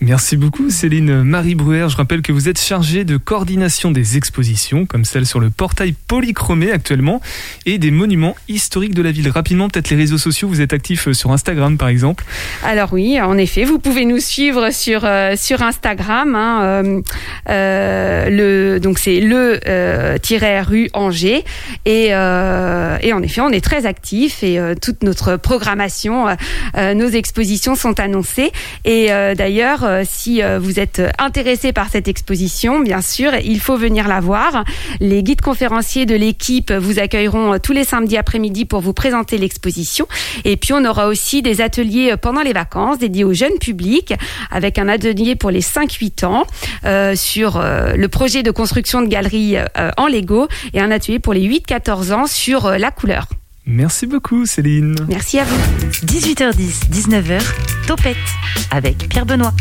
Merci 0.00 0.36
beaucoup 0.36 0.70
Céline 0.70 1.24
Marie 1.24 1.56
Bruer. 1.56 1.88
Je 1.88 1.96
rappelle 1.96 2.22
que 2.22 2.30
vous 2.30 2.48
êtes 2.48 2.60
chargée 2.60 3.02
de 3.02 3.16
coordination 3.16 3.90
des 3.90 4.16
expositions, 4.16 4.86
comme 4.86 5.04
celle 5.04 5.26
sur 5.26 5.40
le 5.40 5.50
portail 5.50 5.92
polychromé 6.06 6.70
actuellement, 6.70 7.20
et 7.66 7.78
des 7.78 7.90
monuments 7.90 8.36
historiques 8.46 8.94
de 8.94 9.02
la 9.02 9.10
ville. 9.10 9.28
Rapidement, 9.28 9.68
peut-être 9.68 9.90
les 9.90 9.96
réseaux 9.96 10.16
sociaux, 10.16 10.46
vous 10.46 10.60
êtes 10.60 10.72
actif 10.72 11.08
euh, 11.08 11.14
sur 11.14 11.32
Instagram 11.32 11.76
par 11.76 11.88
exemple 11.88 12.24
Alors 12.64 12.92
oui, 12.92 13.20
en 13.20 13.36
effet, 13.36 13.64
vous 13.64 13.80
pouvez 13.80 14.04
nous 14.04 14.20
suivre 14.20 14.70
sur, 14.70 15.04
euh, 15.04 15.34
sur 15.36 15.62
Instagram. 15.62 16.36
Hein, 16.36 17.02
euh, 17.48 18.30
le, 18.30 18.78
donc 18.78 19.00
c'est 19.00 19.18
le 19.18 19.58
rue 20.62 20.90
Angers. 20.92 21.44
Et, 21.86 22.06
et 22.06 22.12
en 23.12 23.22
effet, 23.22 23.40
on 23.40 23.50
est 23.50 23.64
très 23.64 23.84
actifs 23.84 24.44
et 24.44 24.60
toute 24.80 25.02
notre 25.02 25.36
programmation, 25.36 26.26
nos 26.76 27.08
expositions 27.08 27.74
sont 27.74 27.98
annoncées. 27.98 28.52
Et 28.84 29.08
d'ailleurs, 29.36 29.87
euh, 29.87 29.87
si 30.04 30.42
euh, 30.42 30.58
vous 30.58 30.80
êtes 30.80 31.02
intéressé 31.18 31.72
par 31.72 31.88
cette 31.88 32.08
exposition, 32.08 32.80
bien 32.80 33.00
sûr, 33.00 33.32
il 33.42 33.60
faut 33.60 33.76
venir 33.76 34.08
la 34.08 34.20
voir. 34.20 34.64
Les 35.00 35.22
guides 35.22 35.40
conférenciers 35.40 36.06
de 36.06 36.14
l'équipe 36.14 36.72
vous 36.72 36.98
accueilleront 36.98 37.54
euh, 37.54 37.58
tous 37.58 37.72
les 37.72 37.84
samedis 37.84 38.16
après-midi 38.16 38.64
pour 38.64 38.80
vous 38.80 38.92
présenter 38.92 39.38
l'exposition. 39.38 40.06
Et 40.44 40.56
puis, 40.56 40.72
on 40.72 40.84
aura 40.84 41.08
aussi 41.08 41.42
des 41.42 41.60
ateliers 41.60 42.14
pendant 42.20 42.42
les 42.42 42.52
vacances 42.52 42.98
dédiés 42.98 43.24
au 43.24 43.32
jeune 43.32 43.58
public, 43.60 44.14
avec 44.50 44.78
un 44.78 44.88
atelier 44.88 45.36
pour 45.36 45.50
les 45.50 45.62
5-8 45.62 46.24
ans 46.24 46.46
sur 47.14 47.60
le 47.62 48.06
projet 48.06 48.42
de 48.42 48.50
construction 48.50 49.02
de 49.02 49.06
galeries 49.06 49.56
en 49.96 50.06
Lego 50.06 50.48
et 50.72 50.80
un 50.80 50.90
atelier 50.90 51.18
pour 51.18 51.34
les 51.34 51.46
8-14 51.48 52.12
ans 52.12 52.26
sur 52.26 52.70
la 52.70 52.90
couleur. 52.90 53.26
Merci 53.70 54.06
beaucoup 54.06 54.46
Céline. 54.46 54.96
Merci 55.08 55.38
à 55.38 55.44
vous. 55.44 55.56
18h10, 56.06 56.88
19h, 56.90 57.42
Topette 57.86 58.16
avec 58.70 59.10
Pierre 59.10 59.26
Benoît. 59.26 59.52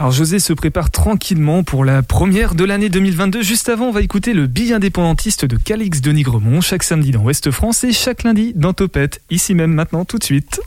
Alors 0.00 0.10
José 0.10 0.40
se 0.40 0.52
prépare 0.52 0.90
tranquillement 0.90 1.62
pour 1.62 1.84
la 1.84 2.02
première 2.02 2.56
de 2.56 2.64
l'année 2.64 2.88
2022. 2.88 3.42
Juste 3.42 3.68
avant, 3.68 3.86
on 3.86 3.92
va 3.92 4.02
écouter 4.02 4.32
le 4.32 4.48
billet 4.48 4.74
indépendantiste 4.74 5.44
de 5.44 5.56
Calix 5.56 6.00
de 6.00 6.10
Nigremont 6.10 6.60
chaque 6.60 6.82
samedi 6.82 7.12
dans 7.12 7.20
Ouest 7.20 7.52
France 7.52 7.84
et 7.84 7.92
chaque 7.92 8.24
lundi 8.24 8.52
dans 8.56 8.72
Topette, 8.72 9.20
ici 9.30 9.54
même 9.54 9.72
maintenant 9.72 10.04
tout 10.04 10.18
de 10.18 10.24
suite. 10.24 10.60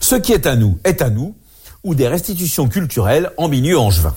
Ce 0.00 0.16
qui 0.16 0.32
est 0.32 0.46
à 0.46 0.56
nous 0.56 0.80
est 0.82 1.00
à 1.00 1.10
nous, 1.10 1.36
ou 1.84 1.94
des 1.94 2.08
restitutions 2.08 2.66
culturelles 2.66 3.30
en 3.36 3.46
milieu 3.46 3.78
angevin. 3.78 4.16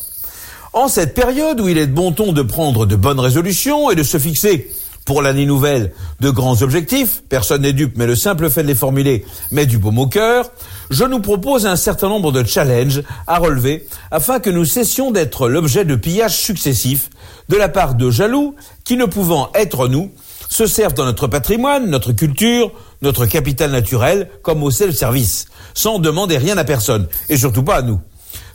En 0.74 0.88
cette 0.88 1.14
période 1.14 1.62
où 1.62 1.68
il 1.68 1.78
est 1.78 1.88
de 1.88 1.94
bon 1.94 2.12
ton 2.12 2.34
de 2.34 2.42
prendre 2.42 2.88
de 2.88 2.96
bonnes 2.96 3.20
résolutions 3.20 3.92
et 3.92 3.96
de 3.96 4.04
se 4.04 4.18
fixer 4.18 4.68
pour 5.10 5.24
l'année 5.24 5.48
nouvelle 5.48 5.92
de 6.20 6.30
grands 6.30 6.62
objectifs, 6.62 7.24
personne 7.30 7.64
n'est 7.64 7.74
dupe, 7.74 7.94
mais 7.98 8.06
le 8.06 8.16
simple 8.16 8.48
fait 8.52 8.62
de 8.62 8.68
les 8.68 8.76
formuler 8.76 9.26
met 9.50 9.66
du 9.66 9.80
baume 9.80 9.98
au 9.98 10.06
cœur, 10.06 10.52
je 10.92 11.04
nous 11.04 11.20
propose 11.20 11.66
un 11.66 11.78
certain 11.78 12.10
nombre 12.10 12.32
de 12.32 12.44
challenges 12.44 13.02
à 13.26 13.40
relever 13.40 13.88
afin 14.12 14.40
que 14.40 14.52
nous 14.52 14.66
cessions 14.66 15.10
d'être 15.10 15.50
l'objet 15.50 15.84
de 15.84 15.96
pillages 15.96 16.38
successifs 16.38 17.10
de 17.50 17.56
la 17.56 17.70
part 17.70 17.96
de 17.96 18.12
jaloux 18.12 18.54
qui, 18.84 18.98
ne 18.98 19.06
pouvant 19.06 19.50
être 19.56 19.88
nous, 19.88 20.12
se 20.48 20.68
servent 20.68 20.94
dans 20.94 21.06
notre 21.06 21.26
patrimoine, 21.26 21.90
notre 21.90 22.12
culture, 22.12 22.72
notre 23.02 23.26
capital 23.26 23.72
naturel 23.72 24.30
comme 24.44 24.62
au 24.62 24.70
seul 24.70 24.94
service, 24.94 25.48
sans 25.74 25.98
demander 25.98 26.38
rien 26.38 26.60
à 26.60 26.66
personne, 26.66 27.08
et 27.30 27.38
surtout 27.38 27.64
pas 27.64 27.78
à 27.78 27.82
nous 27.82 28.00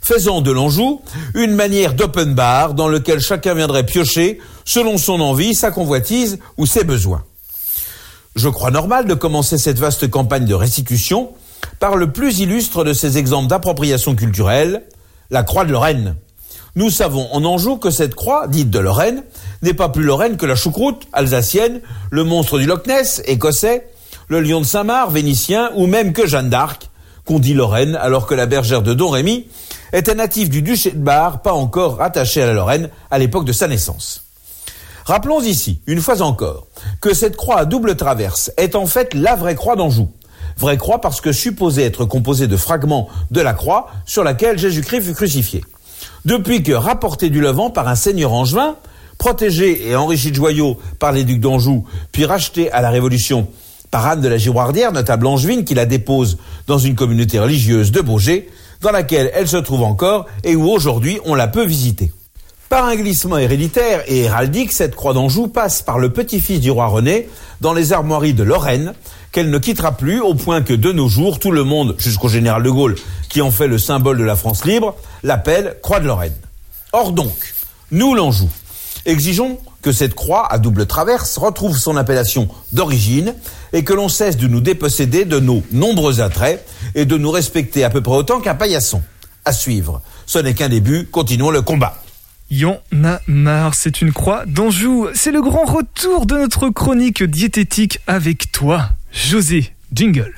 faisant 0.05 0.41
de 0.41 0.51
l'Anjou 0.51 1.01
une 1.33 1.55
manière 1.55 1.95
d'open 1.95 2.35
bar 2.35 2.75
dans 2.75 2.87
lequel 2.87 3.19
chacun 3.19 3.55
viendrait 3.55 3.87
piocher 3.87 4.39
selon 4.63 4.99
son 4.99 5.19
envie, 5.19 5.55
sa 5.55 5.71
convoitise 5.71 6.37
ou 6.57 6.67
ses 6.67 6.83
besoins. 6.83 7.23
Je 8.35 8.47
crois 8.47 8.69
normal 8.69 9.07
de 9.07 9.15
commencer 9.15 9.57
cette 9.57 9.79
vaste 9.79 10.07
campagne 10.07 10.45
de 10.45 10.53
restitution 10.53 11.31
par 11.79 11.95
le 11.95 12.11
plus 12.11 12.39
illustre 12.39 12.83
de 12.83 12.93
ces 12.93 13.17
exemples 13.17 13.47
d'appropriation 13.47 14.15
culturelle, 14.15 14.83
la 15.31 15.41
croix 15.41 15.65
de 15.65 15.71
Lorraine. 15.71 16.15
Nous 16.75 16.91
savons 16.91 17.27
en 17.31 17.43
Anjou 17.43 17.77
que 17.77 17.89
cette 17.89 18.13
croix, 18.13 18.47
dite 18.47 18.69
de 18.69 18.77
Lorraine, 18.77 19.23
n'est 19.63 19.73
pas 19.73 19.89
plus 19.89 20.03
Lorraine 20.03 20.37
que 20.37 20.45
la 20.45 20.55
choucroute 20.55 21.07
alsacienne, 21.13 21.81
le 22.11 22.23
monstre 22.23 22.59
du 22.59 22.67
Loch 22.67 22.85
Ness 22.85 23.23
écossais, 23.25 23.87
le 24.27 24.39
lion 24.39 24.61
de 24.61 24.65
Saint-Marc 24.65 25.09
vénitien 25.09 25.71
ou 25.75 25.87
même 25.87 26.13
que 26.13 26.27
Jeanne 26.27 26.49
d'Arc, 26.51 26.91
qu'on 27.25 27.39
dit 27.39 27.53
Lorraine, 27.53 27.95
alors 27.95 28.27
que 28.27 28.35
la 28.35 28.45
bergère 28.45 28.81
de 28.81 28.93
Don 28.93 29.09
Rémy 29.09 29.47
était 29.91 30.15
native 30.15 30.49
du 30.49 30.61
duché 30.61 30.91
de 30.91 30.97
Bar, 30.97 31.41
pas 31.41 31.53
encore 31.53 31.97
rattaché 31.97 32.41
à 32.41 32.47
la 32.47 32.53
Lorraine 32.53 32.89
à 33.11 33.17
l'époque 33.17 33.45
de 33.45 33.53
sa 33.53 33.67
naissance. 33.67 34.23
Rappelons 35.05 35.41
ici, 35.41 35.81
une 35.85 36.01
fois 36.01 36.21
encore, 36.21 36.67
que 37.01 37.13
cette 37.13 37.35
croix 37.35 37.59
à 37.59 37.65
double 37.65 37.95
traverse 37.95 38.51
est 38.57 38.75
en 38.75 38.87
fait 38.87 39.13
la 39.13 39.35
vraie 39.35 39.55
croix 39.55 39.75
d'Anjou. 39.75 40.09
Vraie 40.57 40.77
croix 40.77 41.01
parce 41.01 41.21
que 41.21 41.31
supposée 41.31 41.83
être 41.83 42.05
composée 42.05 42.47
de 42.47 42.57
fragments 42.57 43.09
de 43.29 43.41
la 43.41 43.53
croix 43.53 43.87
sur 44.05 44.23
laquelle 44.23 44.57
Jésus-Christ 44.57 45.01
fut 45.01 45.13
crucifié. 45.13 45.63
Depuis 46.23 46.63
que 46.63 46.71
rapportée 46.71 47.29
du 47.29 47.41
Levant 47.41 47.69
par 47.69 47.87
un 47.87 47.95
seigneur 47.95 48.33
angevin, 48.33 48.77
protégé 49.17 49.87
et 49.87 49.95
enrichi 49.95 50.31
de 50.31 50.35
joyaux 50.35 50.79
par 50.99 51.11
les 51.11 51.23
ducs 51.23 51.39
d'Anjou, 51.39 51.85
puis 52.11 52.25
racheté 52.25 52.71
à 52.71 52.81
la 52.81 52.89
Révolution 52.89 53.47
par 53.95 54.07
Anne 54.07 54.19
de 54.19 54.27
la 54.27 54.35
Giroardière, 54.35 54.91
notable 54.91 55.25
angevine, 55.25 55.63
qui 55.63 55.73
la 55.73 55.85
dépose 55.85 56.37
dans 56.67 56.77
une 56.77 56.95
communauté 56.95 57.39
religieuse 57.39 57.93
de 57.93 58.01
Beaugé, 58.01 58.49
dans 58.81 58.91
laquelle 58.91 59.31
elle 59.33 59.47
se 59.47 59.55
trouve 59.55 59.83
encore 59.83 60.25
et 60.43 60.57
où 60.57 60.67
aujourd'hui 60.67 61.17
on 61.23 61.33
la 61.33 61.47
peut 61.47 61.65
visiter. 61.65 62.11
Par 62.67 62.83
un 62.83 62.97
glissement 62.97 63.37
héréditaire 63.37 64.03
et 64.07 64.23
héraldique, 64.23 64.73
cette 64.73 64.97
croix 64.97 65.13
d'Anjou 65.13 65.47
passe 65.47 65.81
par 65.81 65.97
le 65.97 66.09
petit-fils 66.09 66.59
du 66.59 66.71
roi 66.71 66.87
René 66.87 67.29
dans 67.61 67.71
les 67.71 67.93
armoiries 67.93 68.33
de 68.33 68.43
Lorraine, 68.43 68.93
qu'elle 69.31 69.49
ne 69.49 69.59
quittera 69.59 69.93
plus 69.93 70.19
au 70.19 70.33
point 70.33 70.61
que 70.61 70.73
de 70.73 70.91
nos 70.91 71.07
jours, 71.07 71.39
tout 71.39 71.51
le 71.51 71.63
monde, 71.63 71.95
jusqu'au 71.97 72.27
général 72.27 72.63
de 72.63 72.69
Gaulle, 72.69 72.95
qui 73.29 73.41
en 73.41 73.49
fait 73.49 73.69
le 73.69 73.77
symbole 73.77 74.17
de 74.17 74.25
la 74.25 74.35
France 74.35 74.65
libre, 74.65 74.97
l'appelle 75.23 75.77
croix 75.81 76.01
de 76.01 76.07
Lorraine. 76.07 76.35
Or 76.91 77.13
donc, 77.13 77.53
nous 77.91 78.13
l'Anjou, 78.13 78.49
exigeons 79.05 79.57
que 79.85 79.91
cette 79.91 80.15
croix 80.15 80.51
à 80.51 80.57
double 80.57 80.87
traverse 80.87 81.37
retrouve 81.37 81.77
son 81.77 81.95
appellation 81.95 82.49
d'origine 82.73 83.35
et 83.71 83.83
que 83.83 83.93
l'on 83.93 84.09
cesse 84.09 84.35
de 84.35 84.47
nous 84.47 84.59
déposséder 84.59 85.25
de 85.25 85.39
nos 85.39 85.61
nombreux 85.71 86.21
attraits 86.21 86.67
et 86.95 87.05
de 87.05 87.15
nous 87.17 87.29
respecter 87.29 87.83
à 87.83 87.91
peu 87.91 88.01
près 88.01 88.15
autant 88.15 88.41
qu'un 88.41 88.55
paillasson. 88.55 89.03
À 89.45 89.53
suivre. 89.53 90.01
Ce 90.25 90.39
n'est 90.39 90.55
qu'un 90.55 90.69
début, 90.69 91.05
continuons 91.05 91.51
le 91.51 91.61
combat. 91.61 92.01
Y'en 92.49 92.79
a 93.03 93.21
marre, 93.27 93.75
c'est 93.75 94.01
une 94.01 94.11
croix 94.11 94.43
d'Anjou. 94.47 95.07
C'est 95.13 95.31
le 95.31 95.43
grand 95.43 95.65
retour 95.65 96.25
de 96.25 96.33
notre 96.33 96.69
chronique 96.69 97.21
diététique 97.21 97.99
avec 98.07 98.51
toi, 98.51 98.89
José 99.11 99.71
Jingle. 99.93 100.33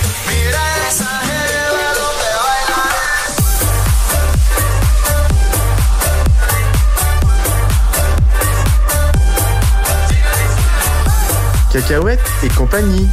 Cacahuètes 11.71 12.31
et 12.43 12.47
compagnie. 12.47 13.07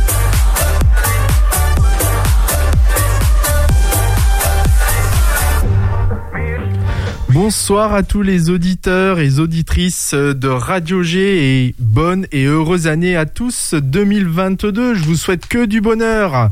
Bonsoir 7.30 7.92
à 7.94 8.04
tous 8.04 8.22
les 8.22 8.50
auditeurs 8.50 9.18
et 9.18 9.40
auditrices 9.40 10.14
de 10.14 10.46
Radio 10.46 11.02
G 11.02 11.66
et 11.66 11.74
bonne 11.80 12.28
et 12.30 12.44
heureuse 12.44 12.86
année 12.86 13.16
à 13.16 13.26
tous 13.26 13.74
2022. 13.74 14.94
Je 14.94 15.02
vous 15.02 15.16
souhaite 15.16 15.46
que 15.46 15.64
du 15.64 15.80
bonheur. 15.80 16.50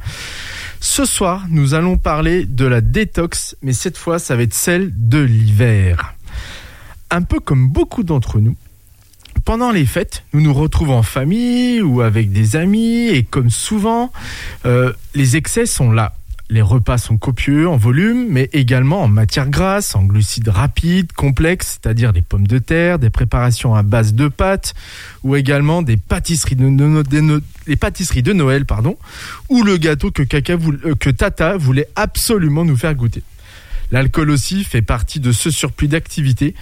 Ce 0.80 1.04
soir, 1.04 1.46
nous 1.50 1.74
allons 1.74 1.98
parler 1.98 2.46
de 2.46 2.66
la 2.66 2.80
détox, 2.80 3.54
mais 3.62 3.72
cette 3.72 3.96
fois, 3.96 4.18
ça 4.18 4.34
va 4.34 4.42
être 4.42 4.54
celle 4.54 4.90
de 4.96 5.20
l'hiver. 5.20 6.14
Un 7.10 7.22
peu 7.22 7.38
comme 7.38 7.68
beaucoup 7.68 8.02
d'entre 8.02 8.40
nous, 8.40 8.56
pendant 9.44 9.70
les 9.70 9.86
fêtes, 9.86 10.24
nous 10.32 10.40
nous 10.40 10.54
retrouvons 10.54 10.98
en 10.98 11.02
famille 11.02 11.80
ou 11.80 12.00
avec 12.00 12.32
des 12.32 12.56
amis 12.56 13.08
et 13.08 13.24
comme 13.24 13.50
souvent, 13.50 14.12
euh, 14.66 14.92
les 15.14 15.36
excès 15.36 15.66
sont 15.66 15.90
là. 15.90 16.14
Les 16.50 16.60
repas 16.60 16.98
sont 16.98 17.16
copieux 17.16 17.66
en 17.66 17.78
volume, 17.78 18.26
mais 18.28 18.50
également 18.52 19.02
en 19.02 19.08
matière 19.08 19.48
grasse, 19.48 19.94
en 19.96 20.04
glucides 20.04 20.48
rapides, 20.48 21.10
complexes, 21.12 21.78
c'est-à-dire 21.80 22.12
des 22.12 22.20
pommes 22.20 22.46
de 22.46 22.58
terre, 22.58 22.98
des 22.98 23.08
préparations 23.08 23.74
à 23.74 23.82
base 23.82 24.12
de 24.12 24.28
pâtes, 24.28 24.74
ou 25.22 25.34
également 25.34 25.80
des 25.80 25.96
pâtisseries 25.96 26.56
de, 26.56 28.32
Noël, 28.34 28.66
pardon, 28.66 28.98
ou 29.48 29.62
le 29.62 29.78
gâteau 29.78 30.10
que, 30.10 30.22
euh, 30.22 30.94
que 30.94 31.10
Tata 31.10 31.56
voulait 31.56 31.88
absolument 31.96 32.66
nous 32.66 32.76
faire 32.76 32.94
goûter. 32.94 33.22
L'alcool 33.90 34.30
aussi 34.30 34.62
fait 34.64 34.82
partie 34.82 35.20
de 35.20 35.32
ce 35.32 35.50
surplus 35.50 35.88
d'activité 35.88 36.54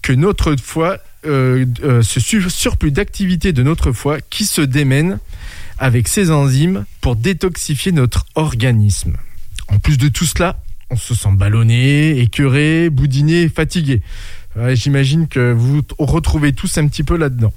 que 0.00 0.12
notre 0.14 0.56
foie, 0.56 0.98
euh, 1.26 1.64
euh, 1.82 2.02
ce 2.02 2.20
su- 2.20 2.48
surplus 2.50 2.92
d'activité 2.92 3.52
de 3.52 3.62
notre 3.62 3.92
foie 3.92 4.18
qui 4.30 4.44
se 4.44 4.60
démène 4.60 5.18
avec 5.78 6.08
ses 6.08 6.30
enzymes 6.30 6.84
pour 7.00 7.16
détoxifier 7.16 7.92
notre 7.92 8.24
organisme. 8.34 9.16
En 9.68 9.78
plus 9.78 9.98
de 9.98 10.08
tout 10.08 10.24
cela, 10.26 10.60
on 10.90 10.96
se 10.96 11.14
sent 11.14 11.32
ballonné, 11.32 12.18
écœuré, 12.18 12.88
boudiné, 12.90 13.48
fatigué. 13.48 14.02
J'imagine 14.72 15.28
que 15.28 15.52
vous 15.52 15.82
t- 15.82 15.94
retrouvez 15.98 16.52
tous 16.52 16.78
un 16.78 16.88
petit 16.88 17.04
peu 17.04 17.16
là-dedans. 17.16 17.52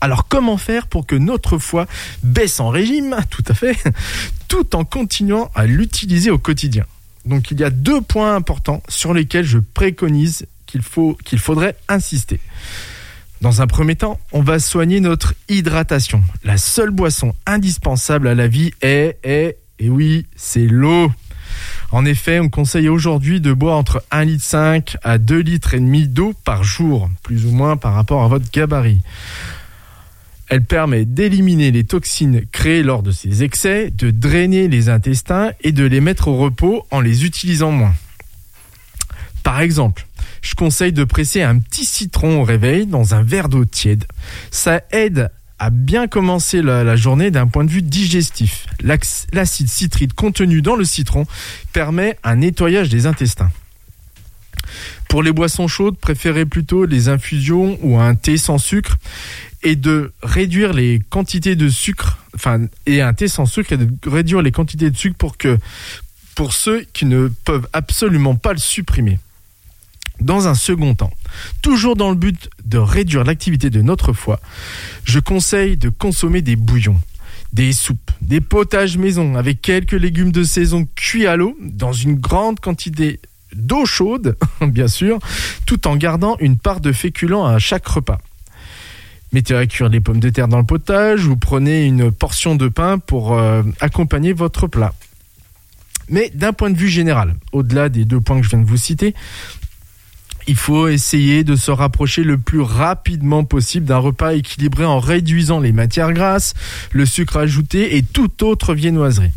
Alors 0.00 0.28
comment 0.28 0.56
faire 0.56 0.86
pour 0.86 1.06
que 1.06 1.16
notre 1.16 1.58
foie 1.58 1.86
baisse 2.22 2.60
en 2.60 2.68
régime, 2.70 3.16
tout 3.30 3.42
à 3.48 3.54
fait, 3.54 3.76
tout 4.46 4.74
en 4.76 4.84
continuant 4.84 5.50
à 5.54 5.66
l'utiliser 5.66 6.30
au 6.30 6.38
quotidien 6.38 6.84
Donc 7.26 7.50
il 7.50 7.58
y 7.60 7.64
a 7.64 7.70
deux 7.70 8.00
points 8.00 8.34
importants 8.36 8.82
sur 8.88 9.12
lesquels 9.12 9.44
je 9.44 9.58
préconise 9.58 10.46
qu'il 10.68 11.38
faudrait 11.38 11.76
insister. 11.88 12.40
Dans 13.40 13.62
un 13.62 13.66
premier 13.66 13.94
temps, 13.94 14.18
on 14.32 14.42
va 14.42 14.58
soigner 14.58 15.00
notre 15.00 15.34
hydratation. 15.48 16.22
La 16.44 16.58
seule 16.58 16.90
boisson 16.90 17.34
indispensable 17.46 18.28
à 18.28 18.34
la 18.34 18.48
vie 18.48 18.72
est, 18.82 19.18
est 19.22 19.58
et 19.78 19.88
oui, 19.88 20.26
c'est 20.36 20.66
l'eau. 20.66 21.10
En 21.92 22.04
effet, 22.04 22.40
on 22.40 22.48
conseille 22.48 22.88
aujourd'hui 22.88 23.40
de 23.40 23.52
boire 23.52 23.78
entre 23.78 24.04
1,5 24.12 24.26
litre 24.26 24.98
à 25.02 25.18
2 25.18 25.38
litres 25.38 25.74
et 25.74 25.80
demi 25.80 26.08
d'eau 26.08 26.34
par 26.44 26.64
jour, 26.64 27.08
plus 27.22 27.46
ou 27.46 27.50
moins 27.50 27.76
par 27.76 27.94
rapport 27.94 28.22
à 28.22 28.28
votre 28.28 28.50
gabarit. 28.50 29.00
Elle 30.48 30.64
permet 30.64 31.04
d'éliminer 31.04 31.70
les 31.70 31.84
toxines 31.84 32.44
créées 32.50 32.82
lors 32.82 33.02
de 33.02 33.12
ces 33.12 33.42
excès, 33.44 33.90
de 33.90 34.10
drainer 34.10 34.66
les 34.66 34.88
intestins 34.88 35.52
et 35.60 35.72
de 35.72 35.84
les 35.84 36.00
mettre 36.00 36.28
au 36.28 36.36
repos 36.36 36.86
en 36.90 37.00
les 37.00 37.24
utilisant 37.24 37.70
moins. 37.70 37.94
Par 39.48 39.62
exemple, 39.62 40.06
je 40.42 40.54
conseille 40.54 40.92
de 40.92 41.04
presser 41.04 41.40
un 41.40 41.58
petit 41.58 41.86
citron 41.86 42.42
au 42.42 42.44
réveil 42.44 42.84
dans 42.84 43.14
un 43.14 43.22
verre 43.22 43.48
d'eau 43.48 43.64
tiède. 43.64 44.04
Ça 44.50 44.82
aide 44.90 45.30
à 45.58 45.70
bien 45.70 46.06
commencer 46.06 46.60
la, 46.60 46.96
journée 46.96 47.30
d'un 47.30 47.46
point 47.46 47.64
de 47.64 47.70
vue 47.70 47.80
digestif. 47.80 48.66
L'acide 48.82 49.68
citrique 49.68 50.12
contenu 50.12 50.60
dans 50.60 50.76
le 50.76 50.84
citron 50.84 51.26
permet 51.72 52.18
un 52.24 52.36
nettoyage 52.36 52.90
des 52.90 53.06
intestins. 53.06 53.50
Pour 55.08 55.22
les 55.22 55.32
boissons 55.32 55.66
chaudes, 55.66 55.96
préférez 55.96 56.44
plutôt 56.44 56.84
les 56.84 57.08
infusions 57.08 57.78
ou 57.80 57.98
un 57.98 58.16
thé 58.16 58.36
sans 58.36 58.58
sucre 58.58 58.98
et 59.62 59.76
de 59.76 60.12
réduire 60.22 60.74
les 60.74 61.00
quantités 61.08 61.56
de 61.56 61.70
sucre, 61.70 62.18
enfin, 62.34 62.66
et 62.84 63.00
un 63.00 63.14
thé 63.14 63.28
sans 63.28 63.46
sucre 63.46 63.74
réduire 64.04 64.42
les 64.42 64.52
quantités 64.52 64.90
de 64.90 64.96
sucre 64.98 65.16
pour 65.16 65.38
que, 65.38 65.58
pour 66.34 66.52
ceux 66.52 66.84
qui 66.92 67.06
ne 67.06 67.28
peuvent 67.46 67.66
absolument 67.72 68.34
pas 68.34 68.52
le 68.52 68.58
supprimer. 68.58 69.18
Dans 70.20 70.48
un 70.48 70.54
second 70.54 70.94
temps, 70.94 71.12
toujours 71.62 71.94
dans 71.94 72.10
le 72.10 72.16
but 72.16 72.50
de 72.64 72.78
réduire 72.78 73.24
l'activité 73.24 73.70
de 73.70 73.82
notre 73.82 74.12
foie, 74.12 74.40
je 75.04 75.20
conseille 75.20 75.76
de 75.76 75.90
consommer 75.90 76.42
des 76.42 76.56
bouillons, 76.56 77.00
des 77.52 77.72
soupes, 77.72 78.10
des 78.20 78.40
potages 78.40 78.98
maison 78.98 79.36
avec 79.36 79.62
quelques 79.62 79.92
légumes 79.92 80.32
de 80.32 80.42
saison 80.42 80.88
cuits 80.96 81.26
à 81.26 81.36
l'eau 81.36 81.56
dans 81.60 81.92
une 81.92 82.16
grande 82.16 82.58
quantité 82.58 83.20
d'eau 83.54 83.86
chaude, 83.86 84.36
bien 84.60 84.88
sûr, 84.88 85.20
tout 85.66 85.86
en 85.86 85.96
gardant 85.96 86.36
une 86.40 86.58
part 86.58 86.80
de 86.80 86.92
féculents 86.92 87.46
à 87.46 87.58
chaque 87.58 87.86
repas. 87.86 88.18
Mettez 89.32 89.54
à 89.54 89.66
cuire 89.66 89.88
les 89.88 90.00
pommes 90.00 90.20
de 90.20 90.30
terre 90.30 90.48
dans 90.48 90.58
le 90.58 90.64
potage 90.64 91.26
ou 91.26 91.36
prenez 91.36 91.84
une 91.84 92.10
portion 92.10 92.56
de 92.56 92.68
pain 92.68 92.98
pour 92.98 93.34
euh, 93.34 93.62
accompagner 93.80 94.32
votre 94.32 94.66
plat. 94.66 94.94
Mais 96.10 96.30
d'un 96.34 96.54
point 96.54 96.70
de 96.70 96.78
vue 96.78 96.88
général, 96.88 97.34
au-delà 97.52 97.90
des 97.90 98.06
deux 98.06 98.20
points 98.20 98.38
que 98.38 98.44
je 98.44 98.48
viens 98.48 98.60
de 98.60 98.66
vous 98.66 98.78
citer, 98.78 99.14
il 100.48 100.56
faut 100.56 100.88
essayer 100.88 101.44
de 101.44 101.56
se 101.56 101.70
rapprocher 101.70 102.24
le 102.24 102.38
plus 102.38 102.62
rapidement 102.62 103.44
possible 103.44 103.86
d'un 103.86 103.98
repas 103.98 104.32
équilibré 104.32 104.84
en 104.84 104.98
réduisant 104.98 105.60
les 105.60 105.72
matières 105.72 106.12
grasses, 106.12 106.54
le 106.90 107.06
sucre 107.06 107.36
ajouté 107.36 107.96
et 107.96 108.02
toute 108.02 108.42
autre 108.42 108.74
viennoiserie. 108.74 109.32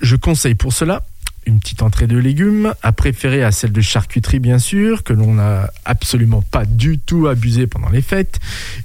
Je 0.00 0.16
conseille 0.16 0.54
pour 0.54 0.72
cela 0.72 1.04
une 1.46 1.58
petite 1.58 1.82
entrée 1.82 2.06
de 2.06 2.16
légumes, 2.16 2.72
à 2.82 2.92
préférer 2.92 3.42
à 3.42 3.50
celle 3.50 3.72
de 3.72 3.80
charcuterie 3.80 4.38
bien 4.38 4.58
sûr, 4.58 5.02
que 5.02 5.12
l'on 5.12 5.34
n'a 5.34 5.70
absolument 5.84 6.42
pas 6.42 6.64
du 6.64 6.98
tout 6.98 7.26
abusé 7.26 7.66
pendant 7.66 7.88
les 7.88 8.02
fêtes, 8.02 8.38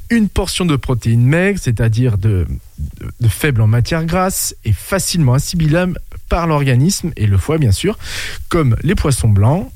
une 0.09 0.27
portion 0.27 0.65
de 0.65 0.75
protéines 0.75 1.25
maigres, 1.25 1.59
c'est-à-dire 1.61 2.17
de, 2.17 2.47
faibles 3.29 3.61
en 3.61 3.67
matière 3.67 4.05
grasse 4.05 4.55
et 4.65 4.73
facilement 4.73 5.35
assimilables 5.35 5.99
par 6.29 6.47
l'organisme 6.47 7.11
et 7.15 7.27
le 7.27 7.37
foie 7.37 7.57
bien 7.57 7.71
sûr, 7.71 7.97
comme 8.49 8.75
les 8.81 8.95
poissons 8.95 9.29
blancs, 9.29 9.71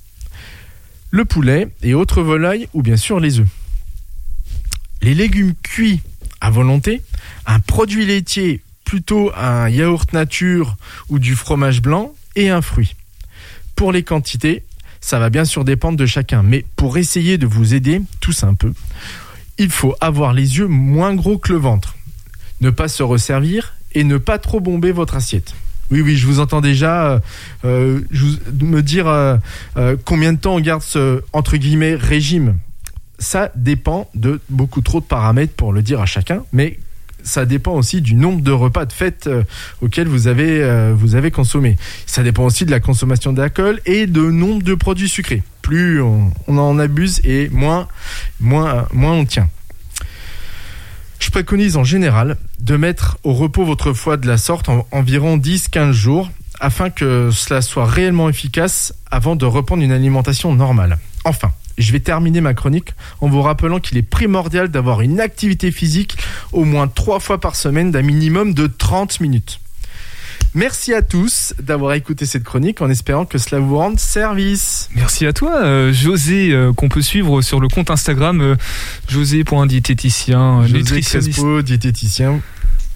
le 1.12 1.26
poulet 1.26 1.68
et 1.84 1.94
autres 1.94 2.22
volailles 2.22 2.68
ou 2.74 2.82
bien 2.82 2.98
sûr 2.98 3.20
les 3.20 3.40
œufs. 3.40 3.48
Les 5.02 5.14
légumes 5.14 5.54
cuits 5.62 6.02
à 6.40 6.50
volonté, 6.50 7.02
un 7.46 7.60
produit 7.60 8.06
laitier 8.06 8.62
plutôt 8.86 9.32
un 9.36 9.70
yaourt 9.70 10.12
nature 10.14 10.76
ou 11.10 11.20
du 11.20 11.36
fromage 11.36 11.82
blanc 11.82 12.14
et 12.36 12.50
un 12.50 12.62
fruit. 12.62 12.96
Pour 13.76 13.92
les 13.92 14.04
quantités, 14.04 14.64
ça 15.00 15.20
va 15.20 15.30
bien 15.30 15.46
sûr 15.46 15.66
dépendre 15.66 15.98
de 15.98 16.06
chacun, 16.06 16.44
mais 16.44 16.66
pour 16.76 16.98
essayer 16.98 17.38
de 17.38 17.48
vous 17.48 17.74
aider, 17.74 18.02
tous 18.20 18.44
un 18.44 18.54
peu, 18.54 18.74
il 19.58 19.70
faut 19.70 19.96
avoir 20.02 20.34
les 20.34 20.58
yeux 20.58 20.68
moins 20.68 21.14
gros 21.16 21.38
que 21.38 21.52
le 21.52 21.58
ventre, 21.58 21.96
ne 22.62 22.70
pas 22.70 22.88
se 22.88 23.04
resservir 23.04 23.74
et 23.94 24.04
ne 24.04 24.18
pas 24.18 24.38
trop 24.38 24.60
bomber 24.60 24.92
votre 24.92 25.16
assiette. 25.16 25.56
Oui, 25.92 26.02
oui, 26.02 26.16
je 26.16 26.26
vous 26.26 26.40
entends 26.40 26.62
déjà 26.62 27.06
euh, 27.12 27.20
euh, 27.66 28.00
je 28.12 28.26
vous- 28.26 28.66
me 28.66 28.82
dire 28.82 29.08
euh, 29.08 29.38
combien 30.06 30.34
de 30.34 30.38
temps 30.40 30.56
on 30.56 30.60
garde 30.62 30.82
ce, 30.82 31.22
entre 31.34 31.58
guillemets, 31.58 31.96
régime. 31.96 32.58
Ça 33.20 33.52
dépend 33.56 34.10
de 34.16 34.40
beaucoup 34.50 34.82
trop 34.82 35.00
de 35.00 35.06
paramètres 35.06 35.54
pour 35.54 35.74
le 35.74 35.82
dire 35.82 36.02
à 36.02 36.06
chacun, 36.06 36.44
mais 36.54 36.80
ça 37.24 37.46
dépend 37.46 37.74
aussi 37.74 38.02
du 38.02 38.16
nombre 38.16 38.42
de 38.42 38.52
repas 38.52 38.86
de 38.86 38.94
fête 38.94 39.30
auxquels 39.82 40.08
vous 40.08 40.26
avez, 40.28 40.92
vous 40.98 41.14
avez 41.14 41.30
consommé. 41.30 41.78
Ça 42.08 42.24
dépend 42.24 42.46
aussi 42.46 42.66
de 42.66 42.72
la 42.72 42.80
consommation 42.80 43.32
d'alcool 43.32 43.80
et 43.86 44.08
de 44.08 44.22
nombre 44.22 44.64
de 44.64 44.74
produits 44.74 45.08
sucrés. 45.10 45.44
Plus 45.62 46.02
on, 46.02 46.32
en 46.48 46.80
abuse 46.80 47.22
et 47.24 47.48
moins, 47.50 47.88
moins 48.40 48.88
on 48.94 49.26
tient. 49.26 49.50
Je 51.22 51.30
préconise 51.30 51.78
en 51.78 51.84
général 51.84 52.36
de 52.60 52.76
mettre 52.76 53.20
au 53.24 53.34
repos 53.34 53.64
votre 53.64 53.94
foie 53.94 54.18
de 54.18 54.28
la 54.28 54.38
sorte 54.38 54.70
en 54.70 54.88
environ 54.92 55.38
10-15 55.38 55.92
jours 55.92 56.32
afin 56.60 56.90
que 56.90 57.30
cela 57.32 57.62
soit 57.62 57.86
réellement 57.86 58.28
efficace 58.28 58.96
avant 59.12 59.36
de 59.36 59.46
reprendre 59.46 59.84
une 59.84 59.92
alimentation 59.92 60.54
normale. 60.56 60.98
Enfin, 61.24 61.52
je 61.78 61.92
vais 61.92 62.00
terminer 62.00 62.42
ma 62.42 62.56
chronique 62.56 62.96
en 63.22 63.30
vous 63.30 63.44
rappelant 63.44 63.80
qu'il 63.80 64.00
est 64.00 64.02
primordial 64.02 64.70
d'avoir 64.70 65.02
une 65.02 65.20
activité 65.20 65.72
physique 65.72 66.18
au 66.54 66.66
moins 66.66 66.88
trois 66.88 67.20
fois 67.20 67.40
par 67.40 67.56
semaine 67.56 67.92
d'un 67.92 68.02
minimum 68.02 68.56
de 68.56 68.66
30 68.66 69.20
minutes. 69.20 69.61
Merci 70.54 70.94
à 70.94 71.02
tous 71.02 71.54
d'avoir 71.62 71.94
écouté 71.94 72.26
cette 72.26 72.44
chronique 72.44 72.82
en 72.82 72.90
espérant 72.90 73.26
que 73.26 73.38
cela 73.38 73.62
vous 73.62 73.78
rende 73.78 74.00
service. 74.00 74.90
Merci 74.96 75.26
à 75.26 75.32
toi, 75.32 75.64
euh, 75.64 75.94
José, 75.94 76.52
euh, 76.52 76.74
qu'on 76.74 76.90
peut 76.90 77.02
suivre 77.02 77.42
sur 77.42 77.62
le 77.62 77.70
compte 77.70 77.90
Instagram 77.90 78.42
euh, 78.42 78.56
josé.diététicien, 79.08 80.64
José 80.64 80.74
nutritionniste. 80.80 81.32
Crespo, 81.32 81.62
diététicien. 81.62 82.42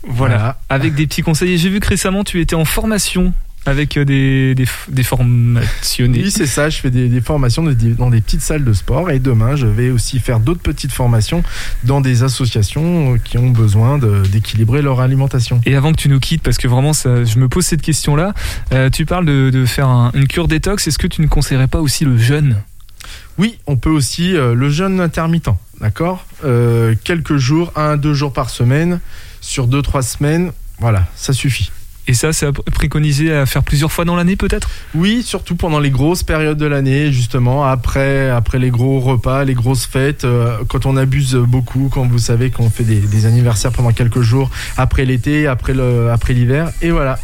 Voilà, 0.08 0.36
Voilà. 0.38 0.60
avec 0.70 0.96
des 0.96 1.08
petits 1.08 1.22
conseils. 1.24 1.58
J'ai 1.58 1.70
vu 1.70 1.80
que 1.80 1.88
récemment 1.88 2.24
tu 2.24 2.42
étais 2.42 2.56
en 2.56 2.66
formation 2.66 3.34
avec 3.66 3.98
euh, 3.98 4.06
des, 4.06 4.54
des. 4.56 4.66
Oui, 6.24 6.32
c'est 6.32 6.46
ça. 6.46 6.70
Je 6.70 6.78
fais 6.80 6.92
des, 6.92 7.08
des 7.10 7.22
formations 7.22 7.64
de- 7.64 7.74
dans 7.74 8.10
des 8.10 8.22
petites 8.22 8.42
salles 8.42 8.64
de 8.64 8.74
sport 8.74 9.10
et 9.12 9.20
demain, 9.20 9.56
je 9.56 9.68
vais 9.68 9.90
aussi 9.90 10.20
faire 10.20 10.40
d'autres 10.40 10.62
petites 10.62 10.92
formations 10.92 11.44
dans 11.84 12.02
des 12.02 12.24
associations 12.24 13.14
euh, 13.14 13.18
qui 13.18 13.38
ont 13.38 13.50
besoin 13.50 13.98
d'équilibrer 14.32 14.82
leur 14.82 15.00
alimentation. 15.00 15.62
Et 15.66 15.76
avant 15.76 15.92
que 15.92 15.98
tu 15.98 16.10
nous 16.10 16.20
quittes, 16.20 16.44
parce 16.44 16.58
que 16.58 16.68
vraiment, 16.68 16.94
ça, 16.94 17.24
je 17.24 17.40
me 17.40 17.50
pose 17.50 17.66
cette 17.66 17.82
question-là, 17.82 18.34
euh, 18.72 18.90
tu 18.90 19.06
parles 19.06 19.26
de, 19.26 19.50
de 19.50 19.66
faire 19.66 19.88
un- 19.88 20.12
une 20.14 20.28
cure 20.28 20.48
détox. 20.48 20.88
Est-ce 20.88 21.00
que 21.00 21.08
tu 21.08 21.22
ne 21.22 21.28
conseillerais 21.28 21.68
pas 21.68 21.82
aussi 21.82 22.06
le 22.06 22.18
jeûne? 22.18 22.58
Oui, 23.38 23.58
on 23.68 23.76
peut 23.78 23.90
aussi 23.90 24.36
euh, 24.36 24.54
le 24.56 24.70
jeûne 24.70 25.00
intermittent, 25.02 25.50
d'accord? 25.82 26.26
Euh, 26.44 26.96
Quelques 27.04 27.38
jours, 27.38 27.72
un, 27.76 27.98
deux 27.98 28.14
jours 28.14 28.32
par 28.34 28.50
semaine, 28.50 29.00
sur 29.42 29.68
deux, 29.68 29.82
trois 29.82 30.02
semaines, 30.02 30.52
voilà, 30.80 31.06
ça 31.16 31.34
suffit. 31.34 31.72
Et 32.08 32.14
ça, 32.14 32.34
c'est 32.34 32.46
à 32.46 32.52
préconiser 32.52 33.34
à 33.34 33.46
faire 33.46 33.64
plusieurs 33.64 33.92
fois 33.92 34.06
dans 34.06 34.16
l'année 34.16 34.36
peut-être? 34.36 34.70
Oui, 34.94 35.24
surtout 35.24 35.56
pendant 35.56 35.80
les 35.80 35.90
grosses 35.90 36.24
périodes 36.24 36.58
de 36.58 36.66
l'année, 36.66 37.12
justement, 37.12 37.66
après, 37.66 38.32
les 38.54 38.70
gros 38.70 39.00
repas, 39.00 39.44
les 39.44 39.54
grosses 39.54 39.86
fêtes, 39.86 40.24
euh, 40.24 40.58
quand 40.68 40.86
on 40.86 40.98
abuse 40.98 41.36
beaucoup, 41.36 41.90
quand 41.92 42.06
vous 42.08 42.20
savez 42.20 42.52
qu'on 42.52 42.70
fait 42.70 42.84
des, 42.84 43.00
des 43.00 43.26
anniversaires 43.26 43.72
pendant 43.72 43.92
quelques 43.92 44.22
jours, 44.22 44.50
après 44.78 45.06
l'été, 45.06 45.48
après 45.48 45.74
le, 45.74 46.12
après 46.12 46.34
l'hiver, 46.34 46.72
et 46.82 46.92
voilà. 46.92 47.18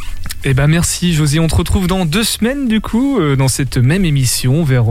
Eh 0.43 0.55
ben 0.55 0.65
merci 0.65 1.13
José, 1.13 1.39
on 1.39 1.45
te 1.45 1.53
retrouve 1.53 1.85
dans 1.85 2.03
deux 2.03 2.23
semaines 2.23 2.67
du 2.67 2.81
coup, 2.81 3.19
euh, 3.19 3.35
dans 3.35 3.47
cette 3.47 3.77
même 3.77 4.05
émission 4.05 4.63
vers 4.63 4.85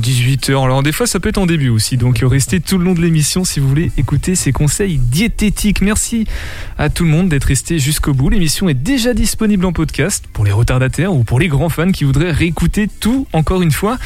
18h. 0.00 0.64
Alors 0.64 0.82
des 0.82 0.92
fois 0.92 1.06
ça 1.06 1.20
peut 1.20 1.28
être 1.28 1.36
en 1.36 1.44
début 1.44 1.68
aussi, 1.68 1.98
donc 1.98 2.22
euh, 2.22 2.26
restez 2.26 2.60
tout 2.60 2.78
le 2.78 2.84
long 2.84 2.94
de 2.94 3.02
l'émission 3.02 3.44
si 3.44 3.60
vous 3.60 3.68
voulez 3.68 3.92
écouter 3.98 4.34
ces 4.34 4.50
conseils 4.50 4.96
diététiques. 4.96 5.82
Merci 5.82 6.26
à 6.78 6.88
tout 6.88 7.04
le 7.04 7.10
monde 7.10 7.28
d'être 7.28 7.44
resté 7.44 7.78
jusqu'au 7.78 8.14
bout. 8.14 8.30
L'émission 8.30 8.70
est 8.70 8.74
déjà 8.74 9.12
disponible 9.12 9.66
en 9.66 9.74
podcast 9.74 10.24
pour 10.32 10.46
les 10.46 10.52
retardataires 10.52 11.12
ou 11.12 11.22
pour 11.22 11.38
les 11.38 11.48
grands 11.48 11.68
fans 11.68 11.92
qui 11.92 12.04
voudraient 12.04 12.32
réécouter 12.32 12.88
tout 12.88 13.26
encore 13.34 13.60
une 13.60 13.72
fois. 13.72 13.98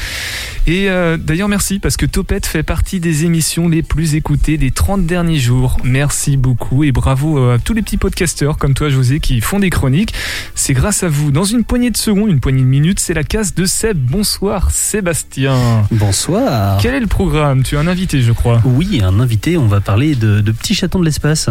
Et 0.67 0.89
euh, 0.89 1.15
d'ailleurs 1.15 1.47
merci 1.47 1.79
parce 1.79 1.95
que 1.95 2.05
Topette 2.05 2.45
fait 2.45 2.63
partie 2.63 2.99
des 2.99 3.23
émissions 3.23 3.69
les 3.69 3.83
plus 3.83 4.15
écoutées 4.15 4.57
des 4.57 4.71
30 4.71 5.05
derniers 5.05 5.39
jours. 5.39 5.77
Merci 5.85 6.35
beaucoup 6.35 6.83
et 6.83 6.91
bravo 6.91 7.37
euh, 7.37 7.55
à 7.55 7.59
tous 7.59 7.73
les 7.73 7.81
petits 7.81 7.97
podcasteurs 7.97 8.57
comme 8.57 8.73
toi 8.73 8.89
José 8.89 9.21
qui 9.21 9.39
font 9.39 9.59
des 9.59 9.69
chroniques. 9.69 10.13
C'est 10.55 10.72
grâce 10.73 11.03
à 11.03 11.07
vous. 11.09 11.31
Dans 11.31 11.43
une 11.43 11.63
poignée 11.63 11.91
de 11.91 11.97
secondes, 11.97 12.29
une 12.29 12.39
poignée 12.39 12.61
de 12.61 12.67
minutes, 12.67 12.99
c'est 12.99 13.13
la 13.13 13.23
case 13.23 13.53
de 13.53 13.65
Seb. 13.65 13.97
Bonsoir 13.97 14.71
Sébastien. 14.71 15.85
Bonsoir. 15.91 16.79
Quel 16.81 16.93
est 16.95 16.99
le 16.99 17.07
programme? 17.07 17.63
Tu 17.63 17.77
as 17.77 17.79
un 17.79 17.87
invité 17.87 18.21
je 18.21 18.31
crois. 18.31 18.61
Oui, 18.65 19.01
un 19.03 19.19
invité, 19.19 19.57
on 19.57 19.67
va 19.67 19.81
parler 19.81 20.15
de, 20.15 20.41
de 20.41 20.51
petits 20.51 20.75
chatons 20.75 20.99
de 20.99 21.05
l'espace. 21.05 21.49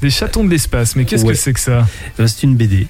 Des 0.00 0.10
chatons 0.10 0.44
de 0.44 0.50
l'espace, 0.50 0.96
mais 0.96 1.04
qu'est-ce 1.04 1.24
Ouais. 1.24 1.32
que 1.32 1.38
c'est 1.38 1.52
que 1.52 1.60
ça? 1.60 1.86
Euh, 2.18 2.26
C'est 2.26 2.42
une 2.42 2.56
BD. 2.56 2.88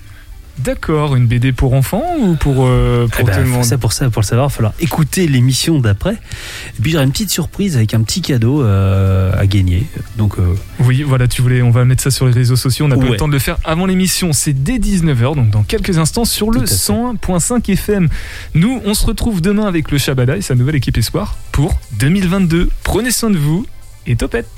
D'accord, 0.59 1.17
une 1.17 1.27
BD 1.27 1.53
pour 1.53 1.73
enfants 1.73 2.05
ou 2.21 2.37
pour, 2.37 2.67
euh, 2.67 3.09
pour 3.09 3.21
Eh 3.21 3.25
ben, 3.25 3.33
tout 3.33 3.41
le 3.41 3.47
monde 3.47 3.65
ça, 3.65 3.79
pour 3.79 3.93
ça, 3.93 4.11
pour 4.11 4.21
le 4.21 4.27
savoir, 4.27 4.47
il 4.47 4.51
va 4.51 4.55
falloir 4.55 4.75
écouter 4.81 5.27
l'émission 5.27 5.79
d'après. 5.81 6.13
Et 6.15 6.83
puis 6.83 6.93
j'aurai 6.93 7.05
une 7.05 7.11
petite 7.11 7.31
surprise 7.31 7.77
avec 7.77 7.95
un 7.95 8.03
petit 8.03 8.21
cadeau 8.21 8.63
euh, 8.63 9.33
à 9.37 9.47
gagner. 9.47 9.87
Donc 10.19 10.39
euh, 10.39 10.55
Oui, 10.81 11.03
voilà, 11.03 11.27
tu 11.27 11.41
voulais, 11.41 11.63
on 11.63 11.71
va 11.71 11.85
mettre 11.85 12.03
ça 12.03 12.11
sur 12.11 12.27
les 12.27 12.33
réseaux 12.33 12.57
sociaux. 12.57 12.85
On 12.85 12.89
n'a 12.89 12.97
pas 12.97 13.07
eu 13.07 13.11
le 13.11 13.17
temps 13.17 13.29
de 13.29 13.33
le 13.33 13.39
faire 13.39 13.59
avant 13.65 13.87
l'émission. 13.87 14.33
C'est 14.33 14.53
dès 14.53 14.79
19h, 14.79 15.37
donc 15.37 15.51
dans 15.51 15.63
quelques 15.63 15.99
instants 15.99 16.27
sur 16.27 16.51
le 16.51 16.61
Tout 16.61 16.65
à 16.65 16.69
fait. 16.69 16.75
101.5 16.75 17.73
FM. 17.73 18.09
Nous, 18.55 18.81
on 18.85 18.95
se 18.95 19.07
retrouve 19.07 19.41
demain 19.41 19.67
avec 19.67 19.91
le 19.91 19.99
Shabada 19.99 20.37
et 20.37 20.43
sa 20.43 20.55
nouvelle 20.55 20.77
équipe 20.77 20.99
Espoir 20.99 21.37
pour 21.51 21.75
2022. 21.99 22.69
Prenez 22.85 23.11
soin 23.11 23.31
de 23.31 23.39
vous 23.39 23.67
et 24.07 24.17
topette. 24.17 24.49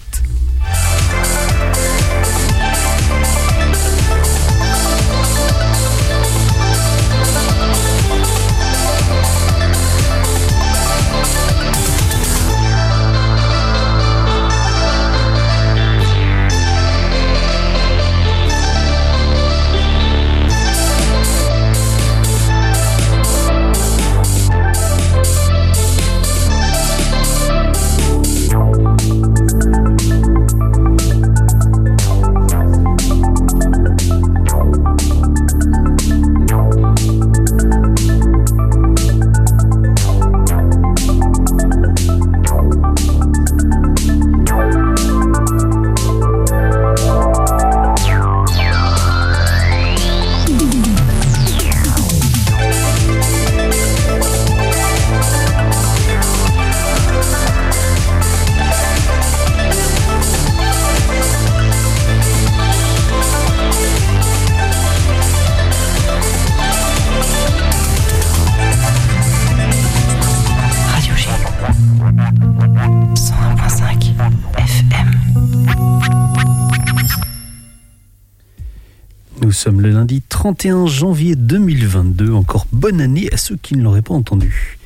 Sommes 79.54 79.80
le 79.80 79.90
lundi 79.90 80.22
31 80.28 80.86
janvier 80.86 81.36
2022. 81.36 82.32
Encore 82.32 82.66
bonne 82.72 83.00
année 83.00 83.28
à 83.32 83.38
ceux 83.38 83.56
qui 83.56 83.76
ne 83.76 83.82
l'auraient 83.82 84.02
pas 84.02 84.14
entendu. 84.14 84.78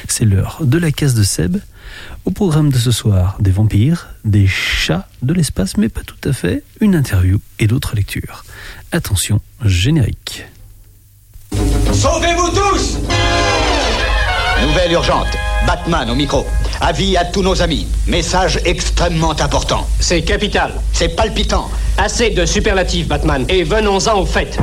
C'est 0.09 0.24
l'heure 0.24 0.59
de 0.62 0.78
la 0.78 0.92
case 0.92 1.14
de 1.14 1.22
Seb. 1.22 1.59
Au 2.24 2.30
programme 2.30 2.70
de 2.70 2.78
ce 2.78 2.90
soir, 2.90 3.36
des 3.40 3.50
vampires, 3.50 4.09
des 4.24 4.46
chats 4.46 5.09
de 5.22 5.34
l'espace, 5.34 5.76
mais 5.76 5.88
pas 5.88 6.03
tout 6.03 6.28
à 6.28 6.32
fait, 6.32 6.62
une 6.80 6.94
interview 6.94 7.40
et 7.59 7.66
d'autres 7.66 7.96
lectures. 7.96 8.44
Attention, 8.92 9.40
générique. 9.64 10.44
Sauvez-vous 11.92 12.50
tous 12.50 12.98
Nouvelle 14.63 14.93
urgente. 14.93 15.27
Batman 15.67 16.09
au 16.09 16.15
micro. 16.15 16.47
Avis 16.81 17.17
à 17.17 17.25
tous 17.25 17.43
nos 17.43 17.61
amis. 17.63 17.89
Message 18.07 18.61
extrêmement 18.65 19.33
important. 19.33 19.89
C'est 19.99 20.23
capital. 20.23 20.75
C'est 20.93 21.17
palpitant. 21.17 21.69
Assez 21.99 22.31
de 22.31 22.47
superlatifs, 22.47 23.09
Batman. 23.09 23.45
Et 23.49 23.65
venons-en 23.65 24.21
au 24.21 24.25
fait. 24.25 24.57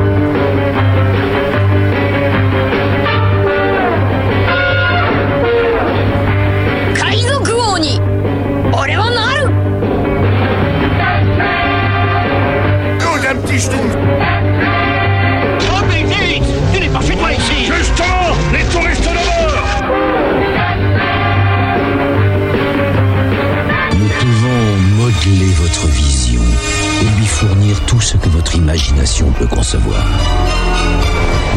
Fournir 27.40 27.80
tout 27.86 28.02
ce 28.02 28.18
que 28.18 28.28
votre 28.28 28.54
imagination 28.56 29.32
peut 29.32 29.48
concevoir. 29.48 30.06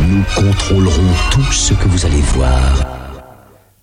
Nous 0.09 0.23
contrôlerons 0.37 1.13
tout 1.33 1.51
ce 1.51 1.75
que 1.75 1.89
vous 1.89 2.07
allez 2.07 2.21
voir. 2.21 2.87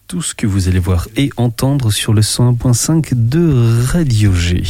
tout 0.08 0.22
ce 0.22 0.34
que 0.34 0.48
vous 0.48 0.70
allez 0.70 0.80
voir 0.80 1.10
et 1.18 1.30
entendre 1.36 1.92
sur 1.92 2.14
le 2.14 2.22
101.5 2.22 3.10
de 3.14 3.84
Radio 3.86 4.34
G. 4.34 4.64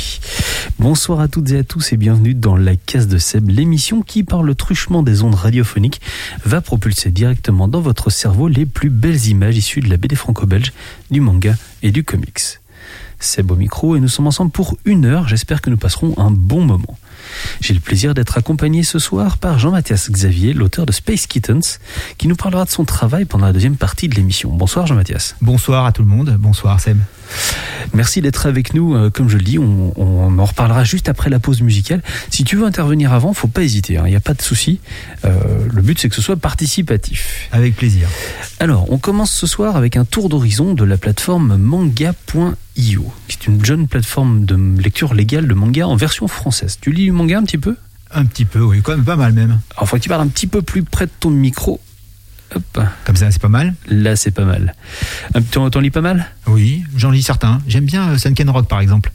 Bonsoir 0.80 1.20
à 1.20 1.28
toutes 1.28 1.52
et 1.52 1.60
à 1.60 1.64
tous 1.64 1.94
et 1.94 1.98
bienvenue 1.98 2.34
dans 2.34 2.58
la 2.58 2.76
case 2.76 3.08
de 3.08 3.20
Seb, 3.20 3.48
l'émission 3.48 4.02
qui, 4.02 4.24
par 4.24 4.42
le 4.42 4.56
truchement 4.56 5.04
des 5.04 5.22
ondes 5.22 5.36
radiophoniques, 5.36 6.02
va 6.44 6.62
propulser 6.62 7.12
directement 7.12 7.68
dans 7.68 7.80
votre 7.80 8.10
cerveau 8.10 8.48
les 8.48 8.66
plus 8.66 8.90
belles 8.90 9.28
images 9.28 9.56
issues 9.56 9.82
de 9.82 9.90
la 9.90 9.98
BD 9.98 10.16
franco-belge, 10.16 10.74
du 11.12 11.22
manga 11.22 11.56
et 11.84 11.92
du 11.92 12.04
comics. 12.04 12.60
Seb 13.20 13.52
au 13.52 13.56
micro 13.56 13.96
et 13.96 14.00
nous 14.00 14.08
sommes 14.08 14.28
ensemble 14.28 14.52
pour 14.52 14.78
une 14.84 15.06
heure. 15.06 15.28
J'espère 15.28 15.62
que 15.62 15.70
nous 15.70 15.78
passerons 15.78 16.16
un 16.18 16.32
bon 16.32 16.66
moment. 16.66 16.98
J'ai 17.62 17.74
le 17.74 17.80
plaisir 17.80 18.14
d'être 18.14 18.38
accompagné 18.38 18.84
ce 18.84 19.00
soir 19.00 19.38
par 19.38 19.60
Jean-Mathias 19.60 20.10
Xavier, 20.12 20.54
l'auteur 20.54 20.86
de 20.86 20.92
Space 20.92 21.28
Kittens, 21.28 21.80
qui 22.18 22.28
nous 22.28 22.36
parlera 22.36 22.66
de 22.66 22.70
son 22.70 22.86
travail 22.86 23.26
pendant 23.26 23.46
la 23.46 23.54
deuxième 23.54 23.76
partie 23.76 24.08
de 24.08 24.16
l'émission. 24.16 24.52
Bonsoir 24.52 24.88
Jean-Mathias. 24.88 25.36
Bonsoir 25.42 25.86
à 25.86 25.92
tout 25.92 26.02
le 26.02 26.08
monde, 26.10 26.36
bonsoir 26.40 26.80
Seb. 26.80 26.98
Merci 27.94 28.22
d'être 28.22 28.48
avec 28.48 28.74
nous. 28.74 28.96
Euh, 28.96 29.10
Comme 29.12 29.30
je 29.30 29.38
le 29.38 29.44
dis, 29.44 29.60
on, 29.60 29.94
on 29.98 30.40
en 30.40 30.46
reparlera 30.46 30.84
juste 30.84 31.10
après 31.10 31.30
la 31.30 31.40
pause 31.40 31.62
musicale. 31.62 32.02
Si 32.32 32.44
tu 32.44 32.56
veux 32.56 32.66
intervenir 32.66 33.14
avant, 33.14 33.34
faut 33.34 33.48
pas 33.48 33.62
hésiter. 33.64 33.98
hein, 33.98 34.04
Il 34.08 34.10
n'y 34.10 34.16
a 34.16 34.20
pas 34.20 34.34
de 34.34 34.42
souci. 34.42 34.80
Euh, 35.26 35.68
le 35.72 35.82
but, 35.84 36.00
c'est 36.00 36.10
que 36.10 36.16
ce 36.16 36.22
soit 36.22 36.38
participatif. 36.38 37.48
Avec 37.52 37.76
plaisir. 37.76 38.08
Alors, 38.60 38.92
on 38.92 38.98
commence 38.98 39.32
ce 39.32 39.46
soir 39.48 39.76
avec 39.76 39.96
un 39.96 40.06
tour 40.06 40.28
d'horizon 40.30 40.74
de 40.74 40.84
la 40.84 40.98
plateforme 40.98 41.56
manga.io, 42.80 43.12
qui 43.28 43.38
est 43.38 43.48
une 43.48 43.64
jeune 43.64 43.88
plateforme 43.88 44.46
de 44.46 44.56
lecture 44.82 45.14
légale 45.14 45.48
de 45.48 45.54
manga 45.54 45.88
en 45.88 45.96
version 45.96 46.28
française. 46.28 46.78
Tu 46.82 46.92
lis 46.92 47.06
du 47.06 47.12
manga 47.12 47.38
un 47.38 47.44
petit 47.44 47.58
peu? 47.58 47.76
Un 48.12 48.26
petit 48.26 48.46
peu, 48.46 48.62
oui, 48.62 48.82
quand 48.82 48.94
même 48.94 49.06
pas 49.06 49.16
mal 49.16 49.34
même. 49.34 49.60
Alors, 49.76 49.88
faut 49.88 49.98
que 49.98 50.02
tu 50.02 50.10
parles 50.10 50.22
un 50.22 50.28
petit 50.28 50.48
peu 50.48 50.62
plus 50.62 50.84
près 50.84 51.06
de 51.06 51.12
ton 51.20 51.30
micro. 51.30 51.80
Hop. 52.56 52.80
Comme 53.06 53.16
ça, 53.16 53.30
c'est 53.30 53.42
pas 53.42 53.48
mal 53.48 53.76
Là, 53.88 54.16
c'est 54.16 54.32
pas 54.32 54.46
mal. 54.46 54.74
T'en 55.52 55.80
lis 55.80 55.92
pas 55.92 56.02
mal? 56.02 56.26
Oui, 56.48 56.84
j'en 56.96 57.12
lis 57.12 57.22
certains. 57.22 57.62
J'aime 57.68 57.86
bien 57.86 58.10
euh, 58.10 58.18
Sunken 58.18 58.50
Rock 58.50 58.68
par 58.68 58.80
exemple. 58.80 59.12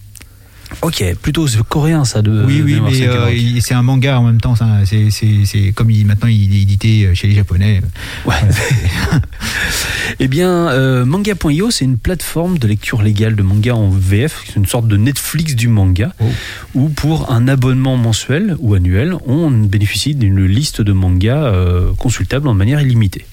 Ok, 0.83 1.05
plutôt 1.23 1.47
coréen 1.69 2.05
ça 2.05 2.23
de. 2.23 2.45
oui, 2.45 2.63
oui, 2.65 2.81
mais 2.85 3.07
euh, 3.07 3.61
c'est 3.61 3.75
un 3.75 3.83
manga 3.83 4.19
en 4.19 4.25
même 4.25 4.41
temps. 4.41 4.55
C'est, 4.85 5.73
comme 5.75 5.91
il, 5.91 6.07
maintenant 6.07 6.29
il 6.29 6.55
est 6.55 6.63
édité 6.63 7.15
chez 7.15 7.29
les 7.29 7.35
Japonais. 7.35 7.81
Ouais. 8.27 8.35
Eh 10.21 10.29
bien, 10.29 10.69
euh, 10.69 11.05
manga.io, 11.05 11.71
c'est 11.71 11.85
une 11.85 11.99
plateforme 11.99 12.59
de 12.59 12.69
lecture 12.69 13.03
légale 13.03 13.35
de 13.35 13.43
manga 13.43 13.75
en 13.75 13.89
VF, 13.89 14.45
c'est 14.47 14.57
une 14.57 14.67
sorte 14.67 14.87
de 14.87 14.97
Netflix 14.97 15.55
du 15.55 15.69
manga, 15.69 16.13
où 16.75 16.89
pour 16.89 17.33
un 17.33 17.49
abonnement 17.49 17.97
mensuel 17.97 18.57
ou 18.61 18.75
annuel, 18.75 19.15
on 19.27 19.51
bénéficie 19.51 20.15
d'une 20.15 20.45
liste 20.45 20.81
de 20.81 20.93
mangas 20.93 21.45
euh, 21.45 21.93
consultables 21.99 22.49
en 22.49 22.55
manière 22.55 22.81
illimitée. 22.81 23.27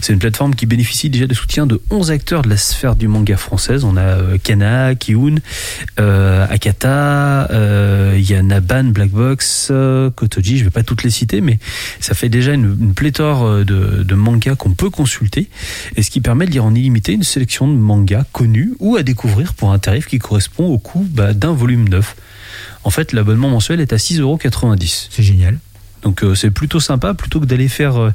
C'est 0.00 0.12
une 0.12 0.18
plateforme 0.18 0.54
qui 0.54 0.66
bénéficie 0.66 1.10
déjà 1.10 1.26
de 1.26 1.34
soutien 1.34 1.66
de 1.66 1.80
11 1.90 2.10
acteurs 2.10 2.42
de 2.42 2.48
la 2.48 2.56
sphère 2.56 2.96
du 2.96 3.08
manga 3.08 3.36
française. 3.36 3.84
On 3.84 3.96
a 3.96 4.02
euh, 4.02 4.38
Kana, 4.42 4.94
Kiun, 4.94 5.36
euh, 5.98 6.46
Akata, 6.48 7.50
euh, 7.50 8.14
il 8.16 8.28
y 8.28 8.34
a 8.34 8.42
Naban, 8.42 8.84
Blackbox, 8.84 9.68
euh, 9.70 10.10
Kotoji, 10.10 10.58
je 10.58 10.64
vais 10.64 10.70
pas 10.70 10.82
toutes 10.82 11.02
les 11.02 11.10
citer, 11.10 11.40
mais 11.40 11.58
ça 12.00 12.14
fait 12.14 12.28
déjà 12.28 12.52
une, 12.52 12.94
pléthore 12.94 13.64
de, 13.64 14.02
de 14.02 14.14
mangas 14.14 14.56
qu'on 14.56 14.72
peut 14.72 14.90
consulter, 14.90 15.48
et 15.96 16.02
ce 16.02 16.10
qui 16.10 16.20
permet 16.20 16.46
de 16.46 16.50
lire 16.50 16.64
en 16.64 16.74
illimité 16.74 17.12
une 17.12 17.22
sélection 17.22 17.68
de 17.68 17.74
mangas 17.74 18.24
connus 18.32 18.74
ou 18.78 18.96
à 18.96 19.02
découvrir 19.02 19.54
pour 19.54 19.72
un 19.72 19.78
tarif 19.78 20.06
qui 20.06 20.18
correspond 20.18 20.66
au 20.66 20.78
coût 20.78 21.06
bah, 21.10 21.32
d'un 21.32 21.52
volume 21.52 21.88
neuf. 21.88 22.16
En 22.84 22.90
fait, 22.90 23.12
l'abonnement 23.12 23.50
mensuel 23.50 23.80
est 23.80 23.92
à 23.92 23.96
6,90€. 23.96 25.08
C'est 25.10 25.22
génial. 25.22 25.58
Donc 26.02 26.24
euh, 26.24 26.34
c'est 26.34 26.50
plutôt 26.50 26.80
sympa, 26.80 27.14
plutôt 27.14 27.40
que 27.40 27.46
d'aller 27.46 27.68
faire 27.68 28.00
euh, 28.00 28.12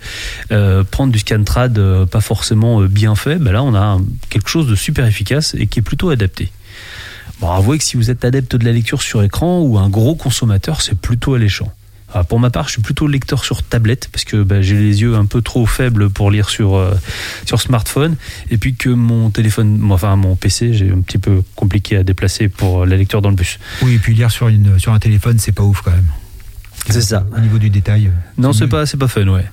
euh, 0.51 0.83
prendre 0.83 1.11
du 1.11 1.19
scantrad 1.19 1.77
euh, 1.77 2.05
pas 2.05 2.21
forcément 2.21 2.81
bien 2.81 3.15
fait, 3.15 3.35
bah 3.35 3.51
là 3.51 3.63
on 3.63 3.75
a 3.75 3.99
quelque 4.29 4.49
chose 4.49 4.67
de 4.67 4.75
super 4.75 5.05
efficace 5.05 5.55
et 5.57 5.67
qui 5.67 5.79
est 5.79 5.83
plutôt 5.83 6.09
adapté. 6.09 6.51
Bon, 7.39 7.51
avouez 7.51 7.77
que 7.77 7.83
si 7.83 7.97
vous 7.97 8.09
êtes 8.09 8.23
adepte 8.23 8.55
de 8.55 8.65
la 8.65 8.71
lecture 8.71 9.01
sur 9.01 9.21
écran 9.21 9.61
ou 9.61 9.77
un 9.77 9.89
gros 9.89 10.15
consommateur, 10.15 10.81
c'est 10.81 10.97
plutôt 10.97 11.33
alléchant. 11.33 11.71
Ah, 12.13 12.23
pour 12.23 12.39
ma 12.39 12.49
part, 12.49 12.67
je 12.67 12.73
suis 12.73 12.81
plutôt 12.81 13.07
lecteur 13.07 13.43
sur 13.43 13.61
tablette 13.61 14.07
parce 14.09 14.23
que 14.23 14.41
bah, 14.41 14.61
j'ai 14.61 14.75
les 14.75 15.01
yeux 15.01 15.15
un 15.15 15.25
peu 15.25 15.41
trop 15.41 15.65
faibles 15.65 16.09
pour 16.09 16.31
lire 16.31 16.49
sur 16.49 16.81
sur 17.45 17.59
smartphone 17.59 18.15
et 18.49 18.57
puis 18.57 18.73
que 18.73 18.89
mon 18.89 19.31
téléphone, 19.31 19.81
enfin 19.91 20.15
mon 20.15 20.37
PC, 20.37 20.73
j'ai 20.73 20.91
un 20.91 21.01
petit 21.01 21.17
peu 21.17 21.43
compliqué 21.55 21.97
à 21.97 22.03
déplacer 22.03 22.47
pour 22.47 22.85
la 22.85 22.95
lecture 22.95 23.21
dans 23.21 23.31
le 23.31 23.35
bus. 23.35 23.59
Oui, 23.81 23.95
et 23.95 23.99
puis 23.99 24.13
lire 24.13 24.31
sur, 24.31 24.47
une, 24.47 24.79
sur 24.79 24.93
un 24.93 24.99
téléphone, 24.99 25.39
c'est 25.39 25.51
pas 25.51 25.63
ouf 25.63 25.81
quand 25.81 25.91
même. 25.91 26.07
C'est 26.89 27.01
ça. 27.01 27.25
Au 27.35 27.39
niveau 27.39 27.57
du 27.57 27.69
détail. 27.69 28.11
Non, 28.37 28.53
c'est 28.53 28.67
pas, 28.67 28.85
c'est 28.85 28.97
pas 28.97 29.07
fun, 29.07 29.27
ouais. 29.27 29.45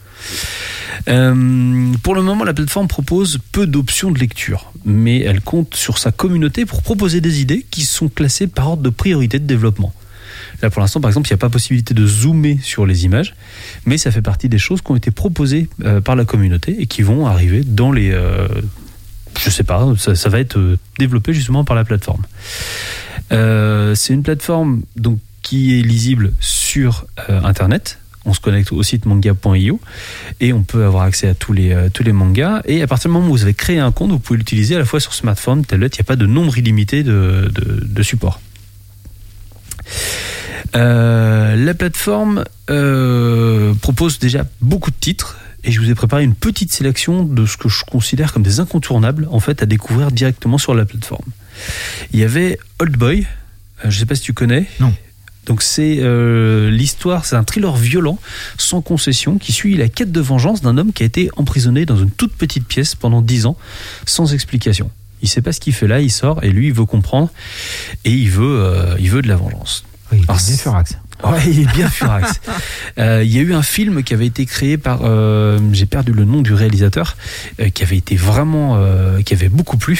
Euh, 1.09 1.93
pour 2.03 2.15
le 2.15 2.23
moment, 2.23 2.45
la 2.45 2.55
plateforme 2.55 2.89
propose 2.89 3.39
peu 3.51 3.67
d'options 3.67 4.11
de 4.11 4.19
lecture, 4.19 4.73
mais 4.85 5.21
elle 5.21 5.41
compte 5.41 5.75
sur 5.75 5.99
sa 5.99 6.13
communauté 6.13 6.65
pour 6.65 6.83
proposer 6.83 7.21
des 7.21 7.41
idées 7.41 7.67
qui 7.71 7.83
sont 7.83 8.09
classées 8.09 8.47
par 8.47 8.69
ordre 8.69 8.83
de 8.83 8.91
priorité 8.91 9.39
de 9.39 9.47
développement. 9.47 9.93
Là, 10.61 10.71
pour 10.71 10.81
l'instant, 10.81 11.01
par 11.01 11.11
exemple, 11.11 11.29
il 11.29 11.33
n'y 11.33 11.37
a 11.37 11.39
pas 11.39 11.49
possibilité 11.49 11.93
de 11.93 12.07
zoomer 12.07 12.59
sur 12.63 12.87
les 12.87 13.05
images, 13.05 13.35
mais 13.85 13.99
ça 13.99 14.11
fait 14.11 14.23
partie 14.23 14.49
des 14.49 14.59
choses 14.59 14.81
qui 14.81 14.91
ont 14.93 14.97
été 14.97 15.11
proposées 15.11 15.69
euh, 15.85 16.01
par 16.01 16.15
la 16.15 16.25
communauté 16.25 16.81
et 16.81 16.87
qui 16.87 17.03
vont 17.03 17.27
arriver 17.27 17.63
dans 17.65 17.91
les. 17.91 18.11
euh, 18.13 18.47
je 19.41 19.51
sais 19.51 19.65
pas, 19.65 19.93
ça, 19.99 20.15
ça 20.15 20.29
va 20.29 20.39
être 20.39 20.59
euh, 20.59 20.79
développé 20.99 21.33
justement 21.33 21.65
par 21.65 21.75
la 21.75 21.85
plateforme. 21.85 22.23
C'est 23.31 24.13
une 24.13 24.23
plateforme 24.23 24.83
donc 24.97 25.19
qui 25.43 25.79
est 25.79 25.83
lisible 25.83 26.33
sur 26.41 27.07
euh, 27.29 27.43
Internet. 27.43 27.99
On 28.25 28.35
se 28.35 28.41
connecte 28.41 28.71
au 28.71 28.83
site 28.85 29.05
manga.io 29.05 29.81
et 30.41 30.53
on 30.53 30.63
peut 30.63 30.85
avoir 30.85 31.03
accès 31.03 31.29
à 31.29 31.35
tous 31.35 31.53
les, 31.53 31.73
euh, 31.73 31.89
tous 31.93 32.05
les 32.05 32.13
mangas. 32.13 32.63
Et 32.65 32.83
à 32.83 32.87
partir 32.87 33.11
du 33.11 33.15
moment 33.15 33.29
où 33.29 33.33
vous 33.33 33.43
avez 33.43 33.55
créé 33.55 33.81
un 33.81 33.91
compte, 33.91 34.11
vous 34.11 34.21
pouvez 34.21 34.39
l'utiliser 34.39 34.77
à 34.77 34.79
la 34.79 34.85
fois 34.85 35.01
sur 35.01 35.13
smartphone, 35.13 35.65
tablette. 35.65 35.97
Il 35.97 36.01
n'y 36.01 36.05
a 36.05 36.05
pas 36.05 36.17
de 36.17 36.27
nombre 36.27 36.57
illimité 36.57 37.03
de, 37.03 37.51
de, 37.53 38.03
supports. 38.03 38.41
Euh, 40.77 41.57
la 41.57 41.75
plateforme 41.75 42.45
propose 43.81 44.21
déjà 44.21 44.47
beaucoup 44.61 44.91
de 44.91 44.97
titres 44.99 45.37
et 45.65 45.73
je 45.73 45.81
vous 45.81 45.91
ai 45.91 45.95
préparé 45.95 46.25
une 46.25 46.35
petite 46.35 46.73
sélection 46.73 47.25
de 47.25 47.45
ce 47.47 47.57
que 47.57 47.69
je 47.69 47.85
considère 47.85 48.33
comme 48.33 48.43
des 48.43 48.61
incontournables 48.61 49.29
en 49.31 49.41
fait 49.41 49.63
à 49.63 49.67
découvrir 49.67 50.11
directement 50.11 50.59
sur 50.59 50.75
la 50.75 50.85
plateforme. 50.85 51.27
Il 52.13 52.21
y 52.21 52.25
avait 52.25 52.59
Old 52.79 52.97
Boy, 52.97 53.27
je 53.85 53.99
sais 53.99 54.07
pas 54.07 54.15
si 54.15 54.23
tu 54.23 54.33
connais. 54.33 54.67
Non. 54.81 54.95
Donc 55.47 55.63
c'est 55.63 55.99
euh, 56.01 56.71
l'histoire, 56.71 57.25
c'est 57.25 57.37
un 57.37 57.45
thriller 57.45 57.75
violent, 57.77 58.19
sans 58.59 58.81
concession, 58.81 59.39
qui 59.39 59.53
suit 59.53 59.77
la 59.77 59.89
quête 59.89 60.13
de 60.13 60.21
vengeance 60.21 60.63
d'un 60.63 60.79
homme 60.79 60.93
qui 60.93 61.03
a 61.03 61.07
été 61.07 61.31
emprisonné 61.37 61.85
dans 61.85 61.97
une 61.97 62.11
toute 62.11 62.35
petite 62.35 62.67
pièce 62.67 62.95
pendant 62.95 63.23
10 63.23 63.47
ans, 63.47 63.57
sans 64.07 64.35
explication. 64.35 64.91
Il 65.21 65.29
sait 65.29 65.43
pas 65.43 65.53
ce 65.53 65.61
qu'il 65.61 65.73
fait 65.73 65.89
là, 65.89 66.01
il 66.01 66.11
sort 66.11 66.43
et 66.45 66.51
lui 66.51 66.69
il 66.69 66.73
veut 66.73 66.85
comprendre 66.85 67.31
et 68.05 68.13
il 68.13 68.31
veut, 68.31 68.61
euh, 68.61 68.97
il 69.01 69.11
veut 69.11 69.23
de 69.23 69.29
la 69.29 69.37
vengeance. 69.37 69.85
Oui, 70.11 70.19
il 70.19 70.25
est 70.25 70.31
Alors, 70.31 70.43
bien 70.43 70.57
furax. 70.57 70.99
Ouais, 71.25 71.41
il 71.47 71.61
est 71.61 71.73
bien 71.73 71.89
furax. 71.89 72.41
Euh, 72.99 73.23
Il 73.25 73.33
y 73.35 73.39
a 73.39 73.41
eu 73.41 73.55
un 73.55 73.63
film 73.63 74.03
qui 74.03 74.13
avait 74.13 74.27
été 74.27 74.45
créé 74.45 74.77
par, 74.77 75.01
j'ai 75.73 75.87
perdu 75.87 76.13
le 76.13 76.25
nom 76.27 76.43
du 76.43 76.53
réalisateur, 76.53 77.17
qui 77.73 77.83
avait 77.83 77.97
été 77.97 78.17
vraiment, 78.17 78.79
qui 79.25 79.33
avait 79.33 79.49
beaucoup 79.49 79.79
plu 79.79 79.91